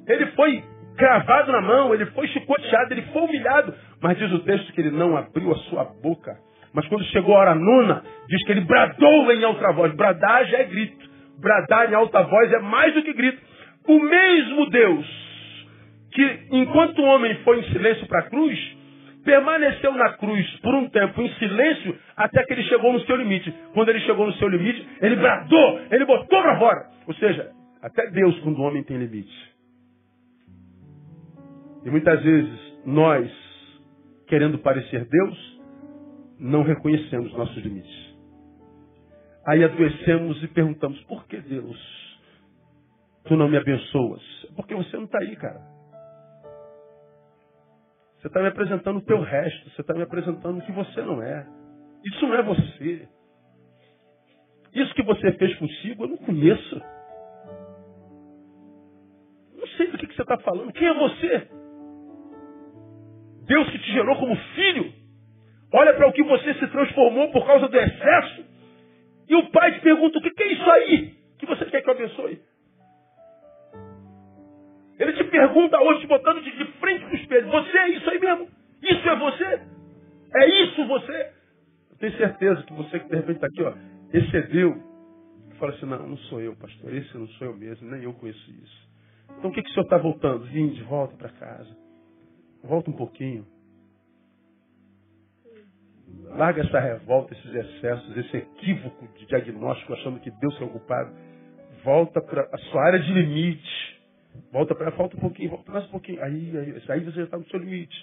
Ele 0.08 0.26
foi 0.28 0.64
cravado 0.98 1.52
na 1.52 1.62
mão, 1.62 1.94
ele 1.94 2.06
foi 2.08 2.28
chicoteado, 2.28 2.94
ele 2.94 3.02
foi 3.14 3.22
humilhado. 3.22 3.74
Mas 4.02 4.18
diz 4.18 4.32
o 4.32 4.40
texto 4.40 4.72
que 4.74 4.82
ele 4.82 4.92
não 4.92 5.16
abriu 5.18 5.52
a 5.52 5.58
sua 5.70 5.86
boca. 6.02 6.38
Mas 6.74 6.88
quando 6.88 7.04
chegou 7.06 7.36
a 7.36 7.40
hora 7.40 7.56
nona, 7.56 8.04
diz 8.28 8.44
que 8.46 8.52
ele 8.52 8.62
bradou 8.62 9.32
em 9.32 9.44
alta 9.44 9.72
voz. 9.74 9.94
Bradar 9.96 10.46
já 10.46 10.60
é 10.60 10.64
grito. 10.66 11.06
Bradar 11.40 11.92
em 11.92 11.96
alta 11.96 12.24
voz 12.24 12.52
é 12.52 12.60
mais 12.60 12.94
do 12.94 13.04
que 13.04 13.14
grito. 13.14 13.42
O 13.88 14.00
mesmo 14.00 14.70
Deus 14.70 15.23
que, 16.14 16.48
enquanto 16.52 17.00
o 17.00 17.06
homem 17.06 17.36
foi 17.44 17.60
em 17.60 17.72
silêncio 17.72 18.08
para 18.08 18.20
a 18.20 18.30
cruz, 18.30 18.58
permaneceu 19.24 19.94
na 19.94 20.14
cruz 20.14 20.60
por 20.62 20.74
um 20.76 20.90
tempo 20.90 21.22
em 21.22 21.34
silêncio 21.36 21.98
até 22.16 22.44
que 22.44 22.54
ele 22.54 22.64
chegou 22.64 22.94
no 22.94 23.00
seu 23.02 23.16
limite. 23.16 23.54
Quando 23.74 23.90
ele 23.90 24.00
chegou 24.02 24.26
no 24.26 24.34
seu 24.34 24.48
limite, 24.48 24.88
ele 25.02 25.16
bradou, 25.16 25.80
ele 25.92 26.06
botou 26.06 26.42
para 26.42 26.60
fora. 26.60 26.90
Ou 27.08 27.14
seja, 27.16 27.52
até 27.82 28.10
Deus, 28.12 28.38
quando 28.40 28.60
o 28.60 28.62
homem 28.62 28.84
tem 28.84 28.98
limite. 28.98 29.54
E 31.86 31.90
muitas 31.90 32.22
vezes 32.22 32.60
nós, 32.86 33.30
querendo 34.28 34.60
parecer 34.60 35.06
Deus, 35.06 35.62
não 36.40 36.64
reconhecemos 36.64 37.34
nossos 37.34 37.58
limites. 37.58 38.14
Aí 39.46 39.64
adoecemos 39.64 40.42
e 40.44 40.48
perguntamos, 40.48 41.02
por 41.04 41.26
que 41.28 41.38
Deus? 41.42 41.78
Tu 43.26 43.36
não 43.36 43.50
me 43.50 43.58
abençoas? 43.58 44.22
Porque 44.56 44.74
você 44.74 44.96
não 44.96 45.06
está 45.06 45.20
aí, 45.20 45.36
cara. 45.36 45.73
Você 48.24 48.30
está 48.30 48.40
me 48.40 48.48
apresentando 48.48 49.00
o 49.00 49.02
teu 49.02 49.20
resto. 49.20 49.70
Você 49.70 49.82
está 49.82 49.94
me 49.94 50.02
apresentando 50.02 50.58
o 50.58 50.62
que 50.62 50.72
você 50.72 51.02
não 51.02 51.22
é. 51.22 51.46
Isso 52.06 52.26
não 52.26 52.36
é 52.36 52.42
você. 52.42 53.10
Isso 54.74 54.96
que 54.96 55.04
você 55.04 55.34
fez 55.34 55.54
consigo, 55.56 56.06
eu 56.06 56.08
não 56.08 56.16
conheço. 56.16 56.82
Não 59.58 59.68
sei 59.76 59.88
do 59.88 59.98
que, 59.98 60.08
que 60.08 60.16
você 60.16 60.22
está 60.22 60.38
falando. 60.38 60.72
Quem 60.72 60.88
é 60.88 60.94
você? 60.94 61.50
Deus 63.46 63.70
que 63.70 63.80
te 63.80 63.92
gerou 63.92 64.16
como 64.16 64.38
filho. 64.56 64.94
Olha 65.74 65.94
para 65.94 66.08
o 66.08 66.14
que 66.14 66.24
você 66.24 66.54
se 66.54 66.68
transformou 66.68 67.30
por 67.30 67.46
causa 67.46 67.68
do 67.68 67.78
excesso. 67.78 68.46
E 69.28 69.36
o 69.36 69.52
pai 69.52 69.74
te 69.74 69.82
pergunta: 69.82 70.18
o 70.18 70.22
que, 70.22 70.32
que 70.32 70.44
é 70.44 70.54
isso 70.54 70.72
aí 70.72 71.16
que 71.40 71.46
você 71.46 71.66
quer 71.66 71.82
que 71.82 71.90
eu 71.90 71.94
abençoe? 71.94 72.42
Ele 74.98 75.12
te 75.12 75.26
pergunta 75.26 75.78
hoje, 75.82 76.02
te 76.02 76.08
botando 76.08 76.42
de, 76.42 76.52
de 76.52 76.66
frente 76.84 77.06
para 77.06 77.14
o 77.14 77.16
espelho: 77.16 77.48
Você 77.48 77.78
é 77.78 77.90
isso 77.90 78.10
aí 78.10 78.20
mesmo? 78.20 78.48
Isso 78.82 79.10
é 79.10 79.16
você? 79.16 79.62
É 80.36 80.64
isso 80.64 80.88
você? 80.88 81.32
Eu 81.92 81.98
tenho 81.98 82.18
certeza 82.18 82.64
que 82.64 82.74
você 82.74 83.00
que 83.00 83.08
de 83.08 83.16
repente 83.16 83.36
está 83.36 83.48
aqui, 83.48 83.64
ó, 83.64 83.74
excedeu. 84.14 84.76
Fala 85.58 85.72
assim: 85.72 85.86
Não, 85.86 86.08
não 86.08 86.18
sou 86.18 86.42
eu, 86.42 86.56
pastor. 86.56 86.94
Esse 86.94 87.18
não 87.18 87.28
sou 87.30 87.48
eu 87.48 87.56
mesmo, 87.56 87.90
nem 87.90 88.04
eu 88.04 88.14
conheço 88.14 88.52
isso. 88.52 88.90
Então 89.38 89.50
o 89.50 89.54
que, 89.54 89.64
que 89.64 89.70
o 89.70 89.74
senhor 89.74 89.86
está 89.86 89.98
voltando? 89.98 90.44
Vinde, 90.46 90.84
volta 90.84 91.16
para 91.16 91.30
casa. 91.30 91.78
Volta 92.64 92.90
um 92.90 92.94
pouquinho. 92.94 93.46
Larga 96.36 96.62
essa 96.62 96.80
revolta, 96.80 97.34
esses 97.34 97.54
excessos, 97.54 98.18
esse 98.18 98.38
equívoco 98.38 99.08
de 99.18 99.26
diagnóstico, 99.26 99.94
achando 99.94 100.20
que 100.20 100.32
Deus 100.32 100.60
é 100.62 100.64
o 100.64 100.70
culpado. 100.70 101.12
Volta 101.84 102.22
para 102.22 102.48
a 102.52 102.58
sua 102.58 102.86
área 102.86 103.00
de 103.00 103.12
limite. 103.12 103.93
Volta 104.52 104.76
para 104.76 104.92
falta 104.92 105.18
um 105.18 105.20
pouquinho, 105.20 105.50
volta 105.50 105.72
mais 105.72 105.86
um 105.86 105.92
pouquinho. 105.92 106.24
Aí, 106.24 106.58
aí, 106.58 106.82
aí 106.88 107.04
você 107.04 107.18
já 107.18 107.24
está 107.24 107.38
no 107.38 107.46
seu 107.48 107.60
limite. 107.60 107.96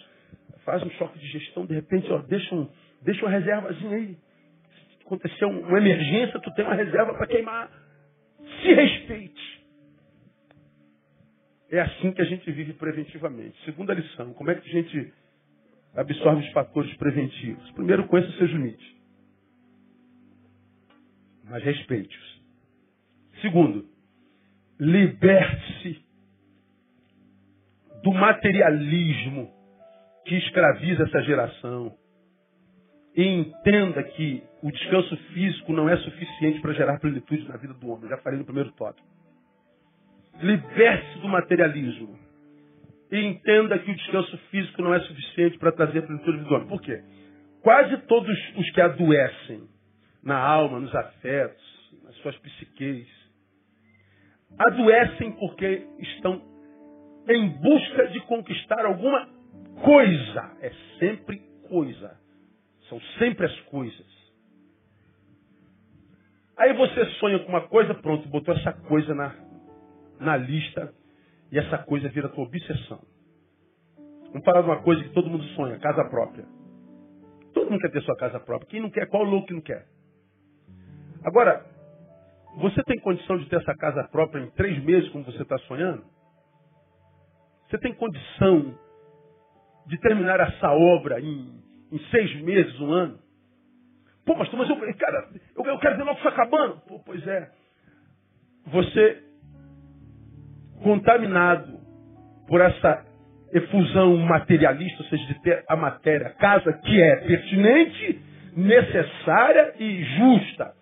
Faz 0.65 0.83
um 0.83 0.91
choque 0.91 1.19
de 1.19 1.27
gestão, 1.27 1.65
de 1.67 1.75
repente, 1.75 2.11
ó, 2.13 2.19
deixa, 2.19 2.55
um, 2.55 2.69
deixa 3.03 3.25
uma 3.25 3.31
reservazinha 3.31 3.97
aí. 3.97 4.15
Se 4.15 5.07
acontecer 5.07 5.45
uma 5.45 5.79
emergência, 5.79 6.41
tu 6.41 6.53
tem 6.55 6.65
uma 6.65 6.75
reserva 6.75 7.15
para 7.15 7.27
queimar. 7.27 7.71
Se 8.61 8.73
respeite. 8.73 9.61
É 11.71 11.81
assim 11.81 12.13
que 12.13 12.21
a 12.21 12.25
gente 12.25 12.51
vive 12.51 12.73
preventivamente. 12.73 13.57
Segunda 13.65 13.95
lição, 13.95 14.33
como 14.35 14.51
é 14.51 14.57
que 14.57 14.69
a 14.69 14.73
gente 14.73 15.13
absorve 15.95 16.45
os 16.45 16.53
fatores 16.53 16.93
preventivos? 16.97 17.71
Primeiro, 17.73 18.07
conheça 18.09 18.31
seus 18.39 18.51
limites. 18.51 18.87
Mas 21.45 21.63
respeite-os. 21.63 22.41
Segundo, 23.41 23.89
liberte-se 24.79 26.10
do 28.03 28.13
materialismo 28.13 29.51
que 30.25 30.37
escraviza 30.37 31.05
essa 31.05 31.23
geração. 31.23 31.95
E 33.17 33.25
entenda 33.25 34.03
que 34.03 34.43
o 34.63 34.71
descanso 34.71 35.17
físico 35.33 35.73
não 35.73 35.89
é 35.89 35.97
suficiente 35.97 36.61
para 36.61 36.73
gerar 36.73 37.01
plenitude 37.01 37.49
na 37.49 37.57
vida 37.57 37.75
do 37.75 37.89
homem. 37.89 38.09
Já 38.09 38.19
falei 38.19 38.39
no 38.39 38.45
primeiro 38.45 38.71
tópico. 38.73 39.07
Liberte-se 40.41 41.19
do 41.19 41.29
materialismo. 41.29 42.19
E 43.11 43.19
entenda 43.19 43.79
que 43.79 43.91
o 43.91 43.97
descanso 43.97 44.39
físico 44.51 44.81
não 44.81 44.95
é 44.95 45.01
suficiente 45.01 45.59
para 45.59 45.73
trazer 45.73 46.03
plenitude 46.03 46.39
do 46.39 46.55
homem. 46.55 46.69
Por 46.69 46.81
quê? 46.81 47.03
Quase 47.63 47.97
todos 48.07 48.31
os 48.57 48.71
que 48.71 48.81
adoecem 48.81 49.69
na 50.23 50.39
alma, 50.39 50.79
nos 50.79 50.95
afetos, 50.95 51.63
nas 52.05 52.15
suas 52.17 52.37
psiques, 52.39 53.09
adoecem 54.59 55.33
porque 55.33 55.87
estão 55.99 56.50
em 57.29 57.49
busca 57.49 58.09
de 58.09 58.21
conquistar 58.21 58.85
alguma 58.85 59.29
coisa. 59.83 60.57
É 60.61 60.73
sempre 60.99 61.39
coisa. 61.69 62.19
São 62.89 63.01
sempre 63.19 63.47
as 63.47 63.61
coisas. 63.63 64.21
Aí 66.57 66.75
você 66.75 67.07
sonha 67.19 67.39
com 67.39 67.49
uma 67.49 67.67
coisa, 67.69 67.95
pronto, 67.95 68.29
botou 68.29 68.55
essa 68.55 68.73
coisa 68.73 69.15
na, 69.15 69.35
na 70.19 70.37
lista 70.37 70.93
e 71.51 71.59
essa 71.59 71.79
coisa 71.79 72.09
vira 72.11 72.29
tua 72.29 72.45
obsessão. 72.45 73.01
Vamos 74.27 74.45
falar 74.45 74.63
de 74.63 74.69
uma 74.69 74.83
coisa 74.83 75.03
que 75.03 75.09
todo 75.11 75.31
mundo 75.31 75.43
sonha, 75.55 75.79
casa 75.79 76.05
própria. 76.05 76.45
Todo 77.55 77.71
mundo 77.71 77.81
quer 77.81 77.91
ter 77.91 78.03
sua 78.03 78.17
casa 78.17 78.39
própria. 78.39 78.69
Quem 78.69 78.81
não 78.81 78.91
quer, 78.91 79.09
qual 79.09 79.25
louco 79.25 79.49
que 79.49 79.55
não 79.55 79.63
quer? 79.63 79.87
Agora, 81.25 81.65
você 82.57 82.83
tem 82.85 82.99
condição 83.01 83.39
de 83.39 83.49
ter 83.49 83.57
essa 83.57 83.75
casa 83.75 84.05
própria 84.09 84.41
em 84.43 84.51
três 84.51 84.83
meses, 84.85 85.09
como 85.11 85.25
você 85.25 85.43
está 85.43 85.57
sonhando? 85.61 86.05
Você 87.71 87.79
tem 87.79 87.95
condição 87.95 88.77
de 89.87 89.97
terminar 90.01 90.41
essa 90.41 90.73
obra 90.73 91.21
em, 91.21 91.63
em 91.93 91.99
seis 92.11 92.43
meses, 92.43 92.81
um 92.81 92.91
ano? 92.93 93.19
Pô, 94.27 94.37
pastor, 94.37 94.59
mas 94.59 94.69
eu, 94.69 94.77
cara, 94.97 95.29
eu, 95.57 95.65
eu 95.65 95.79
quero 95.79 95.97
ver 95.97 96.03
logo 96.03 96.19
isso 96.19 96.29
acabando. 96.29 96.81
Pô, 96.81 96.99
pois 96.99 97.25
é. 97.29 97.49
Você, 98.67 99.23
contaminado 100.83 101.79
por 102.49 102.61
essa 102.61 103.07
efusão 103.53 104.17
materialista, 104.17 105.05
ou 105.05 105.09
seja, 105.09 105.27
de 105.27 105.41
ter 105.41 105.65
a 105.69 105.77
matéria, 105.77 106.31
casa 106.31 106.73
que 106.73 107.01
é 107.01 107.17
pertinente, 107.19 108.21
necessária 108.57 109.75
e 109.79 110.03
justa. 110.03 110.75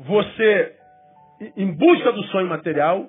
Você, 0.00 0.74
em 1.56 1.72
busca 1.72 2.12
do 2.12 2.24
sonho 2.24 2.48
material, 2.48 3.08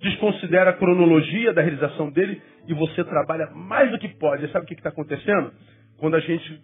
desconsidera 0.00 0.70
a 0.70 0.72
cronologia 0.74 1.52
da 1.52 1.62
realização 1.62 2.10
dele 2.10 2.40
e 2.66 2.74
você 2.74 3.04
trabalha 3.04 3.50
mais 3.50 3.90
do 3.90 3.98
que 3.98 4.08
pode. 4.08 4.44
E 4.44 4.50
sabe 4.50 4.64
o 4.64 4.68
que 4.68 4.74
está 4.74 4.88
acontecendo? 4.88 5.52
Quando 5.98 6.16
a 6.16 6.20
gente 6.20 6.62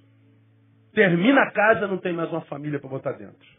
termina 0.94 1.42
a 1.42 1.50
casa, 1.50 1.86
não 1.86 1.98
tem 1.98 2.12
mais 2.12 2.30
uma 2.30 2.40
família 2.42 2.78
para 2.78 2.88
botar 2.88 3.12
dentro. 3.12 3.56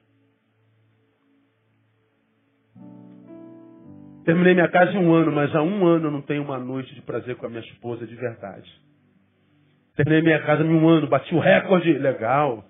Terminei 4.25 4.53
minha 4.53 4.67
casa 4.67 4.91
em 4.91 4.97
um 4.97 5.13
ano, 5.13 5.32
mas 5.32 5.55
há 5.55 5.61
um 5.61 5.86
ano 5.86 6.07
eu 6.07 6.11
não 6.11 6.21
tenho 6.21 6.43
uma 6.43 6.57
noite 6.57 6.93
de 6.93 7.01
prazer 7.01 7.36
com 7.38 7.45
a 7.45 7.49
minha 7.49 7.61
esposa 7.61 8.05
de 8.05 8.15
verdade. 8.15 8.69
Terminei 9.95 10.21
minha 10.21 10.41
casa 10.43 10.63
em 10.63 10.73
um 10.73 10.88
ano, 10.88 11.07
bati 11.07 11.34
o 11.34 11.39
recorde, 11.39 11.93
legal. 11.93 12.65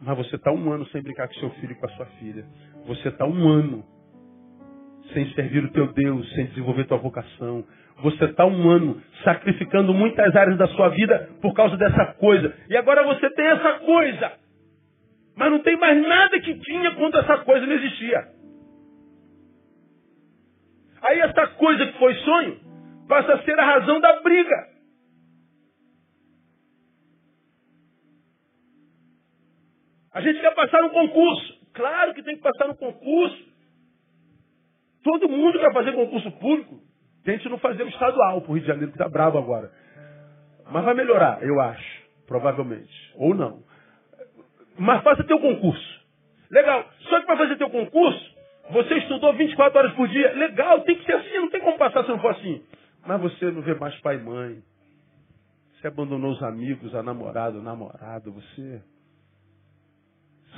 Mas 0.00 0.16
você 0.16 0.36
está 0.36 0.50
um 0.52 0.72
ano 0.72 0.86
sem 0.88 1.02
brincar 1.02 1.28
com 1.28 1.34
seu 1.34 1.50
filho 1.50 1.72
e 1.72 1.74
com 1.74 1.86
a 1.86 1.90
sua 1.90 2.06
filha. 2.18 2.44
Você 2.86 3.08
está 3.08 3.26
um 3.26 3.48
ano 3.48 3.84
sem 5.12 5.32
servir 5.34 5.64
o 5.64 5.72
teu 5.72 5.92
Deus, 5.92 6.28
sem 6.34 6.46
desenvolver 6.46 6.84
tua 6.84 6.98
vocação. 6.98 7.64
Você 8.02 8.24
está 8.26 8.44
um 8.44 8.68
ano 8.68 9.00
sacrificando 9.24 9.94
muitas 9.94 10.34
áreas 10.36 10.58
da 10.58 10.68
sua 10.68 10.88
vida 10.90 11.30
por 11.40 11.54
causa 11.54 11.76
dessa 11.76 12.14
coisa. 12.14 12.54
E 12.68 12.76
agora 12.76 13.04
você 13.04 13.30
tem 13.30 13.46
essa 13.46 13.78
coisa. 13.80 14.32
Mas 15.36 15.50
não 15.50 15.58
tem 15.60 15.76
mais 15.76 16.00
nada 16.06 16.40
que 16.40 16.58
tinha 16.60 16.94
quando 16.94 17.18
essa 17.18 17.38
coisa 17.38 17.66
não 17.66 17.74
existia. 17.74 18.26
Aí 21.02 21.20
essa 21.20 21.46
coisa 21.48 21.86
que 21.86 21.98
foi 21.98 22.14
sonho 22.14 22.58
passa 23.08 23.34
a 23.34 23.42
ser 23.42 23.58
a 23.58 23.64
razão 23.64 24.00
da 24.00 24.20
briga. 24.20 24.76
A 30.12 30.20
gente 30.22 30.40
quer 30.40 30.54
passar 30.54 30.82
um 30.82 30.88
concurso. 30.88 31.56
Claro 31.74 32.14
que 32.14 32.22
tem 32.22 32.36
que 32.36 32.42
passar 32.42 32.68
no 32.68 32.76
concurso. 32.76 33.45
Todo 35.06 35.28
mundo 35.28 35.56
quer 35.60 35.72
fazer 35.72 35.92
concurso 35.92 36.32
público. 36.32 36.80
Tente 37.22 37.48
não 37.48 37.58
fazer 37.58 37.84
o 37.84 37.88
estadual 37.88 38.40
para 38.40 38.50
o 38.50 38.54
Rio 38.54 38.62
de 38.62 38.66
Janeiro, 38.66 38.90
que 38.90 38.98
está 38.98 39.08
bravo 39.08 39.38
agora. 39.38 39.70
Mas 40.68 40.84
vai 40.84 40.94
melhorar, 40.94 41.40
eu 41.44 41.60
acho. 41.60 42.02
Provavelmente. 42.26 43.12
Ou 43.14 43.32
não. 43.32 43.62
Mas 44.76 45.04
faça 45.04 45.22
teu 45.22 45.38
concurso. 45.38 46.00
Legal. 46.50 46.84
Só 47.02 47.20
que 47.20 47.26
para 47.26 47.36
fazer 47.36 47.56
teu 47.56 47.70
concurso, 47.70 48.34
Você 48.70 48.94
estudou 48.96 49.32
24 49.32 49.78
horas 49.78 49.92
por 49.92 50.08
dia. 50.08 50.32
Legal, 50.32 50.80
tem 50.80 50.96
que 50.96 51.04
ser 51.04 51.14
assim, 51.14 51.36
não 51.36 51.50
tem 51.50 51.60
como 51.60 51.78
passar 51.78 52.02
se 52.02 52.08
não 52.08 52.18
for 52.18 52.32
assim. 52.32 52.64
Mas 53.06 53.20
você 53.20 53.48
não 53.52 53.62
vê 53.62 53.74
mais 53.74 53.94
pai 54.00 54.16
e 54.16 54.22
mãe. 54.24 54.60
Você 55.74 55.86
abandonou 55.86 56.32
os 56.32 56.42
amigos, 56.42 56.92
a 56.96 57.02
namorada, 57.02 57.56
o 57.56 57.62
namorado. 57.62 58.32
Você 58.32 58.82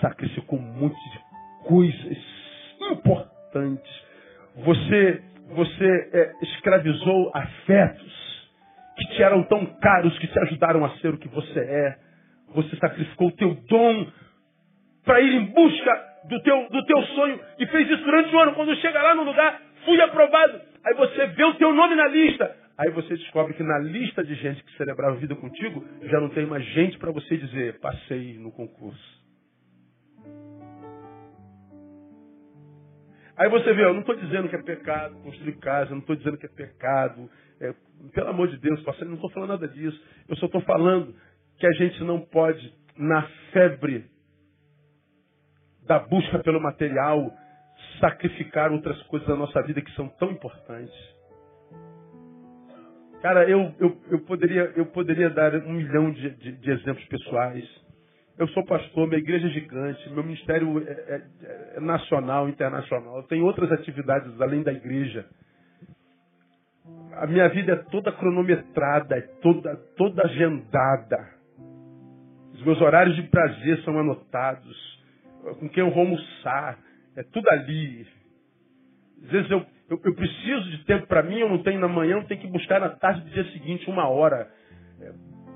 sacrificou 0.01 0.59
um 0.59 0.62
monte 0.62 0.96
de 1.11 1.68
coisas 1.68 2.18
importantes. 2.90 4.07
Você, 4.64 5.22
você 5.54 6.11
é, 6.12 6.32
escravizou 6.42 7.30
afetos 7.34 8.18
que 8.96 9.06
te 9.14 9.22
eram 9.22 9.42
tão 9.44 9.64
caros, 9.80 10.18
que 10.18 10.26
te 10.26 10.38
ajudaram 10.40 10.84
a 10.84 10.90
ser 10.98 11.14
o 11.14 11.18
que 11.18 11.28
você 11.28 11.61
é. 11.61 11.96
Você 12.54 12.76
sacrificou 12.76 13.28
o 13.28 13.36
teu 13.36 13.54
dom 13.68 14.06
para 15.04 15.20
ir 15.20 15.34
em 15.34 15.44
busca 15.46 16.09
do 16.28 16.42
teu, 16.42 16.68
do 16.70 16.84
teu 16.84 17.02
sonho 17.02 17.40
e 17.59 17.66
fez 17.66 17.88
isso 17.88 18.02
durante 18.04 18.34
o 18.34 18.38
ano. 18.38 18.54
Quando 18.54 18.74
chega 18.76 19.00
lá 19.00 19.14
no 19.14 19.24
lugar, 19.24 19.61
fui 19.84 20.00
aprovado. 20.00 20.61
Aí 20.84 20.94
você 20.94 21.26
vê 21.26 21.44
o 21.44 21.54
teu 21.54 21.72
nome 21.72 21.94
na 21.94 22.09
lista. 22.09 22.56
Aí 22.78 22.90
você 22.90 23.16
descobre 23.16 23.54
que 23.54 23.62
na 23.62 23.78
lista 23.78 24.24
de 24.24 24.34
gente 24.34 24.62
que 24.62 24.76
celebrava 24.76 25.16
a 25.16 25.18
vida 25.18 25.34
contigo, 25.34 25.84
já 26.02 26.20
não 26.20 26.28
tem 26.28 26.46
mais 26.46 26.64
gente 26.66 26.98
para 26.98 27.11
você 27.11 27.36
dizer, 27.36 27.78
passei 27.80 28.38
no 28.38 28.52
concurso. 28.52 29.18
Aí 33.39 33.49
você 33.49 33.72
vê, 33.72 33.84
eu 33.84 33.95
não 33.95 34.01
estou 34.01 34.16
dizendo 34.16 34.49
que 34.49 34.57
é 34.57 34.62
pecado 34.62 35.14
construir 35.22 35.57
casa, 35.59 35.93
não 35.93 36.01
estou 36.01 36.16
dizendo 36.16 36.36
que 36.36 36.47
é 36.47 36.49
pecado. 36.49 37.30
É, 37.61 37.72
pelo 38.12 38.30
amor 38.30 38.49
de 38.49 38.59
Deus, 38.59 38.82
pastor, 38.82 39.07
não 39.07 39.14
estou 39.14 39.30
falando 39.30 39.51
nada 39.51 39.68
disso. 39.68 40.01
Eu 40.28 40.36
só 40.36 40.47
estou 40.47 40.61
falando 40.62 41.14
que 41.57 41.66
a 41.66 41.72
gente 41.72 42.03
não 42.03 42.20
pode, 42.20 42.74
na 42.97 43.22
febre 43.53 44.07
da 45.86 46.01
busca 46.01 46.41
pelo 46.41 46.61
material, 46.61 47.32
sacrificar 48.01 48.72
outras 48.72 49.01
coisas 49.05 49.28
da 49.28 49.36
nossa 49.36 49.62
vida 49.62 49.80
que 49.80 49.91
são 49.93 50.09
tão 50.09 50.32
importantes. 50.32 50.95
Cara, 53.22 53.49
eu, 53.49 53.72
eu, 53.78 54.01
eu, 54.11 54.20
poderia, 54.24 54.72
eu 54.76 54.86
poderia 54.86 55.30
dar 55.30 55.55
um 55.55 55.74
milhão 55.74 56.11
de, 56.11 56.30
de, 56.30 56.53
de 56.53 56.70
exemplos 56.70 57.05
pessoais. 57.07 57.64
Eu 58.39 58.47
sou 58.49 58.64
pastor, 58.64 59.09
minha 59.09 59.18
igreja 59.18 59.49
é 59.49 59.51
gigante, 59.51 60.11
meu 60.11 60.22
ministério 60.22 60.78
é, 60.78 60.93
é, 60.93 61.22
é 61.76 61.80
nacional, 61.80 62.49
internacional. 62.49 63.16
Eu 63.16 63.22
tenho 63.24 63.45
outras 63.45 63.72
atividades 63.72 64.41
além 64.41 64.62
da 64.62 64.72
igreja. 64.72 65.26
A 67.14 67.26
minha 67.26 67.49
vida 67.49 67.72
é 67.72 67.76
toda 67.91 68.12
cronometrada, 68.12 69.16
é 69.16 69.22
toda, 69.43 69.74
toda 69.97 70.22
agendada. 70.24 71.28
Os 72.55 72.62
meus 72.62 72.80
horários 72.80 73.16
de 73.16 73.22
prazer 73.24 73.82
são 73.82 73.99
anotados 73.99 75.03
com 75.59 75.68
quem 75.68 75.82
eu 75.82 75.91
vou 75.91 76.05
almoçar. 76.05 76.78
É 77.16 77.24
tudo 77.24 77.45
ali. 77.51 78.07
Às 79.24 79.30
vezes 79.30 79.51
eu, 79.51 79.66
eu, 79.91 80.01
eu 80.05 80.14
preciso 80.14 80.70
de 80.70 80.84
tempo 80.84 81.09
para 81.09 81.24
mim, 81.24 81.41
eu 81.41 81.49
não 81.49 81.62
tenho 81.64 81.80
na 81.80 81.89
manhã, 81.89 82.18
eu 82.18 82.24
tenho 82.24 82.41
que 82.41 82.47
buscar 82.47 82.80
na 82.80 82.91
tarde 82.91 83.20
do 83.22 83.30
dia 83.30 83.45
seguinte, 83.51 83.91
uma 83.91 84.09
hora, 84.09 84.49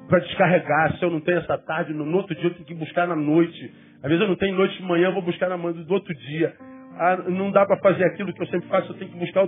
para 0.08 0.20
descarregar. 0.20 0.96
Se 0.98 1.04
eu 1.04 1.10
não 1.10 1.20
tenho 1.20 1.38
essa 1.38 1.58
tarde, 1.58 1.92
no, 1.92 2.16
outro 2.16 2.34
dia 2.34 2.46
eu 2.46 2.54
tenho 2.54 2.66
que 2.66 2.74
buscar 2.74 3.06
na 3.06 3.16
noite. 3.16 3.72
Às 4.02 4.08
vezes 4.08 4.20
eu 4.20 4.28
não 4.28 4.36
tenho 4.36 4.56
noite 4.56 4.76
de 4.76 4.82
manhã, 4.82 5.06
eu 5.08 5.12
vou 5.12 5.22
buscar 5.22 5.48
na 5.48 5.56
manhã 5.56 5.74
do 5.82 5.94
outro 5.94 6.14
dia. 6.14 6.54
Ah, 6.98 7.16
não 7.28 7.50
dá 7.50 7.64
para 7.64 7.78
fazer 7.78 8.04
aquilo 8.04 8.32
que 8.34 8.42
eu 8.42 8.46
sempre 8.48 8.68
faço, 8.68 8.92
eu 8.92 8.96
tenho 8.98 9.10
que 9.10 9.18
buscar 9.18 9.44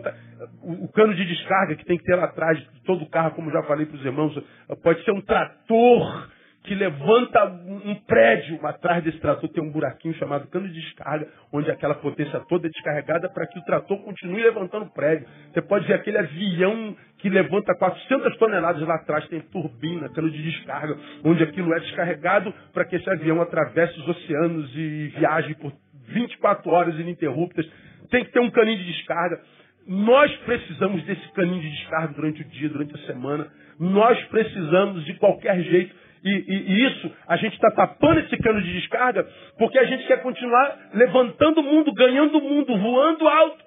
o, 0.63 0.85
o, 0.85 0.93
cano 0.93 1.15
de 1.15 1.25
descarga 1.27 1.77
que 1.77 1.85
tem 1.85 1.99
que 1.99 2.05
ter 2.05 2.17
lá 2.17 2.25
atrás 2.25 2.59
de 2.59 2.83
todo 2.85 3.03
o 3.03 3.11
carro, 3.11 3.33
como 3.33 3.51
já 3.51 3.63
falei 3.65 3.85
para 3.85 3.97
os 3.97 4.05
irmãos. 4.05 4.35
Pode 4.83 5.05
ser 5.05 5.13
um 5.13 5.21
trator 5.21 6.29
que 6.65 6.75
levanta 6.75 7.45
um 7.85 7.95
prédio 8.07 8.59
atrás 8.67 9.05
desse 9.05 9.19
trator, 9.19 9.51
tem 9.51 9.63
um 9.63 9.71
buraquinho 9.71 10.15
chamado 10.15 10.49
cano 10.49 10.67
de 10.67 10.81
descarga, 10.81 11.29
onde 11.53 11.71
aquela 11.71 11.95
potência 11.95 12.41
toda 12.49 12.67
é 12.67 12.71
descarregada 12.71 13.29
para 13.29 13.47
que 13.47 13.59
o 13.59 13.65
trator 13.65 13.99
continue 14.03 14.43
levantando 14.43 14.87
o 14.87 14.91
prédio. 14.91 15.29
Você 15.53 15.61
pode 15.61 15.87
ver 15.87 15.95
aquele 15.95 16.17
avião 16.17 16.97
que 17.25 17.31
levanta 17.31 17.75
400 17.75 18.37
toneladas 18.37 18.83
lá 18.83 18.97
atrás, 18.97 19.27
tem 19.29 19.41
turbina, 19.41 20.11
cano 20.11 20.31
de 20.31 20.43
descarga, 20.43 20.95
onde 21.25 21.43
aquilo 21.43 21.73
é 21.73 21.81
descarregado 21.81 22.53
para 22.71 22.85
que 22.85 22.97
esse 22.97 23.09
avião 23.09 23.41
atravesse 23.41 23.99
os 23.99 24.07
oceanos 24.07 24.71
e 24.77 25.11
viaje 25.17 25.55
por 25.55 25.73
24 26.09 26.71
horas 26.71 26.95
ininterruptas. 27.01 27.67
Tem 28.11 28.27
que 28.27 28.31
ter 28.31 28.41
um 28.41 28.51
caninho 28.51 28.77
de 28.77 28.93
descarga. 28.93 29.41
Nós 29.89 30.31
precisamos 30.45 31.03
desse 31.05 31.27
caninho 31.33 31.63
de 31.63 31.71
descarga 31.71 32.13
durante 32.13 32.43
o 32.43 32.45
dia, 32.45 32.69
durante 32.69 32.95
a 32.95 33.07
semana. 33.07 33.47
Nós 33.81 34.23
precisamos, 34.25 35.03
de 35.07 35.15
qualquer 35.15 35.59
jeito, 35.63 35.95
e, 36.23 36.29
e, 36.29 36.73
e 36.73 36.87
isso, 36.89 37.11
a 37.27 37.39
gente 37.39 37.55
está 37.55 37.71
tapando 37.71 38.21
esse 38.21 38.37
cano 38.37 38.61
de 38.61 38.71
descarga 38.71 39.27
porque 39.57 39.79
a 39.79 39.85
gente 39.85 40.07
quer 40.07 40.21
continuar 40.21 40.91
levantando 40.93 41.61
o 41.61 41.63
mundo, 41.63 41.91
ganhando 41.95 42.37
o 42.37 42.43
mundo, 42.43 42.77
voando 42.77 43.27
alto. 43.27 43.64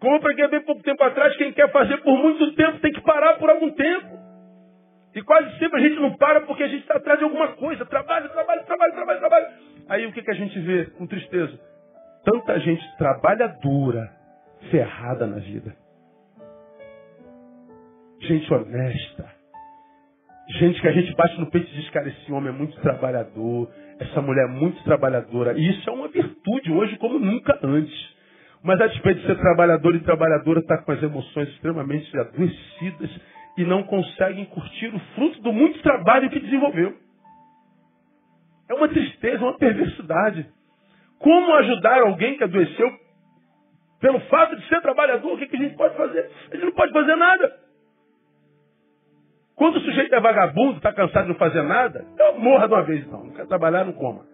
Como 0.00 0.16
eu 0.16 0.20
preguei 0.20 0.46
bem 0.48 0.60
pouco 0.62 0.82
tempo 0.82 1.02
atrás, 1.02 1.36
quem 1.36 1.52
quer 1.52 1.70
fazer 1.72 1.96
por 1.98 2.16
muito 2.16 2.54
tempo 2.54 2.78
tem 2.80 2.92
que 2.92 3.00
parar 3.00 3.34
por 3.34 3.50
algum 3.50 3.70
tempo. 3.70 4.18
E 5.14 5.22
quase 5.22 5.58
sempre 5.58 5.80
a 5.80 5.88
gente 5.88 6.00
não 6.00 6.16
para 6.16 6.42
porque 6.42 6.62
a 6.62 6.68
gente 6.68 6.82
está 6.82 6.96
atrás 6.96 7.18
de 7.18 7.24
alguma 7.24 7.48
coisa. 7.54 7.84
Trabalho, 7.84 8.28
trabalho, 8.28 8.64
trabalho, 8.64 8.92
trabalho, 8.94 9.18
trabalho. 9.18 9.46
Aí 9.88 10.06
o 10.06 10.12
que, 10.12 10.22
que 10.22 10.30
a 10.30 10.34
gente 10.34 10.58
vê 10.60 10.86
com 10.86 11.06
tristeza? 11.06 11.58
Tanta 12.24 12.60
gente 12.60 12.84
trabalhadora, 12.96 14.12
ferrada 14.70 15.26
na 15.26 15.38
vida. 15.38 15.74
Gente 18.20 18.52
honesta, 18.52 19.38
Gente 20.50 20.80
que 20.80 20.88
a 20.88 20.92
gente 20.92 21.14
bate 21.14 21.38
no 21.38 21.50
peito 21.50 21.70
e 21.70 21.76
diz, 21.76 21.90
cara, 21.90 22.08
esse 22.08 22.32
homem 22.32 22.48
é 22.48 22.56
muito 22.56 22.74
trabalhador, 22.80 23.70
essa 24.00 24.22
mulher 24.22 24.46
é 24.46 24.50
muito 24.50 24.82
trabalhadora. 24.82 25.52
E 25.52 25.68
isso 25.68 25.88
é 25.90 25.92
uma 25.92 26.08
virtude 26.08 26.72
hoje 26.72 26.96
como 26.96 27.18
nunca 27.18 27.58
antes. 27.62 28.17
Mas 28.62 28.80
a 28.80 28.86
despeito 28.88 29.20
de 29.20 29.26
ser 29.26 29.38
trabalhador 29.38 29.94
e 29.94 30.00
trabalhadora, 30.00 30.60
está 30.60 30.78
com 30.78 30.92
as 30.92 31.02
emoções 31.02 31.48
extremamente 31.50 32.16
adoecidas 32.18 33.10
e 33.56 33.64
não 33.64 33.82
conseguem 33.84 34.44
curtir 34.46 34.88
o 34.94 34.98
fruto 35.14 35.40
do 35.42 35.52
muito 35.52 35.80
trabalho 35.82 36.30
que 36.30 36.40
desenvolveu. 36.40 36.96
É 38.68 38.74
uma 38.74 38.88
tristeza, 38.88 39.42
uma 39.42 39.56
perversidade. 39.56 40.46
Como 41.18 41.54
ajudar 41.54 42.02
alguém 42.02 42.36
que 42.36 42.44
adoeceu 42.44 42.92
pelo 44.00 44.20
fato 44.22 44.56
de 44.56 44.68
ser 44.68 44.80
trabalhador? 44.80 45.32
O 45.32 45.38
que, 45.38 45.56
a 45.56 45.58
gente 45.58 45.76
pode 45.76 45.96
fazer? 45.96 46.30
A 46.50 46.54
gente 46.54 46.64
não 46.64 46.72
pode 46.72 46.92
fazer 46.92 47.16
nada. 47.16 47.56
Quando 49.56 49.76
o 49.76 49.80
sujeito 49.80 50.14
é 50.14 50.20
vagabundo, 50.20 50.76
está 50.76 50.92
cansado 50.92 51.24
de 51.24 51.30
não 51.30 51.38
fazer 51.38 51.62
nada, 51.62 52.04
eu 52.16 52.38
morra 52.38 52.68
de 52.68 52.74
uma 52.74 52.82
vez 52.82 53.04
então. 53.04 53.24
Não 53.24 53.32
quer 53.32 53.46
trabalhar, 53.46 53.84
não 53.84 53.92
coma. 53.92 54.24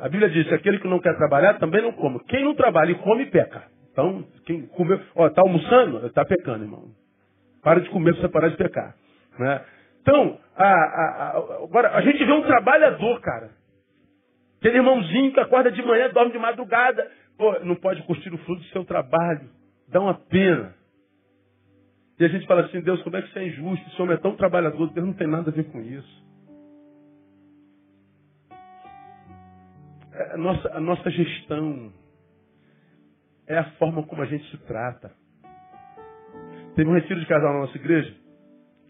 A 0.00 0.08
Bíblia 0.08 0.30
diz, 0.30 0.50
aquele 0.52 0.78
que 0.78 0.88
não 0.88 0.98
quer 0.98 1.16
trabalhar 1.16 1.58
também 1.58 1.82
não 1.82 1.92
coma. 1.92 2.20
Quem 2.26 2.42
não 2.42 2.54
trabalha 2.54 2.92
e 2.92 2.94
come, 2.96 3.26
peca. 3.26 3.64
Então, 3.92 4.24
quem 4.46 4.66
comeu, 4.68 5.00
ó, 5.14 5.26
está 5.26 5.42
almoçando, 5.42 6.06
está 6.06 6.24
pecando, 6.24 6.64
irmão. 6.64 6.84
Para 7.62 7.80
de 7.80 7.90
comer 7.90 8.12
para 8.12 8.22
você 8.22 8.28
parar 8.28 8.48
de 8.48 8.56
pecar. 8.56 8.94
Né? 9.38 9.64
Então, 10.00 10.38
a, 10.56 10.64
a, 10.64 11.04
a, 11.04 11.36
agora, 11.64 11.94
a 11.94 12.00
gente 12.00 12.24
vê 12.24 12.32
um 12.32 12.42
trabalhador, 12.42 13.20
cara. 13.20 13.50
Aquele 14.58 14.78
irmãozinho 14.78 15.32
que 15.32 15.40
acorda 15.40 15.70
de 15.70 15.82
manhã, 15.82 16.08
dorme 16.10 16.32
de 16.32 16.38
madrugada. 16.38 17.10
Pô, 17.36 17.58
não 17.60 17.74
pode 17.74 18.02
curtir 18.04 18.32
o 18.32 18.38
fruto 18.38 18.60
do 18.62 18.68
seu 18.68 18.84
trabalho. 18.84 19.48
Dá 19.88 20.00
uma 20.00 20.14
pena. 20.14 20.74
E 22.18 22.24
a 22.24 22.28
gente 22.28 22.46
fala 22.46 22.62
assim, 22.62 22.80
Deus, 22.82 23.02
como 23.02 23.16
é 23.16 23.22
que 23.22 23.28
isso 23.28 23.38
é 23.38 23.46
injusto? 23.46 23.88
Esse 23.88 24.00
homem 24.02 24.14
é 24.14 24.18
tão 24.18 24.36
trabalhador, 24.36 24.90
Deus 24.92 25.06
não 25.06 25.14
tem 25.14 25.26
nada 25.26 25.50
a 25.50 25.52
ver 25.52 25.64
com 25.64 25.80
isso. 25.80 26.29
A 30.32 30.36
nossa, 30.36 30.76
a 30.76 30.80
nossa 30.80 31.10
gestão 31.10 31.92
é 33.46 33.58
a 33.58 33.70
forma 33.72 34.02
como 34.06 34.22
a 34.22 34.26
gente 34.26 34.48
se 34.50 34.58
trata. 34.58 35.12
Teve 36.76 36.88
um 36.88 36.94
retiro 36.94 37.20
de 37.20 37.26
casal 37.26 37.52
na 37.52 37.60
nossa 37.60 37.76
igreja, 37.76 38.14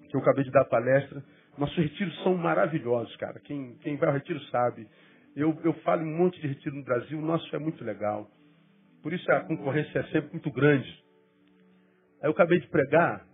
que 0.08 0.16
eu 0.16 0.20
acabei 0.20 0.44
de 0.44 0.50
dar 0.50 0.64
palestra. 0.66 1.22
Nossos 1.56 1.76
retiros 1.76 2.22
são 2.22 2.36
maravilhosos, 2.36 3.14
cara. 3.16 3.40
Quem, 3.40 3.76
quem 3.78 3.96
vai 3.96 4.08
ao 4.08 4.14
retiro 4.14 4.40
sabe. 4.44 4.86
Eu, 5.34 5.58
eu 5.64 5.72
falo 5.80 6.02
em 6.02 6.12
um 6.12 6.18
monte 6.18 6.40
de 6.40 6.48
retiro 6.48 6.76
no 6.76 6.84
Brasil, 6.84 7.18
o 7.18 7.22
nosso 7.22 7.54
é 7.54 7.58
muito 7.58 7.84
legal. 7.84 8.28
Por 9.02 9.12
isso 9.12 9.30
a 9.32 9.40
concorrência 9.40 10.00
é 10.00 10.02
sempre 10.04 10.32
muito 10.32 10.50
grande. 10.50 10.88
Aí 12.22 12.28
eu 12.28 12.32
acabei 12.32 12.60
de 12.60 12.66
pregar, 12.68 13.24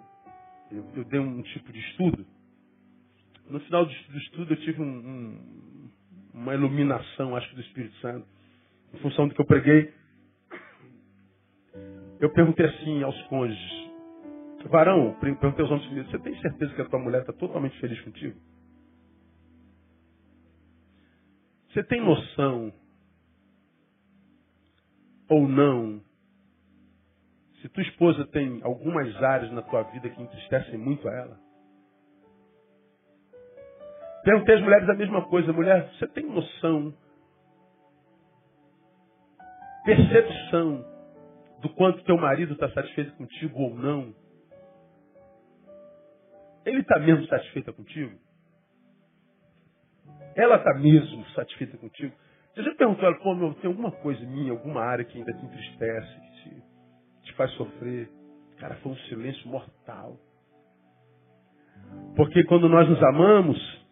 eu, 0.71 0.85
eu 0.95 1.05
dei 1.05 1.19
um 1.19 1.43
tipo 1.43 1.73
de 1.73 1.81
estudo. 1.81 2.27
No 3.49 3.61
final 3.61 3.85
do, 3.85 3.93
do 3.93 4.19
estudo 4.19 4.53
eu 4.53 4.61
tive 4.61 4.81
um, 4.81 4.87
um, 4.87 5.86
uma 6.37 6.55
iluminação, 6.55 7.35
acho 7.35 7.49
que 7.49 7.55
do 7.57 7.63
Espírito 7.63 7.97
Santo, 7.97 8.27
em 8.95 8.99
função 8.99 9.27
do 9.27 9.35
que 9.35 9.41
eu 9.41 9.47
preguei. 9.47 9.93
Eu 12.21 12.33
perguntei 12.33 12.67
assim 12.67 13.03
aos 13.03 13.21
cônjuges, 13.25 13.87
varão, 14.69 15.17
perguntei 15.21 15.65
aos 15.65 15.71
homens, 15.71 16.11
você 16.11 16.19
tem 16.19 16.41
certeza 16.41 16.75
que 16.75 16.83
a 16.83 16.89
tua 16.89 16.99
mulher 16.99 17.21
está 17.21 17.33
totalmente 17.33 17.79
feliz 17.81 18.01
contigo? 18.03 18.39
Você 21.71 21.83
tem 21.85 22.01
noção 22.01 22.73
ou 25.29 25.49
não 25.49 26.03
se 27.61 27.69
tua 27.69 27.83
esposa 27.83 28.27
tem 28.27 28.61
algumas 28.63 29.15
áreas 29.23 29.51
na 29.53 29.63
tua 29.63 29.83
vida 29.85 30.09
que 30.09 30.23
entristecem 30.23 30.79
muito 30.79 31.09
a 31.09 31.13
ela. 31.13 31.46
Perguntei 34.27 34.57
às 34.57 34.61
mulheres 34.61 34.89
a 34.89 34.95
mesma 34.95 35.23
coisa. 35.29 35.53
Mulher, 35.53 35.89
você 35.93 36.09
tem 36.09 36.27
noção 36.27 36.93
percepção 39.85 40.85
do 41.63 41.69
quanto 41.69 42.03
teu 42.03 42.19
marido 42.19 42.55
está 42.55 42.69
satisfeito 42.71 43.13
contigo 43.13 43.57
ou 43.57 43.77
não, 43.77 44.13
ele 46.65 46.81
está 46.81 46.99
mesmo 46.99 47.25
satisfeita 47.29 47.73
contigo? 47.73 48.19
Ela 50.35 50.57
está 50.57 50.75
mesmo 50.75 51.25
satisfeita 51.27 51.79
contigo? 51.79 52.13
Você 52.53 52.65
já 52.65 52.75
perguntou 52.75 53.05
ela, 53.05 53.19
pô, 53.21 53.33
meu, 53.33 53.55
tem 53.55 53.71
alguma 53.71 53.93
coisa 53.93 54.21
minha, 54.27 54.51
alguma 54.51 54.83
área 54.83 55.05
que 55.05 55.17
ainda 55.17 55.33
te 55.35 55.47
entristece, 55.47 56.21
que 56.21 56.31
te, 56.33 56.63
te 57.23 57.33
faz 57.35 57.53
sofrer? 57.53 58.11
Cara, 58.59 58.75
foi 58.79 58.91
um 58.91 58.97
silêncio 59.09 59.49
mortal. 59.49 60.19
Porque 62.17 62.43
quando 62.47 62.69
nós 62.69 62.89
nos 62.89 63.01
amamos, 63.05 63.86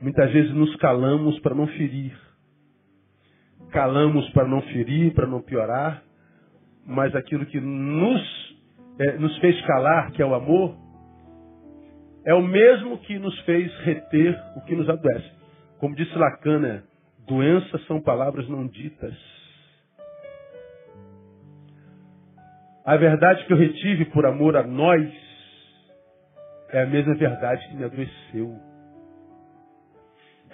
muitas 0.00 0.30
vezes 0.32 0.52
nos 0.54 0.74
calamos 0.76 1.38
para 1.40 1.54
não 1.54 1.66
ferir. 1.66 2.16
Calamos 3.70 4.28
para 4.30 4.46
não 4.46 4.62
ferir, 4.62 5.12
para 5.14 5.26
não 5.26 5.42
piorar. 5.42 6.02
Mas 6.86 7.14
aquilo 7.14 7.44
que 7.46 7.60
nos, 7.60 8.56
é, 8.98 9.12
nos 9.18 9.36
fez 9.38 9.60
calar, 9.66 10.10
que 10.12 10.22
é 10.22 10.26
o 10.26 10.34
amor, 10.34 10.76
é 12.24 12.34
o 12.34 12.42
mesmo 12.42 12.98
que 12.98 13.18
nos 13.18 13.38
fez 13.40 13.72
reter 13.80 14.38
o 14.56 14.60
que 14.62 14.74
nos 14.74 14.88
adoece. 14.88 15.30
Como 15.78 15.94
disse 15.94 16.16
Lacan, 16.16 16.58
né? 16.58 16.82
doenças 17.28 17.84
são 17.86 18.00
palavras 18.00 18.48
não 18.48 18.66
ditas. 18.66 19.14
A 22.84 22.96
verdade 22.96 23.44
que 23.44 23.52
eu 23.52 23.56
retive 23.56 24.06
por 24.06 24.24
amor 24.24 24.56
a 24.56 24.62
nós 24.62 25.12
é 26.70 26.82
a 26.82 26.86
mesma 26.86 27.14
verdade 27.14 27.68
que 27.68 27.76
me 27.76 27.84
adoeceu. 27.84 28.67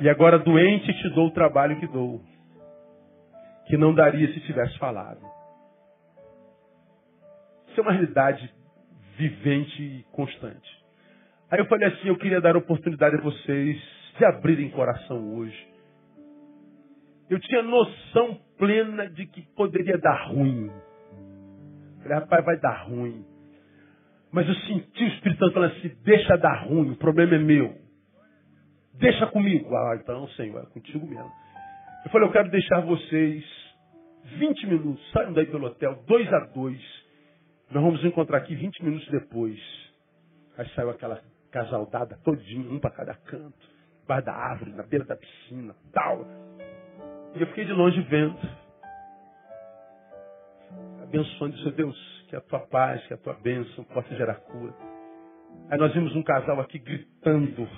E 0.01 0.09
agora, 0.09 0.39
doente, 0.39 0.93
te 0.93 1.09
dou 1.11 1.29
o 1.29 1.33
trabalho 1.33 1.79
que 1.79 1.87
dou, 1.87 2.21
que 3.67 3.77
não 3.77 3.95
daria 3.95 4.33
se 4.33 4.41
tivesse 4.41 4.77
falado. 4.79 5.21
Isso 7.69 7.81
é 7.81 7.83
uma 7.83 7.93
realidade 7.93 8.53
vivente 9.17 9.83
e 9.83 10.03
constante. 10.13 10.85
Aí 11.51 11.61
eu 11.61 11.67
falei 11.67 11.89
assim: 11.89 12.09
eu 12.09 12.17
queria 12.17 12.41
dar 12.41 12.57
oportunidade 12.57 13.17
a 13.17 13.21
vocês 13.21 13.81
de 14.19 14.25
abrirem 14.25 14.71
coração 14.71 15.37
hoje. 15.37 15.75
Eu 17.29 17.41
tinha 17.41 17.63
noção 17.63 18.39
plena 18.59 19.09
de 19.09 19.27
que 19.27 19.43
poderia 19.55 19.99
dar 19.99 20.29
ruim. 20.29 20.71
Falei, 22.03 22.19
rapaz, 22.19 22.45
vai 22.45 22.59
dar 22.59 22.85
ruim. 22.85 23.25
Mas 24.31 24.47
eu 24.49 24.55
senti 24.55 25.05
o 25.05 25.09
Espírito 25.09 25.39
Santo 25.39 25.55
falando 25.55 25.73
assim, 25.73 25.93
deixa 26.05 26.37
dar 26.37 26.65
ruim, 26.65 26.91
o 26.91 26.97
problema 26.97 27.37
é 27.37 27.39
meu. 27.39 27.84
Deixa 28.95 29.27
comigo. 29.27 29.75
Ah, 29.75 29.99
então, 30.01 30.29
Senhor, 30.29 30.63
é 30.63 30.67
contigo 30.67 31.07
mesmo. 31.07 31.31
Eu 32.05 32.11
falei, 32.11 32.29
eu 32.29 32.33
quero 32.33 32.51
deixar 32.51 32.81
vocês 32.81 33.45
20 34.25 34.67
minutos, 34.67 35.11
saiam 35.13 35.33
daí 35.33 35.47
pelo 35.47 35.67
hotel, 35.67 36.03
dois 36.07 36.33
a 36.33 36.41
dois. 36.47 36.81
Nós 37.71 37.83
vamos 37.83 38.05
encontrar 38.05 38.39
aqui 38.39 38.55
20 38.55 38.85
minutos 38.85 39.09
depois. 39.09 39.59
Aí 40.57 40.69
saiu 40.71 40.91
aquela 40.91 41.21
casaldada 41.51 42.19
todinha, 42.25 42.71
um 42.71 42.79
para 42.79 42.91
cada 42.91 43.15
canto, 43.15 43.69
embaixo 44.05 44.27
da 44.27 44.33
árvore, 44.33 44.73
na 44.73 44.83
beira 44.83 45.05
da 45.05 45.17
piscina, 45.17 45.75
tal. 45.93 46.25
E 47.35 47.41
eu 47.41 47.47
fiquei 47.49 47.65
de 47.65 47.73
longe 47.73 48.01
vendo. 48.03 48.39
Abençoando, 51.03 51.57
seu 51.59 51.73
Deus, 51.73 52.27
que 52.29 52.37
a 52.37 52.41
tua 52.41 52.61
paz, 52.61 53.05
que 53.07 53.15
a 53.15 53.17
tua 53.17 53.35
bênção 53.35 53.85
possa 53.85 54.15
gerar 54.17 54.37
cura. 54.37 54.75
Aí 55.71 55.79
nós 55.79 55.93
vimos 55.95 56.15
um 56.15 56.23
casal 56.23 56.61
aqui 56.61 56.79
gritando, 56.79 57.69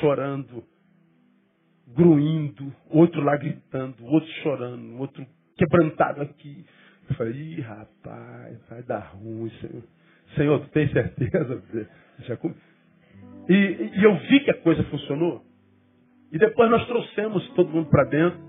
chorando, 0.00 0.64
gruindo, 1.88 2.72
outro 2.90 3.22
lá 3.22 3.36
gritando, 3.36 4.04
outro 4.04 4.28
chorando, 4.42 4.98
outro 4.98 5.26
quebrantado 5.56 6.22
aqui. 6.22 6.64
Eu 7.08 7.16
falei, 7.16 7.32
ih, 7.32 7.60
rapaz, 7.60 8.58
vai 8.68 8.82
dar 8.82 9.14
ruim, 9.14 9.50
Senhor. 9.60 9.82
Senhor, 10.34 10.60
tu 10.60 10.68
tem 10.70 10.88
certeza? 10.92 11.62
E, 13.48 13.52
e 13.54 14.02
eu 14.02 14.18
vi 14.28 14.40
que 14.40 14.50
a 14.50 14.60
coisa 14.60 14.82
funcionou. 14.84 15.44
E 16.32 16.38
depois 16.38 16.68
nós 16.68 16.84
trouxemos 16.86 17.48
todo 17.50 17.70
mundo 17.70 17.88
para 17.88 18.02
dentro. 18.04 18.40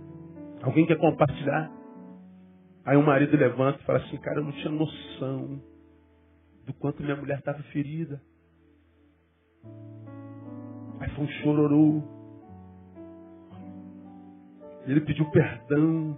Alguém 0.64 0.88
quer 0.88 0.98
compartilhar? 0.98 1.72
Aí 2.84 2.98
o 2.98 3.04
marido 3.04 3.38
levanta 3.38 3.80
e 3.80 3.86
fala 3.86 4.00
assim, 4.00 4.18
cara, 4.18 4.40
eu 4.40 4.46
não 4.46 4.52
tinha 4.54 4.72
noção 4.72 5.62
do 6.66 6.74
quanto 6.74 7.04
minha 7.04 7.16
mulher 7.16 7.40
estava 7.40 7.62
ferida. 7.64 8.20
Foi 11.18 11.26
um 11.26 11.30
chororô. 11.42 12.04
Ele 14.86 15.02
pediu 15.02 15.26
perdão. 15.32 16.18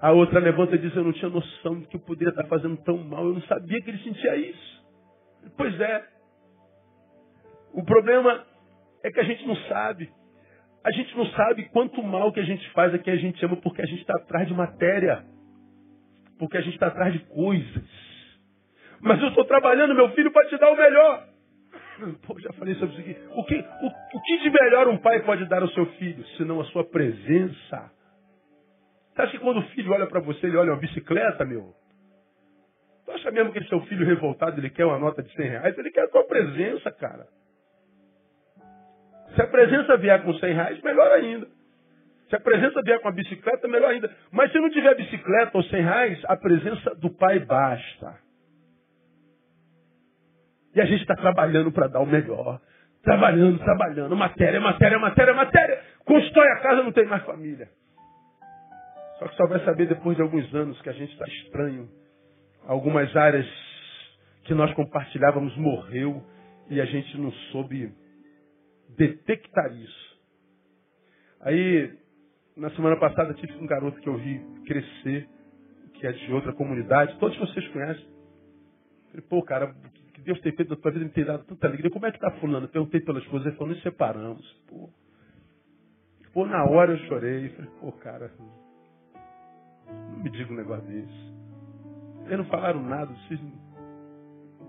A 0.00 0.12
outra 0.12 0.40
levanta 0.40 0.76
e 0.76 0.78
diz, 0.78 0.96
eu 0.96 1.04
não 1.04 1.12
tinha 1.12 1.30
noção 1.30 1.78
de 1.78 1.86
que 1.88 1.96
eu 1.96 2.00
poderia 2.00 2.30
estar 2.30 2.46
fazendo 2.46 2.78
tão 2.78 2.96
mal. 2.96 3.26
Eu 3.26 3.34
não 3.34 3.42
sabia 3.42 3.82
que 3.82 3.90
ele 3.90 4.02
sentia 4.02 4.34
isso. 4.34 4.84
Pois 5.58 5.78
é. 5.78 6.08
O 7.74 7.84
problema 7.84 8.46
é 9.02 9.10
que 9.10 9.20
a 9.20 9.24
gente 9.24 9.46
não 9.46 9.56
sabe. 9.68 10.10
A 10.82 10.90
gente 10.90 11.14
não 11.14 11.26
sabe 11.26 11.68
quanto 11.68 12.02
mal 12.02 12.32
que 12.32 12.40
a 12.40 12.44
gente 12.44 12.66
faz 12.70 12.94
a 12.94 12.98
quem 12.98 13.12
a 13.12 13.18
gente 13.18 13.44
ama 13.44 13.56
porque 13.56 13.82
a 13.82 13.86
gente 13.86 14.00
está 14.00 14.14
atrás 14.14 14.48
de 14.48 14.54
matéria. 14.54 15.22
Porque 16.38 16.56
a 16.56 16.62
gente 16.62 16.74
está 16.74 16.86
atrás 16.86 17.12
de 17.12 17.18
coisas. 17.26 17.84
Mas 19.02 19.20
eu 19.20 19.28
estou 19.28 19.44
trabalhando, 19.44 19.94
meu 19.94 20.10
filho, 20.12 20.32
para 20.32 20.48
te 20.48 20.56
dar 20.56 20.72
o 20.72 20.76
melhor. 20.76 21.30
Pô, 22.26 22.38
já 22.40 22.52
falei 22.54 22.74
sobre 22.76 22.94
isso 22.96 23.00
aqui. 23.00 23.28
O 23.34 23.44
que, 23.44 23.56
o, 23.56 24.16
o 24.16 24.22
que 24.22 24.38
de 24.38 24.50
melhor 24.50 24.88
um 24.88 24.98
pai 24.98 25.22
pode 25.22 25.46
dar 25.46 25.62
ao 25.62 25.68
seu 25.70 25.86
filho, 25.92 26.24
senão 26.36 26.60
a 26.60 26.64
sua 26.66 26.84
presença? 26.84 27.90
Você 29.14 29.22
acha 29.22 29.32
que 29.32 29.38
quando 29.38 29.58
o 29.58 29.68
filho 29.70 29.92
olha 29.92 30.06
para 30.06 30.20
você, 30.20 30.46
ele 30.46 30.56
olha 30.56 30.72
uma 30.72 30.80
bicicleta, 30.80 31.44
meu? 31.44 31.74
Tu 33.04 33.12
acha 33.12 33.30
mesmo 33.30 33.52
que 33.52 33.62
seu 33.64 33.80
filho 33.82 34.06
revoltado, 34.06 34.60
ele 34.60 34.70
quer 34.70 34.86
uma 34.86 34.98
nota 34.98 35.22
de 35.22 35.32
100 35.34 35.48
reais? 35.48 35.78
Ele 35.78 35.90
quer 35.90 36.04
a 36.04 36.08
tua 36.08 36.24
presença, 36.24 36.90
cara. 36.92 37.26
Se 39.34 39.42
a 39.42 39.46
presença 39.46 39.96
vier 39.96 40.22
com 40.22 40.34
100 40.34 40.54
reais, 40.54 40.82
melhor 40.82 41.12
ainda. 41.12 41.46
Se 42.28 42.36
a 42.36 42.40
presença 42.40 42.80
vier 42.82 43.00
com 43.00 43.08
a 43.08 43.12
bicicleta, 43.12 43.66
melhor 43.66 43.90
ainda. 43.90 44.10
Mas 44.30 44.52
se 44.52 44.58
não 44.60 44.70
tiver 44.70 44.94
bicicleta 44.94 45.50
ou 45.56 45.64
100 45.64 45.82
reais, 45.82 46.22
a 46.26 46.36
presença 46.36 46.94
do 46.94 47.10
pai 47.10 47.40
basta. 47.40 48.29
E 50.74 50.80
a 50.80 50.84
gente 50.84 51.02
está 51.02 51.14
trabalhando 51.16 51.72
para 51.72 51.88
dar 51.88 52.00
o 52.00 52.06
melhor. 52.06 52.60
Trabalhando, 53.02 53.58
trabalhando. 53.58 54.16
Matéria, 54.16 54.60
matéria, 54.60 54.98
matéria, 54.98 55.34
matéria. 55.34 55.82
Constrói 56.04 56.48
a 56.48 56.60
casa, 56.60 56.82
não 56.82 56.92
tem 56.92 57.06
mais 57.06 57.24
família. 57.24 57.68
Só 59.18 59.28
que 59.28 59.36
só 59.36 59.46
vai 59.46 59.64
saber 59.64 59.86
depois 59.86 60.16
de 60.16 60.22
alguns 60.22 60.54
anos 60.54 60.80
que 60.82 60.88
a 60.88 60.92
gente 60.92 61.12
está 61.12 61.26
estranho. 61.26 61.88
Algumas 62.66 63.14
áreas 63.16 63.46
que 64.44 64.54
nós 64.54 64.72
compartilhávamos 64.74 65.56
morreu 65.56 66.22
e 66.68 66.80
a 66.80 66.84
gente 66.84 67.18
não 67.18 67.32
soube 67.52 67.92
detectar 68.96 69.72
isso. 69.72 70.10
Aí, 71.40 71.90
na 72.56 72.70
semana 72.70 72.96
passada, 72.96 73.34
tive 73.34 73.54
um 73.54 73.66
garoto 73.66 74.00
que 74.00 74.08
eu 74.08 74.16
vi 74.16 74.40
crescer, 74.66 75.28
que 75.94 76.06
é 76.06 76.12
de 76.12 76.32
outra 76.32 76.52
comunidade, 76.52 77.18
todos 77.18 77.36
vocês 77.38 77.66
conhecem. 77.68 78.06
Falei, 79.10 79.26
pô, 79.28 79.42
cara, 79.42 79.74
que 80.20 80.26
Deus 80.26 80.40
tem 80.40 80.52
feito 80.52 80.68
na 80.70 80.76
tua 80.76 80.90
vida, 80.90 81.04
me 81.04 81.10
tem 81.10 81.24
dado 81.24 81.44
tanta 81.44 81.66
alegria. 81.66 81.90
Como 81.90 82.06
é 82.06 82.12
que 82.12 82.18
tá 82.18 82.30
fulano? 82.32 82.68
Perguntei 82.68 83.00
pelas 83.00 83.26
coisas, 83.26 83.46
ele 83.46 83.56
falou, 83.56 83.72
nos 83.72 83.82
separamos. 83.82 84.62
Pô. 84.68 84.90
pô, 86.32 86.46
na 86.46 86.64
hora 86.64 86.92
eu 86.92 86.98
chorei. 87.08 87.48
Falei, 87.50 87.70
pô, 87.80 87.92
cara, 87.92 88.30
não 89.88 90.22
me 90.22 90.30
diga 90.30 90.52
um 90.52 90.56
negócio 90.56 90.86
desse. 90.86 91.30
Eles 92.26 92.38
não 92.38 92.44
falaram 92.46 92.82
nada, 92.82 93.12
vocês, 93.12 93.40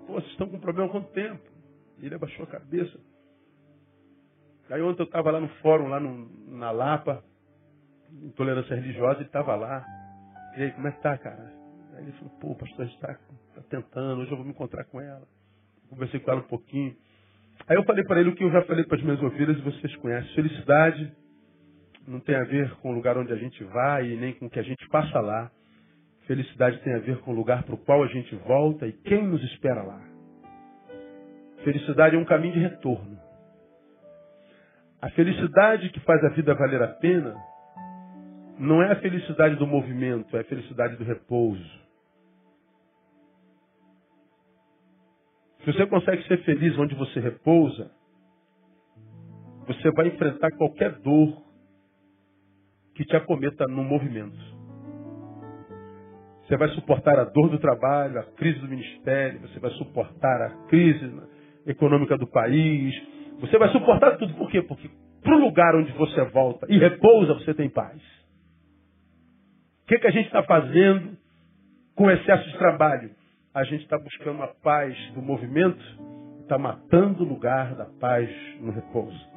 pô, 0.08 0.14
vocês 0.14 0.32
estão 0.32 0.50
com 0.50 0.60
problema 0.60 0.90
há 0.90 0.92
quanto 0.92 1.12
tempo? 1.12 1.44
Ele 2.00 2.16
abaixou 2.16 2.46
a 2.46 2.48
cabeça. 2.48 2.98
Aí 4.70 4.82
ontem 4.82 5.02
eu 5.02 5.06
estava 5.06 5.32
lá 5.32 5.40
no 5.40 5.50
fórum, 5.62 5.90
lá 5.90 6.00
no, 6.00 6.30
na 6.48 6.72
Lapa, 6.72 7.24
intolerância 8.10 8.74
religiosa, 8.74 9.20
ele 9.20 9.26
estava 9.26 9.54
lá. 9.56 9.86
E 10.58 10.64
aí, 10.64 10.72
como 10.72 10.88
é 10.88 10.92
que 10.92 11.02
tá, 11.02 11.18
cara? 11.18 11.54
Aí 11.94 12.04
ele 12.04 12.14
falou, 12.14 12.30
pô, 12.40 12.56
pastor, 12.56 12.82
a 12.82 12.86
gente 12.86 12.96
está 12.96 13.14
tá 13.54 13.62
tentando, 13.70 14.22
hoje 14.22 14.32
eu 14.32 14.38
vou 14.38 14.46
me 14.46 14.52
encontrar 14.52 14.86
com 14.86 15.02
ela. 15.02 15.28
Conversei 15.92 16.22
com 16.22 16.32
ela 16.32 16.40
um 16.40 16.48
pouquinho. 16.48 16.96
Aí 17.68 17.76
eu 17.76 17.84
falei 17.84 18.06
para 18.06 18.22
ele 18.22 18.30
o 18.30 18.36
que 18.36 18.46
eu 18.46 18.50
já 18.50 18.62
falei 18.64 18.86
para 18.86 18.98
as 18.98 19.04
minhas 19.04 19.22
ovelhas 19.22 19.58
e 19.58 19.62
vocês 19.62 19.94
conhecem. 19.98 20.34
Felicidade 20.34 21.12
não 22.08 22.22
tem 22.22 22.34
a 22.34 22.46
ver 22.46 22.72
com 22.78 22.92
o 22.92 22.96
lugar 22.96 23.18
onde 23.18 23.34
a 23.34 23.36
gente 23.36 23.62
vai 23.66 24.08
e 24.08 24.16
nem 24.16 24.34
com 24.34 24.46
o 24.46 24.50
que 24.50 24.60
a 24.60 24.64
gente 24.64 24.88
passa 24.88 25.20
lá. 25.20 25.52
Felicidade 26.26 26.80
tem 26.80 26.94
a 26.94 27.00
ver 27.00 27.18
com 27.20 27.32
o 27.32 27.36
lugar 27.36 27.64
para 27.64 27.76
o 27.76 27.78
qual 27.78 28.02
a 28.04 28.08
gente 28.08 28.34
volta 28.36 28.88
e 28.88 28.94
quem 28.94 29.28
nos 29.28 29.44
espera 29.52 29.84
lá. 29.84 30.02
Felicidade 31.66 32.16
é 32.16 32.20
um 32.20 32.26
caminho 32.26 32.54
de 32.54 32.60
retorno. 32.60 33.20
A 35.02 35.10
felicidade 35.10 35.90
que 35.90 36.00
faz 36.00 36.24
a 36.24 36.30
vida 36.30 36.56
valer 36.56 36.82
a 36.82 36.88
pena 36.88 37.36
não 38.58 38.82
é 38.82 38.94
a 38.94 38.96
felicidade 38.96 39.56
do 39.58 39.68
movimento, 39.68 40.38
é 40.38 40.40
a 40.40 40.46
felicidade 40.46 40.96
do 40.96 41.04
repouso. 41.04 41.82
Se 45.64 45.72
você 45.72 45.86
consegue 45.86 46.24
ser 46.28 46.44
feliz 46.44 46.78
onde 46.78 46.96
você 46.96 47.20
repousa, 47.20 47.92
você 49.68 49.92
vai 49.92 50.08
enfrentar 50.08 50.50
qualquer 50.58 51.00
dor 51.00 51.44
que 52.96 53.06
te 53.06 53.16
acometa 53.16 53.68
no 53.68 53.84
movimento. 53.84 54.38
Você 56.44 56.58
vai 56.58 56.68
suportar 56.70 57.18
a 57.20 57.26
dor 57.26 57.50
do 57.50 57.60
trabalho, 57.60 58.20
a 58.20 58.24
crise 58.24 58.60
do 58.60 58.68
ministério, 58.68 59.40
você 59.42 59.60
vai 59.60 59.72
suportar 59.72 60.42
a 60.42 60.50
crise 60.68 61.10
econômica 61.66 62.18
do 62.18 62.28
país, 62.28 62.94
você 63.40 63.58
vai 63.58 63.70
suportar 63.70 64.18
tudo. 64.18 64.34
Por 64.34 64.50
quê? 64.50 64.62
Porque 64.64 64.90
para 65.22 65.36
o 65.36 65.40
lugar 65.40 65.76
onde 65.76 65.92
você 65.94 66.24
volta 66.26 66.66
e 66.70 66.78
repousa, 66.78 67.36
você 67.36 67.54
tem 67.54 67.70
paz. 67.70 68.02
O 69.84 69.88
que, 69.88 70.00
que 70.00 70.08
a 70.08 70.12
gente 70.12 70.26
está 70.26 70.42
fazendo 70.44 71.16
com 71.96 72.10
excesso 72.10 72.50
de 72.50 72.58
trabalho? 72.58 73.21
A 73.54 73.66
gente 73.66 73.84
está 73.84 73.98
buscando 73.98 74.42
a 74.44 74.48
paz 74.48 74.98
do 75.14 75.22
movimento, 75.22 75.84
está 76.42 76.58
matando 76.58 77.24
o 77.24 77.28
lugar 77.28 77.76
da 77.76 77.86
paz 77.86 78.30
no 78.62 78.72
repouso. 78.72 79.30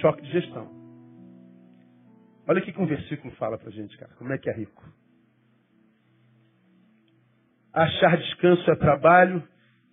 Choque 0.00 0.22
de 0.22 0.32
gestão. 0.32 0.68
Olha 2.48 2.60
o 2.60 2.64
que 2.64 2.80
um 2.80 2.86
versículo 2.86 3.32
fala 3.36 3.56
para 3.56 3.68
a 3.68 3.72
gente, 3.72 3.96
cara. 3.96 4.12
Como 4.14 4.32
é 4.32 4.38
que 4.38 4.50
é 4.50 4.52
rico. 4.52 4.82
Achar 7.72 8.16
descanso 8.16 8.68
é 8.70 8.76
trabalho, 8.76 9.46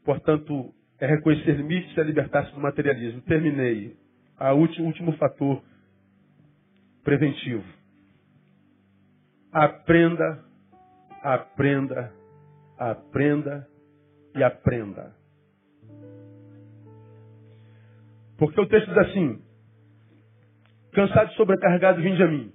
portanto, 0.03 0.73
é 0.99 1.05
reconhecer 1.05 1.57
limites, 1.57 1.95
é 1.97 2.03
libertar-se 2.03 2.51
do 2.53 2.59
materialismo. 2.59 3.21
Terminei. 3.21 3.95
A 4.38 4.53
último, 4.53 4.88
último 4.88 5.11
fator 5.13 5.63
preventivo. 7.03 7.82
Aprenda, 9.53 10.43
aprenda, 11.21 12.11
aprenda 12.77 13.67
e 14.35 14.43
aprenda. 14.43 15.15
Porque 18.37 18.59
o 18.59 18.67
texto 18.67 18.87
diz 18.87 18.97
assim: 18.97 19.41
Cansado 20.93 21.31
e 21.31 21.35
sobrecarregado, 21.35 22.01
vinde 22.01 22.23
a 22.23 22.27
mim. 22.27 22.51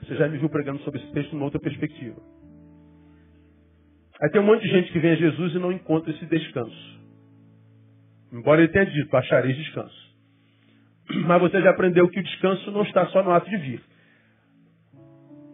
Você 0.00 0.14
já 0.16 0.26
me 0.26 0.38
viu 0.38 0.48
pregando 0.48 0.80
sobre 0.80 1.00
esse 1.00 1.12
texto 1.12 1.32
numa 1.32 1.44
outra 1.44 1.60
perspectiva. 1.60 2.20
Aí 4.20 4.30
tem 4.30 4.40
um 4.40 4.46
monte 4.46 4.62
de 4.62 4.70
gente 4.70 4.90
que 4.90 4.98
vem 4.98 5.12
a 5.12 5.16
Jesus 5.16 5.54
e 5.54 5.58
não 5.58 5.70
encontra 5.70 6.10
esse 6.10 6.24
descanso. 6.26 7.00
Embora 8.32 8.62
ele 8.62 8.72
tenha 8.72 8.86
dito, 8.86 9.16
achareis 9.16 9.56
descanso. 9.56 10.16
Mas 11.26 11.40
você 11.40 11.60
já 11.60 11.70
aprendeu 11.70 12.08
que 12.08 12.20
o 12.20 12.22
descanso 12.22 12.70
não 12.70 12.82
está 12.82 13.06
só 13.08 13.22
no 13.22 13.32
ato 13.32 13.48
de 13.48 13.56
vir. 13.58 13.87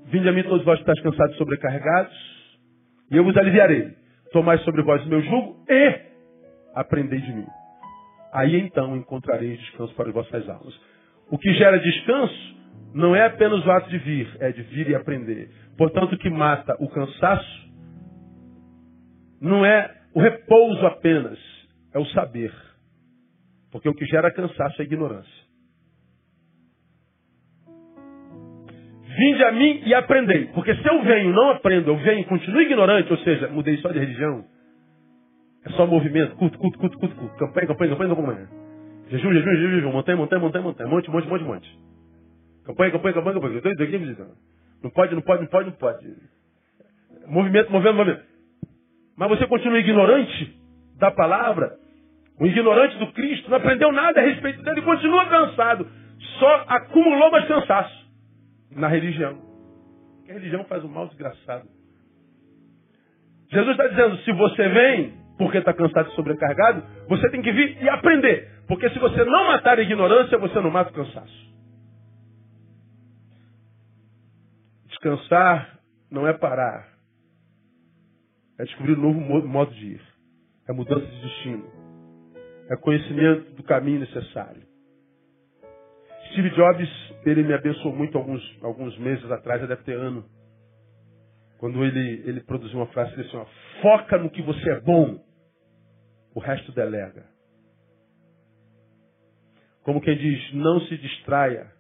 Vinde 0.07 0.29
a 0.29 0.33
mim 0.33 0.43
todos 0.43 0.65
vós 0.65 0.77
que 0.77 0.83
estáis 0.83 1.01
cansados 1.03 1.35
e 1.35 1.39
sobrecarregados, 1.39 2.15
e 3.11 3.17
eu 3.17 3.25
vos 3.25 3.37
aliviarei. 3.37 3.93
Tomai 4.33 4.59
sobre 4.59 4.83
vós 4.83 5.05
o 5.05 5.09
meu 5.09 5.23
jugo 5.23 5.65
e 5.69 6.01
aprendei 6.75 7.21
de 7.21 7.33
mim. 7.33 7.47
Aí 8.33 8.57
então 8.57 8.97
encontrareis 8.97 9.59
descanso 9.61 9.95
para 9.95 10.09
as 10.09 10.15
vossas 10.15 10.49
almas. 10.49 10.75
O 11.31 11.39
que 11.39 11.53
gera 11.55 11.79
descanso 11.79 12.57
não 12.93 13.15
é 13.15 13.27
apenas 13.27 13.65
o 13.65 13.71
ato 13.71 13.89
de 13.89 13.99
vir, 13.99 14.37
é 14.41 14.53
de 14.53 14.63
vir 14.63 14.91
e 14.91 14.95
aprender. 14.95 15.51
Portanto, 15.77 16.15
o 16.15 16.19
que 16.19 16.31
mata 16.31 16.77
o 16.81 16.89
cansaço 16.89 17.65
não 19.41 19.65
é 19.65 19.95
o 20.15 20.21
repouso 20.21 20.87
apenas, 20.87 21.39
é 21.93 21.99
o 21.99 22.07
saber. 22.07 22.53
Porque 23.71 23.89
o 23.89 23.95
que 23.95 24.07
gera 24.07 24.33
cansaço 24.33 24.81
é 24.81 24.85
ignorância. 24.85 25.44
Vinde 29.17 29.45
a 29.45 29.53
mim 29.53 29.83
e 29.87 29.95
aprendei. 29.95 30.47
Porque 30.47 30.75
se 30.75 30.87
eu 30.89 31.03
venho 31.03 31.33
não 31.33 31.51
aprendo, 31.51 31.91
eu 31.91 31.97
venho 31.99 32.21
e 32.21 32.25
continuo 32.25 32.61
ignorante, 32.61 33.13
ou 33.13 33.19
seja, 33.19 33.49
mudei 33.49 33.77
só 33.79 33.91
de 33.91 33.99
religião, 33.99 34.45
é 35.65 35.71
só 35.71 35.87
movimento, 35.87 36.37
culto, 36.37 36.59
culto, 36.59 36.79
culto, 36.79 36.99
culto, 36.99 37.15
culto, 37.15 37.37
campanha, 37.37 37.67
campanha, 37.67 37.91
campanha, 37.91 38.17
campanha. 38.17 38.49
Jejum, 39.11 39.33
jejum, 39.33 39.51
jejum, 39.51 39.71
jejum, 39.71 39.93
montanha, 39.93 40.17
montanha, 40.17 40.41
montanha, 40.41 40.65
montanha, 40.65 40.91
monte, 40.91 41.11
monte, 41.11 41.29
monte, 41.29 41.45
monte. 41.45 41.79
Campanha, 42.67 42.91
campanha, 42.91 43.15
campanha, 43.15 43.35
campanha. 43.35 43.61
Dois, 43.61 43.77
dois, 43.77 44.19
não 44.83 44.91
pode, 44.91 45.15
não 45.15 45.23
pode, 45.23 45.43
não 45.43 45.49
pode, 45.49 45.71
não 45.71 45.77
pode. 45.77 46.07
Movimento, 47.29 47.71
movimento, 47.71 47.97
movimento. 47.97 48.23
Mas 49.17 49.29
você 49.29 49.47
continua 49.47 49.79
ignorante 49.79 50.59
da 50.99 51.11
palavra, 51.11 51.77
o 52.41 52.47
ignorante 52.47 52.99
do 52.99 53.13
Cristo, 53.13 53.49
não 53.49 53.59
aprendeu 53.59 53.93
nada 53.93 54.21
a 54.21 54.25
respeito 54.25 54.61
dele, 54.63 54.83
continua 54.83 55.27
cansado. 55.27 55.87
Só 56.39 56.65
acumulou 56.69 57.31
mais 57.31 57.47
cansaço 57.47 58.04
na 58.75 58.89
religião. 58.89 59.39
Porque 60.17 60.33
a 60.33 60.35
religião 60.35 60.65
faz 60.65 60.85
um 60.85 60.89
mal 60.89 61.07
desgraçado. 61.09 61.69
Jesus 63.51 63.71
está 63.71 63.87
dizendo, 63.89 64.17
se 64.19 64.33
você 64.33 64.69
vem 64.69 65.15
porque 65.39 65.59
está 65.59 65.73
cansado 65.73 66.11
e 66.11 66.15
sobrecarregado, 66.15 66.83
você 67.09 67.29
tem 67.31 67.43
que 67.43 67.53
vir 67.53 67.83
e 67.83 67.89
aprender. 67.89 68.49
Porque 68.67 68.89
se 68.91 68.99
você 68.99 69.25
não 69.25 69.49
matar 69.49 69.79
a 69.79 69.83
ignorância, 69.83 70.39
você 70.39 70.61
não 70.61 70.71
mata 70.71 70.91
o 70.91 70.95
cansaço. 70.95 71.55
Descansar 74.89 75.79
não 76.11 76.27
é 76.27 76.33
parar. 76.33 76.89
É 78.59 78.65
descobrir 78.65 78.97
um 78.97 79.03
novo 79.03 79.47
modo 79.47 79.75
de 79.75 79.87
ir. 79.87 80.03
É 80.69 80.73
mudança 80.73 81.05
de 81.05 81.21
destino. 81.21 81.65
É 82.71 82.77
conhecimento 82.77 83.55
do 83.57 83.63
caminho 83.65 84.01
necessário. 84.01 84.63
Steve 86.35 86.51
Jobs, 86.51 86.89
ele 87.25 87.45
me 87.45 87.55
abençoou 87.55 87.95
muito 87.95 88.19
alguns, 88.19 88.43
alguns 88.61 88.99
meses 88.99 89.31
atrás, 89.31 89.61
deve 89.61 89.85
ter 89.85 89.97
ano. 89.97 90.25
Quando 91.59 91.85
ele, 91.85 92.29
ele 92.29 92.41
produziu 92.41 92.77
uma 92.81 92.89
frase 92.89 93.19
assim, 93.21 93.37
ó, 93.37 93.47
foca 93.81 94.19
no 94.19 94.29
que 94.29 94.43
você 94.43 94.69
é 94.71 94.81
bom, 94.81 95.25
o 96.35 96.41
resto 96.41 96.73
delega. 96.73 97.25
Como 99.85 100.01
quem 100.01 100.17
diz, 100.17 100.55
não 100.55 100.81
se 100.81 100.99
distraia 100.99 101.71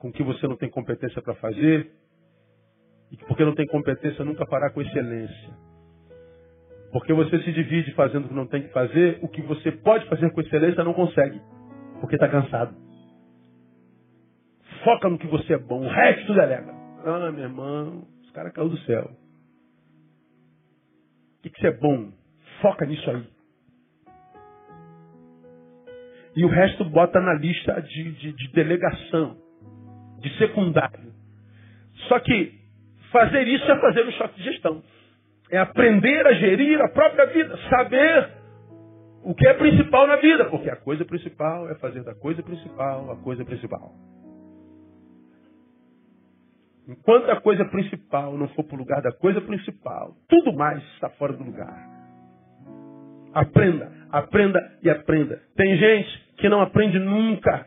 com 0.00 0.08
o 0.08 0.12
que 0.12 0.24
você 0.24 0.48
não 0.48 0.56
tem 0.56 0.68
competência 0.68 1.22
para 1.22 1.36
fazer, 1.36 1.92
e 3.12 3.16
que 3.16 3.24
porque 3.26 3.44
não 3.44 3.54
tem 3.54 3.66
competência 3.68 4.24
nunca 4.24 4.44
fará 4.46 4.70
com 4.70 4.82
excelência. 4.82 5.56
Porque 6.90 7.12
você 7.12 7.38
se 7.42 7.52
divide 7.52 7.94
fazendo 7.94 8.24
o 8.24 8.28
que 8.28 8.34
não 8.34 8.46
tem 8.48 8.62
que 8.62 8.72
fazer, 8.72 9.20
o 9.22 9.28
que 9.28 9.42
você 9.42 9.70
pode 9.70 10.04
fazer 10.08 10.32
com 10.32 10.40
excelência 10.40 10.82
não 10.82 10.94
consegue, 10.94 11.40
porque 12.00 12.16
está 12.16 12.28
cansado. 12.28 12.87
Foca 14.88 15.10
no 15.10 15.18
que 15.18 15.26
você 15.26 15.52
é 15.52 15.58
bom, 15.58 15.84
o 15.84 15.88
resto 15.90 16.32
delega. 16.32 16.72
Ah, 17.04 17.30
meu 17.30 17.44
irmão, 17.44 18.06
os 18.22 18.30
caras 18.30 18.54
caiu 18.54 18.70
do 18.70 18.78
céu. 18.78 19.10
O 21.36 21.42
que, 21.42 21.50
que 21.50 21.60
você 21.60 21.66
é 21.66 21.72
bom? 21.72 22.10
Foca 22.62 22.86
nisso 22.86 23.10
aí. 23.10 23.22
E 26.36 26.42
o 26.42 26.48
resto 26.48 26.86
bota 26.86 27.20
na 27.20 27.34
lista 27.34 27.82
de, 27.82 28.12
de, 28.12 28.32
de 28.32 28.52
delegação, 28.52 29.36
de 30.20 30.38
secundário. 30.38 31.12
Só 32.08 32.18
que 32.20 32.58
fazer 33.12 33.46
isso 33.46 33.70
é 33.70 33.78
fazer 33.80 34.06
um 34.06 34.12
choque 34.12 34.38
de 34.38 34.44
gestão. 34.44 34.82
É 35.50 35.58
aprender 35.58 36.26
a 36.26 36.32
gerir 36.32 36.80
a 36.80 36.88
própria 36.88 37.26
vida, 37.26 37.58
saber 37.68 38.30
o 39.22 39.34
que 39.34 39.46
é 39.46 39.52
principal 39.52 40.06
na 40.06 40.16
vida, 40.16 40.46
porque 40.46 40.70
a 40.70 40.76
coisa 40.76 41.04
principal 41.04 41.68
é 41.68 41.74
fazer 41.74 42.02
da 42.04 42.14
coisa 42.14 42.42
principal 42.42 43.10
a 43.10 43.16
coisa 43.16 43.44
principal. 43.44 43.92
Enquanto 46.88 47.28
a 47.28 47.38
coisa 47.38 47.66
principal 47.66 48.38
não 48.38 48.48
for 48.48 48.64
para 48.64 48.76
o 48.76 48.78
lugar 48.78 49.02
da 49.02 49.12
coisa 49.12 49.42
principal, 49.42 50.16
tudo 50.26 50.54
mais 50.54 50.82
está 50.94 51.10
fora 51.10 51.34
do 51.34 51.44
lugar. 51.44 51.86
Aprenda, 53.34 53.92
aprenda 54.10 54.58
e 54.82 54.88
aprenda. 54.88 55.38
Tem 55.54 55.76
gente 55.76 56.34
que 56.38 56.48
não 56.48 56.62
aprende 56.62 56.98
nunca. 56.98 57.66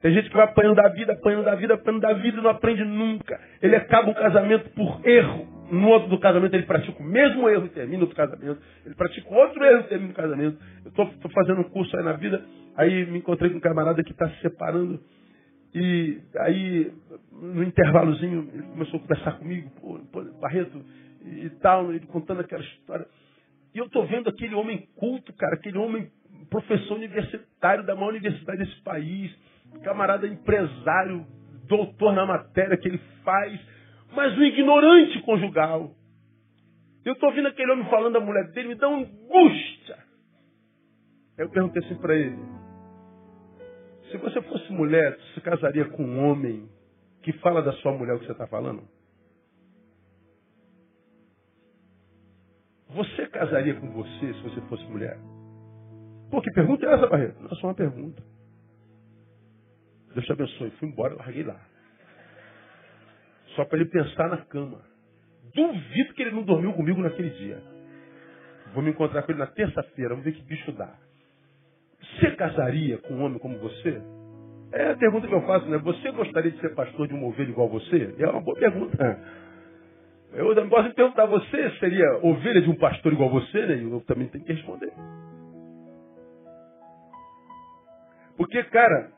Tem 0.00 0.14
gente 0.14 0.30
que 0.30 0.36
vai 0.36 0.44
apanhando 0.44 0.76
da 0.76 0.88
vida, 0.88 1.12
apanhando 1.12 1.44
da 1.44 1.54
vida, 1.56 1.74
apanhando 1.74 2.00
da 2.00 2.12
vida 2.14 2.38
e 2.38 2.40
não 2.40 2.50
aprende 2.50 2.84
nunca. 2.84 3.38
Ele 3.60 3.76
acaba 3.76 4.08
um 4.08 4.14
casamento 4.14 4.70
por 4.70 5.06
erro. 5.06 5.46
No 5.70 5.88
outro 5.88 6.08
do 6.08 6.18
casamento 6.18 6.54
ele 6.54 6.64
pratica 6.64 7.02
o 7.02 7.04
mesmo 7.04 7.50
erro 7.50 7.66
e 7.66 7.68
termina 7.68 8.02
o 8.02 8.14
casamento. 8.14 8.62
Ele 8.86 8.94
pratica 8.94 9.28
outro 9.28 9.62
erro 9.62 9.80
e 9.80 9.88
termina 9.88 10.12
o 10.12 10.14
casamento. 10.14 10.58
Eu 10.86 11.04
estou 11.04 11.30
fazendo 11.32 11.60
um 11.60 11.64
curso 11.64 11.94
aí 11.98 12.02
na 12.02 12.12
vida, 12.12 12.42
aí 12.74 13.04
me 13.04 13.18
encontrei 13.18 13.50
com 13.50 13.58
um 13.58 13.60
camarada 13.60 14.02
que 14.02 14.12
está 14.12 14.26
se 14.30 14.40
separando. 14.40 14.98
E 15.80 16.20
aí, 16.38 16.92
no 17.30 17.62
intervalozinho, 17.62 18.50
ele 18.52 18.64
começou 18.64 18.98
a 18.98 19.00
conversar 19.00 19.38
comigo, 19.38 19.70
pô, 19.80 20.00
pô 20.10 20.24
Barreto 20.40 20.84
e 21.24 21.48
tal, 21.60 21.92
ele 21.92 22.04
contando 22.06 22.40
aquela 22.40 22.64
história. 22.64 23.06
E 23.72 23.78
eu 23.78 23.84
estou 23.86 24.04
vendo 24.04 24.28
aquele 24.28 24.56
homem 24.56 24.88
culto, 24.96 25.32
cara, 25.34 25.54
aquele 25.54 25.78
homem 25.78 26.10
professor 26.50 26.96
universitário 26.96 27.84
da 27.86 27.94
maior 27.94 28.08
universidade 28.08 28.58
desse 28.58 28.82
país, 28.82 29.32
camarada 29.84 30.26
empresário, 30.26 31.24
doutor 31.68 32.12
na 32.12 32.26
matéria 32.26 32.76
que 32.76 32.88
ele 32.88 33.00
faz, 33.22 33.60
mas 34.16 34.36
um 34.36 34.42
ignorante 34.42 35.20
conjugal. 35.20 35.92
Eu 37.04 37.12
estou 37.12 37.28
ouvindo 37.28 37.46
aquele 37.46 37.70
homem 37.70 37.88
falando 37.88 38.14
da 38.14 38.20
mulher 38.20 38.50
dele, 38.50 38.68
me 38.68 38.74
dá 38.74 38.88
angústia. 38.88 39.96
Aí 41.38 41.44
eu 41.44 41.50
perguntei 41.50 41.84
assim 41.84 41.94
para 42.00 42.16
ele: 42.16 42.57
se 44.10 44.16
você 44.16 44.42
fosse 44.42 44.72
mulher, 44.72 45.16
você 45.16 45.34
se 45.34 45.40
casaria 45.40 45.84
com 45.86 46.02
um 46.02 46.24
homem 46.24 46.68
que 47.22 47.32
fala 47.34 47.62
da 47.62 47.72
sua 47.74 47.92
mulher 47.92 48.14
o 48.14 48.18
que 48.18 48.26
você 48.26 48.32
está 48.32 48.46
falando? 48.46 48.82
Você 52.90 53.26
casaria 53.26 53.74
com 53.74 53.90
você 53.92 54.34
se 54.34 54.42
você 54.42 54.60
fosse 54.62 54.84
mulher? 54.84 55.18
Pô, 56.30 56.40
que 56.40 56.50
pergunta 56.52 56.86
é 56.86 56.94
essa, 56.94 57.06
Barreto? 57.06 57.40
Não, 57.40 57.50
é 57.50 57.54
só 57.56 57.68
uma 57.68 57.74
pergunta. 57.74 58.22
Deus 60.14 60.24
te 60.24 60.32
abençoe. 60.32 60.70
Fui 60.72 60.88
embora, 60.88 61.14
larguei 61.14 61.42
lá. 61.42 61.60
Só 63.54 63.64
para 63.64 63.78
ele 63.78 63.90
pensar 63.90 64.28
na 64.28 64.38
cama. 64.46 64.82
Duvido 65.54 66.14
que 66.14 66.22
ele 66.22 66.32
não 66.32 66.42
dormiu 66.42 66.72
comigo 66.72 67.00
naquele 67.00 67.30
dia. 67.30 67.62
Vou 68.72 68.82
me 68.82 68.90
encontrar 68.90 69.22
com 69.22 69.32
ele 69.32 69.38
na 69.38 69.46
terça-feira, 69.46 70.10
vamos 70.10 70.24
ver 70.24 70.32
que 70.32 70.42
bicho 70.42 70.72
dá. 70.72 70.94
Você 72.18 72.30
casaria 72.32 72.98
com 72.98 73.14
um 73.14 73.24
homem 73.24 73.38
como 73.38 73.58
você? 73.58 74.02
É 74.72 74.90
a 74.90 74.96
pergunta 74.96 75.26
que 75.26 75.34
eu 75.34 75.42
faço, 75.42 75.66
né? 75.66 75.78
Você 75.78 76.10
gostaria 76.10 76.50
de 76.50 76.60
ser 76.60 76.74
pastor 76.74 77.06
de 77.06 77.14
uma 77.14 77.26
ovelha 77.26 77.50
igual 77.50 77.68
você? 77.68 78.14
É 78.18 78.28
uma 78.28 78.40
boa 78.40 78.58
pergunta. 78.58 79.18
Eu 80.32 80.54
não 80.54 80.68
posso 80.68 80.92
perguntar, 80.94 81.26
você 81.26 81.70
seria 81.78 82.18
ovelha 82.22 82.60
de 82.60 82.68
um 82.68 82.74
pastor 82.74 83.12
igual 83.12 83.30
você? 83.30 83.66
Né? 83.66 83.82
Eu 83.82 84.00
também 84.02 84.28
tenho 84.28 84.44
que 84.44 84.52
responder. 84.52 84.92
Porque, 88.36 88.62
cara, 88.64 89.10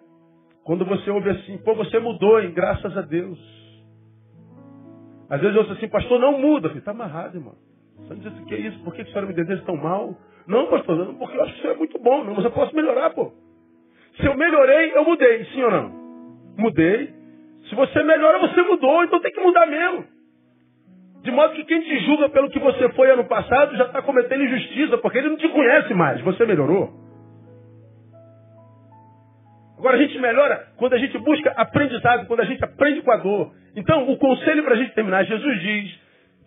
quando 0.63 0.85
você 0.85 1.11
ouve 1.11 1.31
assim, 1.31 1.59
pô, 1.59 1.75
você 1.75 1.99
mudou, 1.99 2.41
hein? 2.41 2.53
Graças 2.55 2.97
a 2.97 3.03
Deus. 3.03 3.39
Às 5.29 5.41
vezes 5.41 5.55
eu 5.55 5.63
ouço 5.63 5.73
assim, 5.73 5.89
pastor, 5.89 6.21
não 6.21 6.39
muda. 6.39 6.67
Eu 6.67 6.71
falei, 6.71 6.85
tá 6.85 6.93
amarrado, 6.93 7.37
irmão. 7.37 7.55
Você 7.99 8.15
não 8.15 8.21
diz 8.21 8.41
o 8.41 8.47
que 8.47 8.55
é 8.55 8.59
isso? 8.61 8.83
Por 8.85 8.95
que 8.95 9.03
a 9.03 9.07
senhora 9.07 9.27
me 9.27 9.35
deseja 9.35 9.63
tão 9.65 9.77
mal? 9.77 10.17
Não, 10.51 10.67
pastor, 10.67 10.97
não, 10.97 11.15
porque 11.15 11.37
eu 11.37 11.45
acho 11.45 11.53
que 11.53 11.59
isso 11.61 11.69
é 11.69 11.75
muito 11.77 11.97
bom. 12.01 12.25
Não, 12.25 12.35
mas 12.35 12.45
eu 12.45 12.51
posso 12.51 12.75
melhorar, 12.75 13.11
pô. 13.11 13.33
Se 14.17 14.27
eu 14.27 14.37
melhorei, 14.37 14.91
eu 14.97 15.05
mudei, 15.05 15.45
sim 15.45 15.63
ou 15.63 15.71
não? 15.71 15.89
Mudei. 16.59 17.15
Se 17.69 17.75
você 17.77 18.03
melhora, 18.03 18.41
você 18.41 18.61
mudou, 18.63 19.05
então 19.05 19.21
tem 19.21 19.31
que 19.31 19.41
mudar 19.41 19.65
mesmo. 19.67 20.05
De 21.23 21.31
modo 21.31 21.55
que 21.55 21.65
quem 21.65 21.81
te 21.83 22.01
julga 22.01 22.29
pelo 22.31 22.51
que 22.51 22.59
você 22.59 22.89
foi 22.95 23.13
ano 23.13 23.27
passado 23.27 23.77
já 23.77 23.85
está 23.85 24.03
cometendo 24.03 24.43
injustiça, 24.43 24.99
porque 24.99 25.19
ele 25.19 25.29
não 25.29 25.37
te 25.37 25.49
conhece 25.51 25.95
mais. 25.95 26.21
Você 26.23 26.45
melhorou. 26.45 26.91
Agora 29.79 29.99
a 29.99 30.03
gente 30.03 30.19
melhora 30.19 30.67
quando 30.79 30.95
a 30.95 30.99
gente 30.99 31.17
busca 31.19 31.53
aprendizado, 31.53 32.27
quando 32.27 32.41
a 32.41 32.45
gente 32.45 32.65
aprende 32.65 33.03
com 33.03 33.13
a 33.13 33.17
dor. 33.19 33.53
Então, 33.77 34.11
o 34.11 34.19
conselho 34.19 34.65
para 34.65 34.75
a 34.75 34.79
gente 34.79 34.95
terminar, 34.97 35.25
Jesus 35.25 35.61
diz 35.61 36.01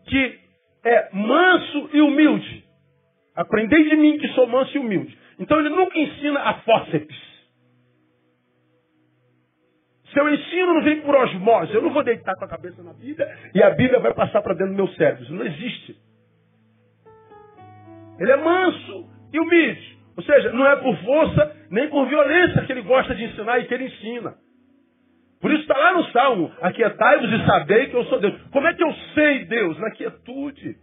que 0.08 0.40
é 0.84 1.10
manso 1.14 1.90
e 1.94 2.02
humilde. 2.02 2.73
Aprendei 3.36 3.90
de 3.90 3.96
mim 3.96 4.18
que 4.18 4.28
sou 4.30 4.48
manso 4.48 4.76
e 4.76 4.80
humilde. 4.80 5.18
Então 5.40 5.60
ele 5.60 5.70
nunca 5.70 5.98
ensina 5.98 6.40
a 6.40 6.54
fórceps. 6.60 7.34
Seu 10.14 10.32
ensino 10.32 10.76
não 10.76 10.84
vem 10.84 11.02
por 11.02 11.16
osmose. 11.16 11.74
Eu 11.74 11.82
não 11.82 11.92
vou 11.92 12.04
deitar 12.04 12.36
com 12.36 12.46
a 12.46 12.48
cabeça 12.48 12.84
na 12.84 12.94
Bíblia 12.94 13.28
e 13.54 13.64
a 13.64 13.72
Bíblia 13.72 14.00
vai 14.00 14.14
passar 14.14 14.42
para 14.42 14.54
dentro 14.54 14.74
do 14.74 14.78
meu 14.78 14.88
cérebro. 14.90 15.24
Isso 15.24 15.34
não 15.34 15.46
existe. 15.46 15.98
Ele 18.20 18.32
é 18.32 18.38
manso 18.38 19.10
e 19.34 19.40
humilde. 19.40 19.98
Ou 20.16 20.24
seja, 20.24 20.52
não 20.52 20.68
é 20.68 20.76
por 20.76 20.96
força 20.98 21.56
nem 21.72 21.90
por 21.90 22.08
violência 22.08 22.64
que 22.66 22.72
ele 22.72 22.84
gosta 22.84 23.16
de 23.16 23.24
ensinar 23.24 23.60
e 23.60 23.66
que 23.66 23.74
ele 23.74 23.86
ensina. 23.86 24.36
Por 25.42 25.52
isso 25.52 25.64
está 25.64 25.78
lá 25.78 25.94
no 25.96 26.06
Salmo, 26.12 26.54
aquietai-vos 26.62 27.30
e 27.30 27.46
sabei 27.46 27.88
que 27.88 27.96
eu 27.96 28.06
sou 28.06 28.20
Deus. 28.20 28.40
Como 28.52 28.68
é 28.68 28.74
que 28.74 28.84
eu 28.84 28.94
sei 29.14 29.46
Deus? 29.46 29.78
Na 29.80 29.92
quietude. 29.92 30.78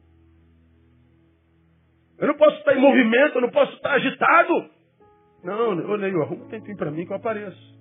Eu 2.20 2.28
não 2.28 2.34
posso 2.36 2.56
estar 2.58 2.76
em 2.76 2.80
movimento, 2.80 3.36
eu 3.36 3.40
não 3.40 3.50
posso 3.50 3.72
estar 3.74 3.92
agitado. 3.92 4.70
Não, 5.42 5.78
eu 5.80 5.94
leio, 5.96 6.22
arruma 6.22 6.44
um 6.44 6.48
tempinho 6.48 6.76
para 6.76 6.90
mim 6.90 7.06
que 7.06 7.12
eu 7.12 7.16
apareço. 7.16 7.80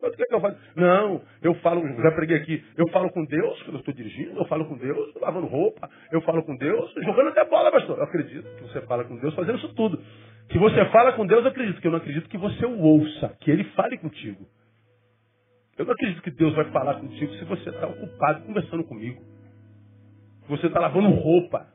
O 0.00 0.10
que, 0.10 0.22
é 0.22 0.26
que 0.26 0.34
eu 0.34 0.40
faço? 0.40 0.56
Não, 0.76 1.22
eu 1.42 1.54
falo, 1.56 1.82
já 2.00 2.12
preguei 2.12 2.36
aqui, 2.36 2.64
eu 2.76 2.86
falo 2.90 3.10
com 3.10 3.24
Deus 3.24 3.60
quando 3.62 3.74
eu 3.74 3.80
estou 3.80 3.94
dirigindo, 3.94 4.38
eu 4.38 4.44
falo 4.44 4.66
com 4.66 4.76
Deus 4.76 5.14
lavando 5.20 5.46
roupa, 5.46 5.90
eu 6.12 6.20
falo 6.20 6.44
com 6.44 6.54
Deus 6.56 6.92
jogando 7.02 7.30
até 7.30 7.44
bola, 7.44 7.72
pastor. 7.72 7.98
Eu 7.98 8.04
acredito 8.04 8.46
que 8.56 8.62
você 8.62 8.82
fala 8.82 9.04
com 9.04 9.16
Deus 9.16 9.34
fazendo 9.34 9.58
isso 9.58 9.74
tudo. 9.74 10.00
Se 10.52 10.58
você 10.58 10.84
fala 10.86 11.12
com 11.14 11.26
Deus, 11.26 11.42
eu 11.42 11.50
acredito, 11.50 11.80
que 11.80 11.86
eu 11.86 11.90
não 11.90 11.98
acredito 11.98 12.28
que 12.28 12.38
você 12.38 12.64
o 12.64 12.78
ouça, 12.78 13.36
que 13.40 13.50
ele 13.50 13.64
fale 13.72 13.98
contigo. 13.98 14.46
Eu 15.76 15.84
não 15.84 15.92
acredito 15.92 16.22
que 16.22 16.30
Deus 16.30 16.54
vai 16.54 16.70
falar 16.70 17.00
contigo 17.00 17.32
se 17.34 17.44
você 17.44 17.70
está 17.70 17.86
ocupado 17.86 18.44
conversando 18.44 18.84
comigo. 18.84 19.20
Se 20.42 20.48
você 20.48 20.68
está 20.68 20.78
lavando 20.78 21.08
roupa. 21.10 21.66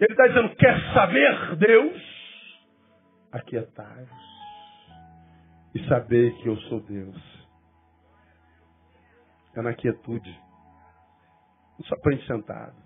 Ele 0.00 0.12
está 0.12 0.26
dizendo, 0.28 0.54
quer 0.56 0.94
saber 0.94 1.56
Deus? 1.56 2.18
Aquietai-vos 3.32 4.28
e 5.74 5.86
saber 5.88 6.34
que 6.36 6.48
eu 6.48 6.56
sou 6.62 6.80
Deus. 6.80 7.38
É 9.56 9.62
na 9.62 9.74
quietude. 9.74 10.30
Não 11.78 11.86
só 11.86 11.94
aprende 11.96 12.24
sentado. 12.26 12.76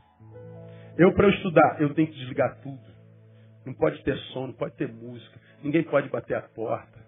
Eu, 0.97 1.13
para 1.13 1.27
eu 1.27 1.31
estudar, 1.31 1.81
eu 1.81 1.95
tenho 1.95 2.09
que 2.09 2.19
desligar 2.19 2.61
tudo. 2.63 2.93
Não 3.65 3.75
pode 3.75 4.03
ter 4.03 4.17
som, 4.33 4.49
não 4.49 4.55
pode 4.55 4.75
ter 4.77 4.89
música. 4.89 5.39
Ninguém 5.63 5.83
pode 5.83 6.09
bater 6.09 6.37
a 6.37 6.43
porta. 6.43 6.99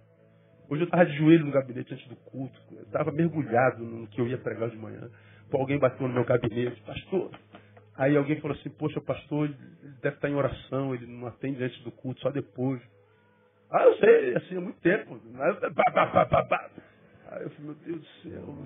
Hoje 0.68 0.82
eu 0.82 0.86
estava 0.86 1.04
de 1.04 1.16
joelho 1.16 1.46
no 1.46 1.52
gabinete 1.52 1.92
antes 1.92 2.06
do 2.08 2.16
culto. 2.16 2.58
Eu 2.72 2.82
estava 2.82 3.10
mergulhado 3.10 3.82
no 3.82 4.06
que 4.06 4.20
eu 4.20 4.26
ia 4.26 4.38
pregar 4.38 4.70
de 4.70 4.76
manhã. 4.76 5.10
Alguém 5.52 5.78
bateu 5.78 6.08
no 6.08 6.14
meu 6.14 6.24
gabinete. 6.24 6.80
Pastor. 6.82 7.30
Aí 7.96 8.16
alguém 8.16 8.40
falou 8.40 8.56
assim, 8.56 8.70
poxa, 8.70 9.00
pastor, 9.00 9.48
deve 10.02 10.16
estar 10.16 10.28
em 10.28 10.34
oração, 10.34 10.94
ele 10.94 11.06
não 11.06 11.28
atende 11.28 11.62
antes 11.62 11.80
do 11.82 11.92
culto, 11.92 12.20
só 12.20 12.30
depois. 12.30 12.82
Ah, 13.70 13.84
eu 13.84 13.96
sei, 13.98 14.36
assim, 14.36 14.56
há 14.56 14.60
muito 14.60 14.80
tempo. 14.80 15.20
Aí 15.38 15.50
eu 17.42 17.50
falei, 17.50 17.60
meu 17.60 17.74
Deus 17.74 18.00
do 18.00 18.06
céu. 18.22 18.58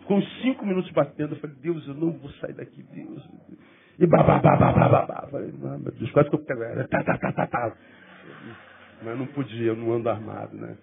Ficou 0.00 0.18
uns 0.18 0.42
cinco 0.42 0.66
minutos 0.66 0.90
batendo. 0.92 1.34
Eu 1.34 1.40
falei, 1.40 1.56
Deus, 1.56 1.86
eu 1.88 1.94
não 1.94 2.12
vou 2.12 2.30
sair 2.32 2.52
daqui, 2.52 2.82
Deus. 2.82 3.26
E 3.98 4.06
babá. 4.06 4.40
Falei, 5.30 5.52
ah, 5.64 5.78
meu 5.78 5.92
Deus, 5.92 6.10
quase 6.10 6.28
que 6.28 6.34
eu 6.34 6.44
pego 6.44 6.62
ela. 6.62 6.86
Tá, 6.88 7.02
tá, 7.02 7.18
tá, 7.18 7.32
tá, 7.32 7.46
tá. 7.46 7.76
Mas 9.02 9.18
não 9.18 9.26
podia, 9.28 9.68
eu 9.68 9.76
não 9.76 9.92
ando 9.92 10.08
armado, 10.08 10.56
né? 10.56 10.76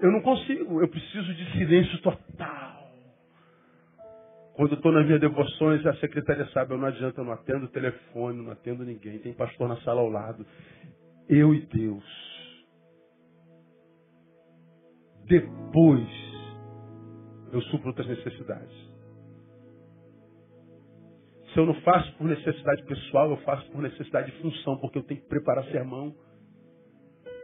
Eu 0.00 0.10
não 0.10 0.20
consigo, 0.20 0.80
eu 0.80 0.88
preciso 0.88 1.34
de 1.34 1.52
silêncio 1.52 2.00
total. 2.02 2.81
Quando 4.54 4.74
estou 4.74 4.92
nas 4.92 5.06
minhas 5.06 5.20
devoções, 5.20 5.84
a 5.86 5.94
secretária 5.94 6.46
sabe, 6.48 6.74
eu 6.74 6.78
não 6.78 6.86
adianta, 6.86 7.20
eu 7.20 7.24
não 7.24 7.32
atendo 7.32 7.64
o 7.64 7.70
telefone, 7.70 8.42
não 8.42 8.52
atendo 8.52 8.84
ninguém. 8.84 9.18
Tem 9.18 9.32
pastor 9.32 9.68
na 9.68 9.76
sala 9.78 10.00
ao 10.00 10.10
lado. 10.10 10.44
Eu 11.28 11.54
e 11.54 11.66
Deus. 11.66 12.04
Depois, 15.24 16.08
eu 17.52 17.62
supro 17.62 17.88
outras 17.88 18.06
necessidades. 18.06 18.92
Se 21.52 21.58
eu 21.58 21.66
não 21.66 21.74
faço 21.82 22.16
por 22.16 22.26
necessidade 22.26 22.82
pessoal, 22.84 23.30
eu 23.30 23.36
faço 23.38 23.70
por 23.70 23.82
necessidade 23.82 24.30
de 24.30 24.42
função, 24.42 24.78
porque 24.78 24.98
eu 24.98 25.02
tenho 25.02 25.20
que 25.20 25.28
preparar 25.28 25.64
sermão. 25.66 26.14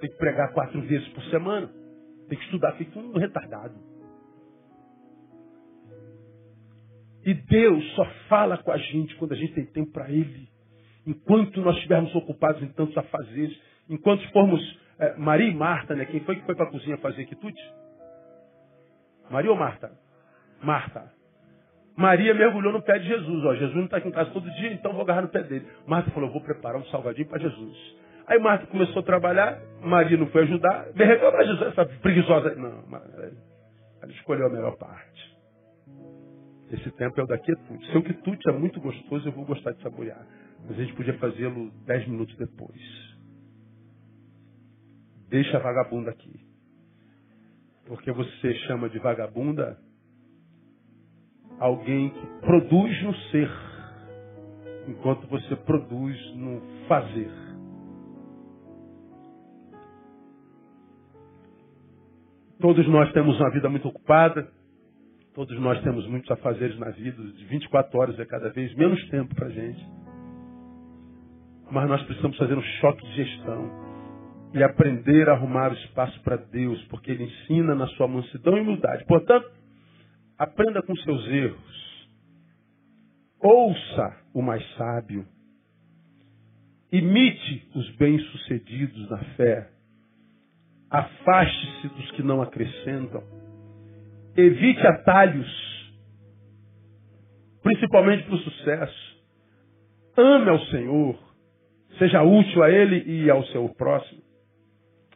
Tenho 0.01 0.13
que 0.13 0.19
pregar 0.19 0.53
quatro 0.53 0.81
vezes 0.83 1.09
por 1.09 1.23
semana. 1.25 1.69
Tenho 2.29 2.41
que 2.41 2.45
estudar, 2.45 2.77
fico 2.77 2.99
um 2.99 3.19
retardado. 3.19 3.88
E 7.25 7.35
Deus 7.35 7.85
só 7.95 8.05
fala 8.29 8.59
com 8.59 8.71
a 8.71 8.79
gente 8.79 9.15
quando 9.17 9.33
a 9.33 9.37
gente 9.37 9.55
tem 9.55 9.67
tempo 9.67 9.93
para 9.93 10.11
Ele. 10.11 10.49
Enquanto 11.07 11.61
nós 11.61 11.77
estivermos 11.77 12.15
ocupados 12.15 12.63
em 12.63 12.69
tantos 12.69 12.97
afazeres, 12.97 13.59
enquanto 13.89 14.27
formos 14.31 14.61
é, 14.99 15.17
Maria 15.17 15.49
e 15.49 15.55
Marta, 15.55 15.95
né? 15.95 16.05
Quem 16.05 16.21
foi 16.21 16.37
que 16.37 16.45
foi 16.45 16.55
para 16.55 16.67
a 16.67 16.71
cozinha 16.71 16.97
fazer 16.99 17.25
quitute? 17.25 17.63
Maria 19.31 19.51
ou 19.51 19.57
Marta? 19.57 19.91
Marta. 20.63 21.13
Maria 21.97 22.35
mergulhou 22.35 22.73
no 22.73 22.83
pé 22.83 22.99
de 22.99 23.07
Jesus. 23.07 23.45
Ó, 23.45 23.55
Jesus 23.55 23.77
não 23.77 23.85
está 23.85 23.99
aqui 23.99 24.09
em 24.09 24.13
casa 24.13 24.31
todo 24.31 24.51
dia, 24.53 24.73
então 24.73 24.93
vou 24.93 25.03
agarrar 25.03 25.23
no 25.23 25.29
pé 25.29 25.43
dele. 25.43 25.67
Marta 25.87 26.11
falou, 26.11 26.31
vou 26.31 26.41
preparar 26.41 26.81
um 26.81 26.85
salgadinho 26.87 27.29
para 27.29 27.39
Jesus. 27.39 27.97
Aí 28.27 28.39
Marta 28.39 28.67
começou 28.67 29.01
a 29.01 29.03
trabalhar, 29.03 29.59
Maria 29.83 30.17
não 30.17 30.27
foi 30.27 30.43
ajudar, 30.43 30.93
de 30.93 31.05
repente 31.05 31.47
Jesus, 31.47 31.63
essa 31.63 31.87
preguiçosa. 31.87 32.55
Não, 32.57 32.85
ela 34.03 34.13
escolheu 34.13 34.47
a 34.47 34.51
melhor 34.51 34.77
parte. 34.77 35.28
Esse 36.71 36.91
tempo 36.93 37.19
é 37.19 37.25
o 37.25 37.27
da 37.27 37.39
quietude. 37.39 37.87
Se 37.91 37.97
o 37.97 38.03
quietude 38.03 38.49
é 38.49 38.53
muito 38.53 38.81
gostoso, 38.81 39.27
eu 39.27 39.33
vou 39.33 39.45
gostar 39.45 39.73
de 39.73 39.83
saborear. 39.83 40.27
Mas 40.67 40.79
a 40.79 40.83
gente 40.83 40.95
podia 40.95 41.17
fazê-lo 41.19 41.71
dez 41.87 42.07
minutos 42.07 42.37
depois. 42.37 42.81
Deixa 45.29 45.57
a 45.57 45.61
vagabunda 45.61 46.11
aqui. 46.11 46.41
Porque 47.87 48.13
você 48.13 48.55
chama 48.67 48.89
de 48.91 48.99
vagabunda 48.99 49.79
alguém 51.59 52.11
que 52.11 52.27
produz 52.41 53.03
no 53.03 53.15
ser, 53.31 53.51
enquanto 54.89 55.27
você 55.27 55.57
produz 55.57 56.17
no 56.35 56.61
fazer. 56.87 57.31
Todos 62.61 62.87
nós 62.89 63.11
temos 63.13 63.39
uma 63.41 63.51
vida 63.51 63.69
muito 63.69 63.89
ocupada, 63.89 64.51
Todos 65.39 65.57
nós 65.61 65.81
temos 65.83 66.05
muitos 66.09 66.29
afazeres 66.33 66.77
na 66.81 66.91
vida, 66.91 67.23
de 67.23 67.45
24 67.45 67.97
horas 67.97 68.19
é 68.19 68.25
cada 68.25 68.51
vez 68.51 68.75
menos 68.75 69.01
tempo 69.09 69.33
para 69.37 69.47
a 69.47 69.51
gente. 69.51 69.87
Mas 71.71 71.89
nós 71.89 72.03
precisamos 72.03 72.37
fazer 72.37 72.59
um 72.59 72.63
choque 72.81 73.07
de 73.07 73.15
gestão 73.15 73.71
e 74.53 74.65
aprender 74.65 75.29
a 75.29 75.35
arrumar 75.35 75.71
o 75.71 75.77
espaço 75.77 76.21
para 76.25 76.35
Deus, 76.35 76.83
porque 76.87 77.13
Ele 77.13 77.23
ensina 77.23 77.73
na 77.77 77.87
sua 77.87 78.09
mansidão 78.09 78.57
e 78.57 78.63
humildade. 78.63 79.05
Portanto, 79.05 79.49
aprenda 80.37 80.83
com 80.83 80.97
seus 80.97 81.25
erros. 81.29 82.09
Ouça 83.41 84.17
o 84.35 84.43
mais 84.43 84.69
sábio. 84.75 85.25
Imite 86.91 87.71
os 87.77 87.89
bem-sucedidos 87.95 89.09
na 89.09 89.19
fé. 89.37 89.71
Afaste-se 90.91 91.87
dos 91.91 92.11
que 92.11 92.25
não 92.25 92.43
acrescentam. 92.43 93.38
Evite 94.37 94.87
atalhos, 94.87 95.49
principalmente 97.63 98.25
para 98.25 98.35
o 98.35 98.39
sucesso. 98.39 99.19
Ame 100.17 100.51
ao 100.51 100.61
Senhor. 100.67 101.19
Seja 101.99 102.23
útil 102.23 102.63
a 102.63 102.71
Ele 102.71 103.03
e 103.11 103.31
ao 103.31 103.45
seu 103.47 103.69
próximo. 103.71 104.23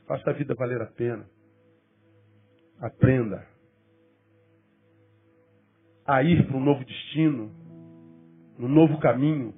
Faça 0.06 0.30
a 0.30 0.32
vida 0.32 0.54
valer 0.54 0.80
a 0.80 0.86
pena. 0.86 1.24
Aprenda 2.80 3.46
a 6.04 6.22
ir 6.22 6.46
para 6.46 6.56
um 6.56 6.64
novo 6.64 6.84
destino, 6.84 7.52
um 8.58 8.68
novo 8.68 8.98
caminho, 8.98 9.54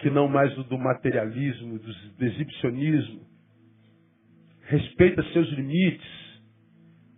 que 0.00 0.10
não 0.10 0.28
mais 0.28 0.56
o 0.58 0.64
do 0.64 0.76
materialismo, 0.76 1.78
do 1.78 2.24
exibicionismo. 2.24 3.24
Respeita 4.62 5.22
seus 5.32 5.48
limites 5.50 6.23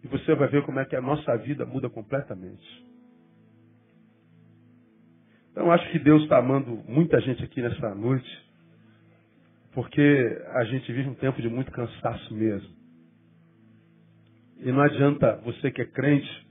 e 0.06 0.18
você 0.18 0.34
vai 0.34 0.48
ver 0.48 0.62
como 0.62 0.78
é 0.78 0.84
que 0.84 0.94
a 0.94 1.00
nossa 1.00 1.36
vida 1.38 1.66
muda 1.66 1.90
completamente. 1.90 2.86
Então 5.50 5.72
acho 5.72 5.90
que 5.90 5.98
Deus 5.98 6.22
está 6.22 6.38
amando 6.38 6.82
muita 6.88 7.20
gente 7.20 7.42
aqui 7.42 7.60
nessa 7.60 7.94
noite, 7.94 8.46
porque 9.72 10.42
a 10.54 10.64
gente 10.64 10.92
vive 10.92 11.08
um 11.08 11.14
tempo 11.14 11.42
de 11.42 11.48
muito 11.48 11.72
cansaço 11.72 12.34
mesmo. 12.34 12.74
E 14.58 14.70
não 14.70 14.80
adianta 14.80 15.36
você 15.44 15.70
que 15.70 15.82
é 15.82 15.86
crente 15.86 16.46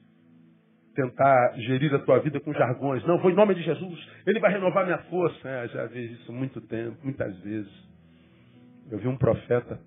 tentar 0.94 1.54
gerir 1.58 1.94
a 1.94 2.00
tua 2.00 2.20
vida 2.20 2.40
com 2.40 2.54
jargões. 2.54 3.04
Não, 3.06 3.20
foi 3.20 3.32
em 3.32 3.36
nome 3.36 3.56
de 3.56 3.62
Jesus, 3.62 4.10
ele 4.26 4.40
vai 4.40 4.52
renovar 4.52 4.86
minha 4.86 5.00
força. 5.04 5.48
É, 5.48 5.68
já 5.70 5.86
vi 5.88 6.14
isso 6.14 6.32
muito 6.32 6.62
tempo, 6.62 6.98
muitas 7.04 7.38
vezes. 7.40 7.72
Eu 8.92 9.00
vi 9.00 9.08
um 9.08 9.18
profeta 9.18 9.80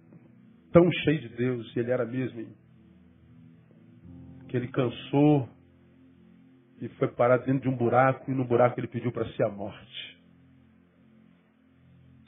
tão 0.72 0.90
cheio 1.04 1.20
de 1.20 1.28
Deus, 1.30 1.74
e 1.74 1.80
ele 1.80 1.90
era 1.90 2.04
mesmo, 2.04 2.46
que 4.48 4.56
ele 4.56 4.68
cansou 4.68 5.48
e 6.80 6.88
foi 6.90 7.08
parar 7.08 7.38
dentro 7.38 7.62
de 7.62 7.68
um 7.68 7.76
buraco, 7.76 8.30
e 8.30 8.34
no 8.34 8.44
buraco 8.44 8.78
ele 8.80 8.88
pediu 8.88 9.12
para 9.12 9.28
si 9.32 9.42
a 9.42 9.48
morte. 9.48 10.18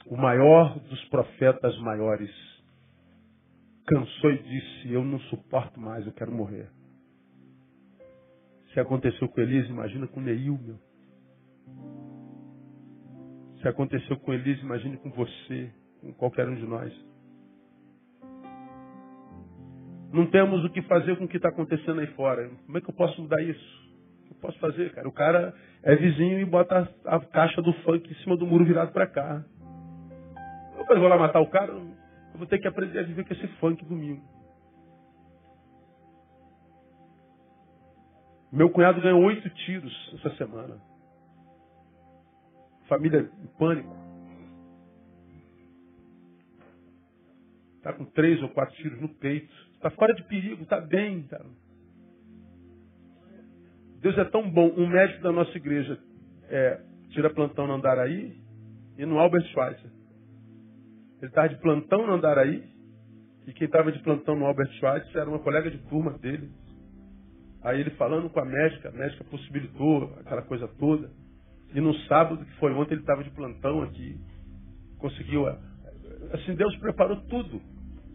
O 0.05 0.17
maior 0.17 0.77
dos 0.79 1.03
profetas 1.05 1.77
maiores 1.79 2.29
cansou 3.87 4.31
e 4.31 4.43
disse: 4.43 4.91
Eu 4.91 5.03
não 5.03 5.19
suporto 5.21 5.79
mais, 5.79 6.05
eu 6.05 6.13
quero 6.13 6.31
morrer. 6.31 6.69
Se 8.73 8.79
aconteceu 8.79 9.27
com 9.29 9.41
Elias, 9.41 9.67
imagina 9.69 10.07
com 10.07 10.21
Neil, 10.21 10.57
meu. 10.57 10.79
Se 13.61 13.67
aconteceu 13.67 14.17
com 14.17 14.33
Elias, 14.33 14.59
imagine 14.59 14.97
com 14.97 15.11
você, 15.11 15.71
com 15.99 16.13
qualquer 16.13 16.47
um 16.47 16.55
de 16.55 16.65
nós. 16.65 16.93
Não 20.11 20.25
temos 20.25 20.63
o 20.65 20.69
que 20.69 20.81
fazer 20.81 21.17
com 21.17 21.23
o 21.23 21.27
que 21.27 21.37
está 21.37 21.49
acontecendo 21.49 22.01
aí 22.01 22.07
fora. 22.07 22.49
Como 22.65 22.77
é 22.77 22.81
que 22.81 22.89
eu 22.89 22.93
posso 22.93 23.21
mudar 23.21 23.41
isso? 23.41 23.81
O 24.21 24.27
que 24.27 24.33
eu 24.33 24.37
posso 24.41 24.59
fazer, 24.59 24.93
cara? 24.93 25.07
O 25.07 25.11
cara 25.11 25.53
é 25.83 25.95
vizinho 25.95 26.39
e 26.39 26.45
bota 26.45 26.89
a, 27.05 27.19
caixa 27.19 27.61
do 27.61 27.71
funk 27.81 28.11
em 28.11 28.15
cima 28.15 28.35
do 28.35 28.45
muro 28.45 28.65
virado 28.65 28.91
para 28.91 29.07
cá. 29.07 29.43
Eu 30.89 30.99
vou 30.99 31.07
lá 31.07 31.17
matar 31.17 31.39
o 31.39 31.47
cara, 31.47 31.71
eu 31.71 31.93
vou 32.35 32.45
ter 32.45 32.59
que 32.59 32.67
aprender 32.67 32.99
a 32.99 33.03
viver 33.03 33.25
com 33.25 33.33
esse 33.33 33.47
funk 33.59 33.85
domingo. 33.85 34.21
Meu 38.51 38.69
cunhado 38.69 38.99
ganhou 38.99 39.23
oito 39.23 39.49
tiros 39.49 40.13
essa 40.15 40.35
semana. 40.35 40.77
Família 42.89 43.31
em 43.41 43.47
pânico. 43.57 43.95
Está 47.77 47.93
com 47.93 48.03
três 48.03 48.43
ou 48.43 48.49
quatro 48.49 48.75
tiros 48.75 48.99
no 48.99 49.07
peito. 49.07 49.70
Está 49.81 49.89
fora 49.89 50.13
de 50.13 50.21
perigo, 50.25 50.61
está 50.61 50.79
bem. 50.79 51.23
Tá. 51.23 51.43
Deus 53.99 54.15
é 54.15 54.25
tão 54.25 54.47
bom. 54.47 54.71
Um 54.77 54.87
médico 54.87 55.23
da 55.23 55.31
nossa 55.31 55.57
igreja 55.57 55.97
é, 56.49 56.79
tira 57.09 57.33
plantão 57.33 57.65
no 57.65 57.73
Andaraí 57.73 58.39
e 58.95 59.07
no 59.07 59.17
Albert 59.17 59.43
Schweitzer. 59.47 59.89
Ele 61.17 61.29
estava 61.29 61.49
de 61.49 61.55
plantão 61.55 62.05
no 62.05 62.13
Andaraí 62.13 62.63
e 63.47 63.53
quem 63.53 63.65
estava 63.65 63.91
de 63.91 63.97
plantão 64.03 64.35
no 64.35 64.45
Albert 64.45 64.71
Schweitzer 64.73 65.19
era 65.19 65.27
uma 65.27 65.39
colega 65.39 65.71
de 65.71 65.79
turma 65.89 66.15
dele. 66.19 66.51
Aí 67.63 67.79
ele 67.79 67.89
falando 67.91 68.29
com 68.29 68.39
a 68.39 68.45
médica, 68.45 68.89
a 68.89 68.91
médica 68.91 69.23
possibilitou 69.23 70.13
aquela 70.19 70.43
coisa 70.43 70.67
toda. 70.67 71.09
E 71.73 71.81
no 71.81 71.95
sábado, 72.01 72.45
que 72.45 72.55
foi 72.57 72.71
ontem, 72.71 72.93
ele 72.93 73.01
estava 73.01 73.23
de 73.23 73.31
plantão 73.31 73.81
aqui. 73.81 74.15
Conseguiu. 74.99 75.47
Assim, 75.47 76.53
Deus 76.53 76.77
preparou 76.77 77.17
tudo 77.21 77.59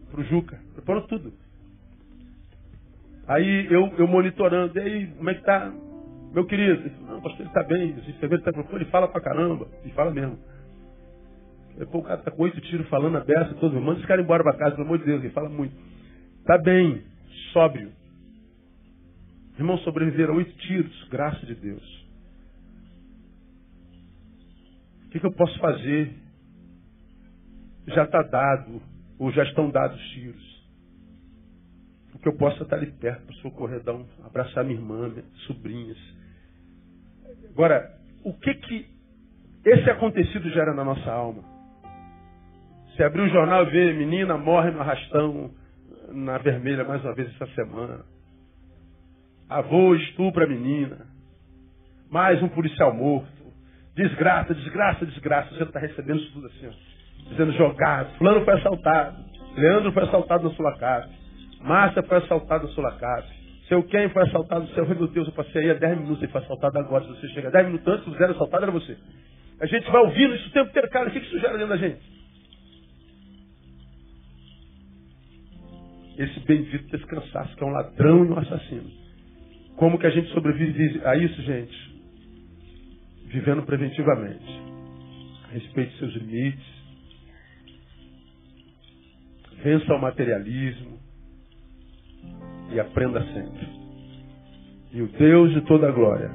para 0.09 0.21
o 0.21 0.23
Juca. 0.23 0.57
Preparou 0.73 1.05
tudo. 1.07 1.46
Aí 3.27 3.67
eu, 3.71 3.87
eu 3.97 4.07
monitorando, 4.07 4.77
e 4.77 4.81
aí, 4.81 5.07
como 5.07 5.29
é 5.29 5.33
que 5.33 5.43
tá? 5.43 5.71
Meu 6.33 6.45
querido, 6.45 6.89
falou, 6.91 7.15
não, 7.15 7.21
pastor, 7.21 7.41
ele 7.41 7.49
está 7.49 7.63
bem, 7.63 7.89
esse 7.97 8.11
enfermeiro 8.11 8.47
está 8.47 8.53
com 8.53 8.75
ele 8.75 8.85
fala 8.85 9.07
pra 9.07 9.19
caramba, 9.19 9.67
e 9.83 9.89
fala 9.89 10.11
mesmo. 10.11 10.37
Pô, 11.91 11.99
o 11.99 12.03
cara 12.03 12.19
está 12.19 12.31
com 12.31 12.43
oito 12.43 12.59
tiros 12.61 12.87
falando 12.89 13.17
a 13.17 13.23
beça, 13.23 13.53
todo 13.55 13.73
mundo, 13.73 13.85
manda 13.85 13.99
esse 13.99 14.07
cara 14.07 14.21
embora 14.21 14.43
para 14.43 14.57
casa, 14.57 14.75
pelo 14.75 14.87
amor 14.87 14.99
de 14.99 15.05
Deus, 15.05 15.23
ele 15.23 15.33
fala 15.33 15.49
muito. 15.49 15.75
Está 16.39 16.57
bem, 16.57 17.03
sóbrio. 17.51 17.91
Irmãos, 19.57 19.83
sobreviveram 19.83 20.35
oito 20.35 20.53
tiros, 20.59 21.07
graça 21.09 21.45
de 21.45 21.55
Deus. 21.55 22.07
O 25.05 25.09
que, 25.09 25.19
que 25.19 25.25
eu 25.25 25.33
posso 25.33 25.57
fazer? 25.59 26.13
Já 27.87 28.03
está 28.03 28.21
dado, 28.23 28.81
ou 29.19 29.31
já 29.31 29.43
estão 29.43 29.69
dados 29.69 29.99
tiros. 30.11 30.56
Que 32.27 32.33
eu 32.33 32.37
posso 32.37 32.59
é 32.59 32.63
estar 32.63 32.75
ali 32.75 32.87
perto 32.87 33.33
socorrer, 33.35 33.81
dar 33.83 33.93
um, 33.93 34.05
abraçar 34.25 34.61
minha 34.61 34.77
irmã, 34.77 35.07
minhas 35.07 35.25
sobrinhas. 35.45 35.97
Agora, 37.51 37.89
o 38.21 38.33
que 38.33 38.53
que 38.53 38.85
esse 39.63 39.89
acontecido 39.89 40.49
gera 40.49 40.73
na 40.73 40.83
nossa 40.83 41.09
alma? 41.09 41.41
Se 42.97 43.03
abrir 43.03 43.21
o 43.21 43.29
jornal 43.29 43.63
e 43.63 43.69
ver 43.69 43.95
menina 43.95 44.37
morre 44.37 44.71
no 44.71 44.81
arrastão 44.81 45.51
na 46.09 46.37
vermelha 46.37 46.83
mais 46.83 47.01
uma 47.01 47.15
vez 47.15 47.33
essa 47.33 47.47
semana 47.53 48.03
Avô 49.49 49.95
estupra 49.95 50.43
a 50.43 50.49
menina. 50.49 51.07
Mais 52.11 52.43
um 52.43 52.49
policial 52.49 52.93
morto. 52.93 53.31
Desgraça, 53.95 54.53
desgraça, 54.53 55.05
desgraça. 55.05 55.55
Você 55.55 55.63
está 55.63 55.79
recebendo 55.79 56.19
isso 56.19 56.33
tudo 56.33 56.47
assim, 56.47 56.67
ó. 56.67 57.29
Dizendo 57.29 57.53
jogado. 57.53 58.17
Fulano 58.17 58.43
foi 58.43 58.53
assaltado. 58.55 59.17
Leandro 59.55 59.93
foi 59.93 60.03
assaltado 60.03 60.49
na 60.49 60.55
Sulacap. 60.55 61.16
Márcia 61.61 62.03
foi 62.03 62.17
assaltada 62.17 62.65
na 62.65 62.69
Sulacap. 62.69 63.27
Seu 63.67 63.83
quem 63.83 64.07
foi 64.09 64.23
assaltado, 64.23 64.67
seu 64.69 64.87
meu 64.87 65.07
Deus, 65.07 65.27
eu 65.27 65.33
passei 65.33 65.63
aí 65.63 65.71
há 65.71 65.73
10 65.73 65.99
minutos 65.99 66.23
e 66.23 66.27
foi 66.27 66.41
assaltado 66.41 66.79
agora. 66.79 67.03
Se 67.03 67.09
você 67.09 67.27
chega 67.29 67.51
10 67.51 67.65
minutos 67.65 67.87
antes, 67.87 68.05
se 68.05 68.11
fizeram 68.11 68.33
assaltado, 68.33 68.63
era 68.63 68.71
você. 68.71 68.97
A 69.59 69.65
gente 69.65 69.89
vai 69.91 70.01
ouvindo 70.01 70.35
isso 70.35 70.47
o 70.47 70.51
tempo 70.51 70.69
inteiro, 70.69 70.89
cara. 70.89 71.09
O 71.09 71.11
que 71.11 71.19
isso 71.19 71.39
gera 71.39 71.57
dentro 71.57 71.69
da 71.69 71.77
gente? 71.77 72.17
Esse 76.17 76.39
bendito 76.41 76.97
descansaço, 76.97 77.55
que 77.55 77.63
é 77.63 77.67
um 77.67 77.71
ladrão 77.71 78.25
e 78.25 78.29
um 78.29 78.39
assassino. 78.39 78.89
Como 79.75 79.99
que 79.99 80.07
a 80.07 80.09
gente 80.09 80.29
sobrevive 80.33 81.01
a 81.05 81.15
isso, 81.15 81.41
gente? 81.43 81.95
Vivendo 83.25 83.63
preventivamente. 83.63 84.61
Respeite 85.51 85.97
seus 85.97 86.13
limites. 86.13 86.65
Vença 89.63 89.93
o 89.93 90.01
materialismo. 90.01 90.97
E 92.71 92.79
aprenda 92.79 93.21
sempre. 93.33 93.67
E 94.93 95.01
o 95.01 95.07
Deus 95.07 95.53
de 95.53 95.61
toda 95.61 95.87
a 95.87 95.91
glória, 95.91 96.31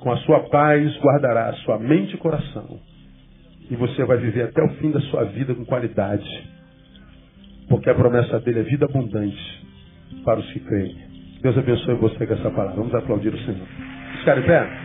com 0.00 0.12
a 0.12 0.16
sua 0.18 0.40
paz, 0.48 0.96
guardará 0.98 1.48
a 1.48 1.54
sua 1.54 1.78
mente 1.78 2.14
e 2.14 2.18
coração. 2.18 2.80
E 3.70 3.76
você 3.76 4.04
vai 4.04 4.18
viver 4.18 4.44
até 4.44 4.62
o 4.62 4.68
fim 4.74 4.90
da 4.90 5.00
sua 5.02 5.24
vida 5.24 5.54
com 5.54 5.64
qualidade. 5.64 6.28
Porque 7.68 7.88
a 7.88 7.94
promessa 7.94 8.40
dele 8.40 8.60
é 8.60 8.62
vida 8.64 8.84
abundante 8.84 9.66
para 10.24 10.40
os 10.40 10.52
que 10.52 10.60
creem. 10.60 10.96
Deus 11.40 11.56
abençoe 11.56 11.94
você 11.94 12.26
com 12.26 12.34
essa 12.34 12.50
palavra. 12.50 12.76
Vamos 12.76 12.94
aplaudir 12.94 13.32
o 13.32 13.38
Senhor. 13.38 13.66
Ficar? 14.18 14.81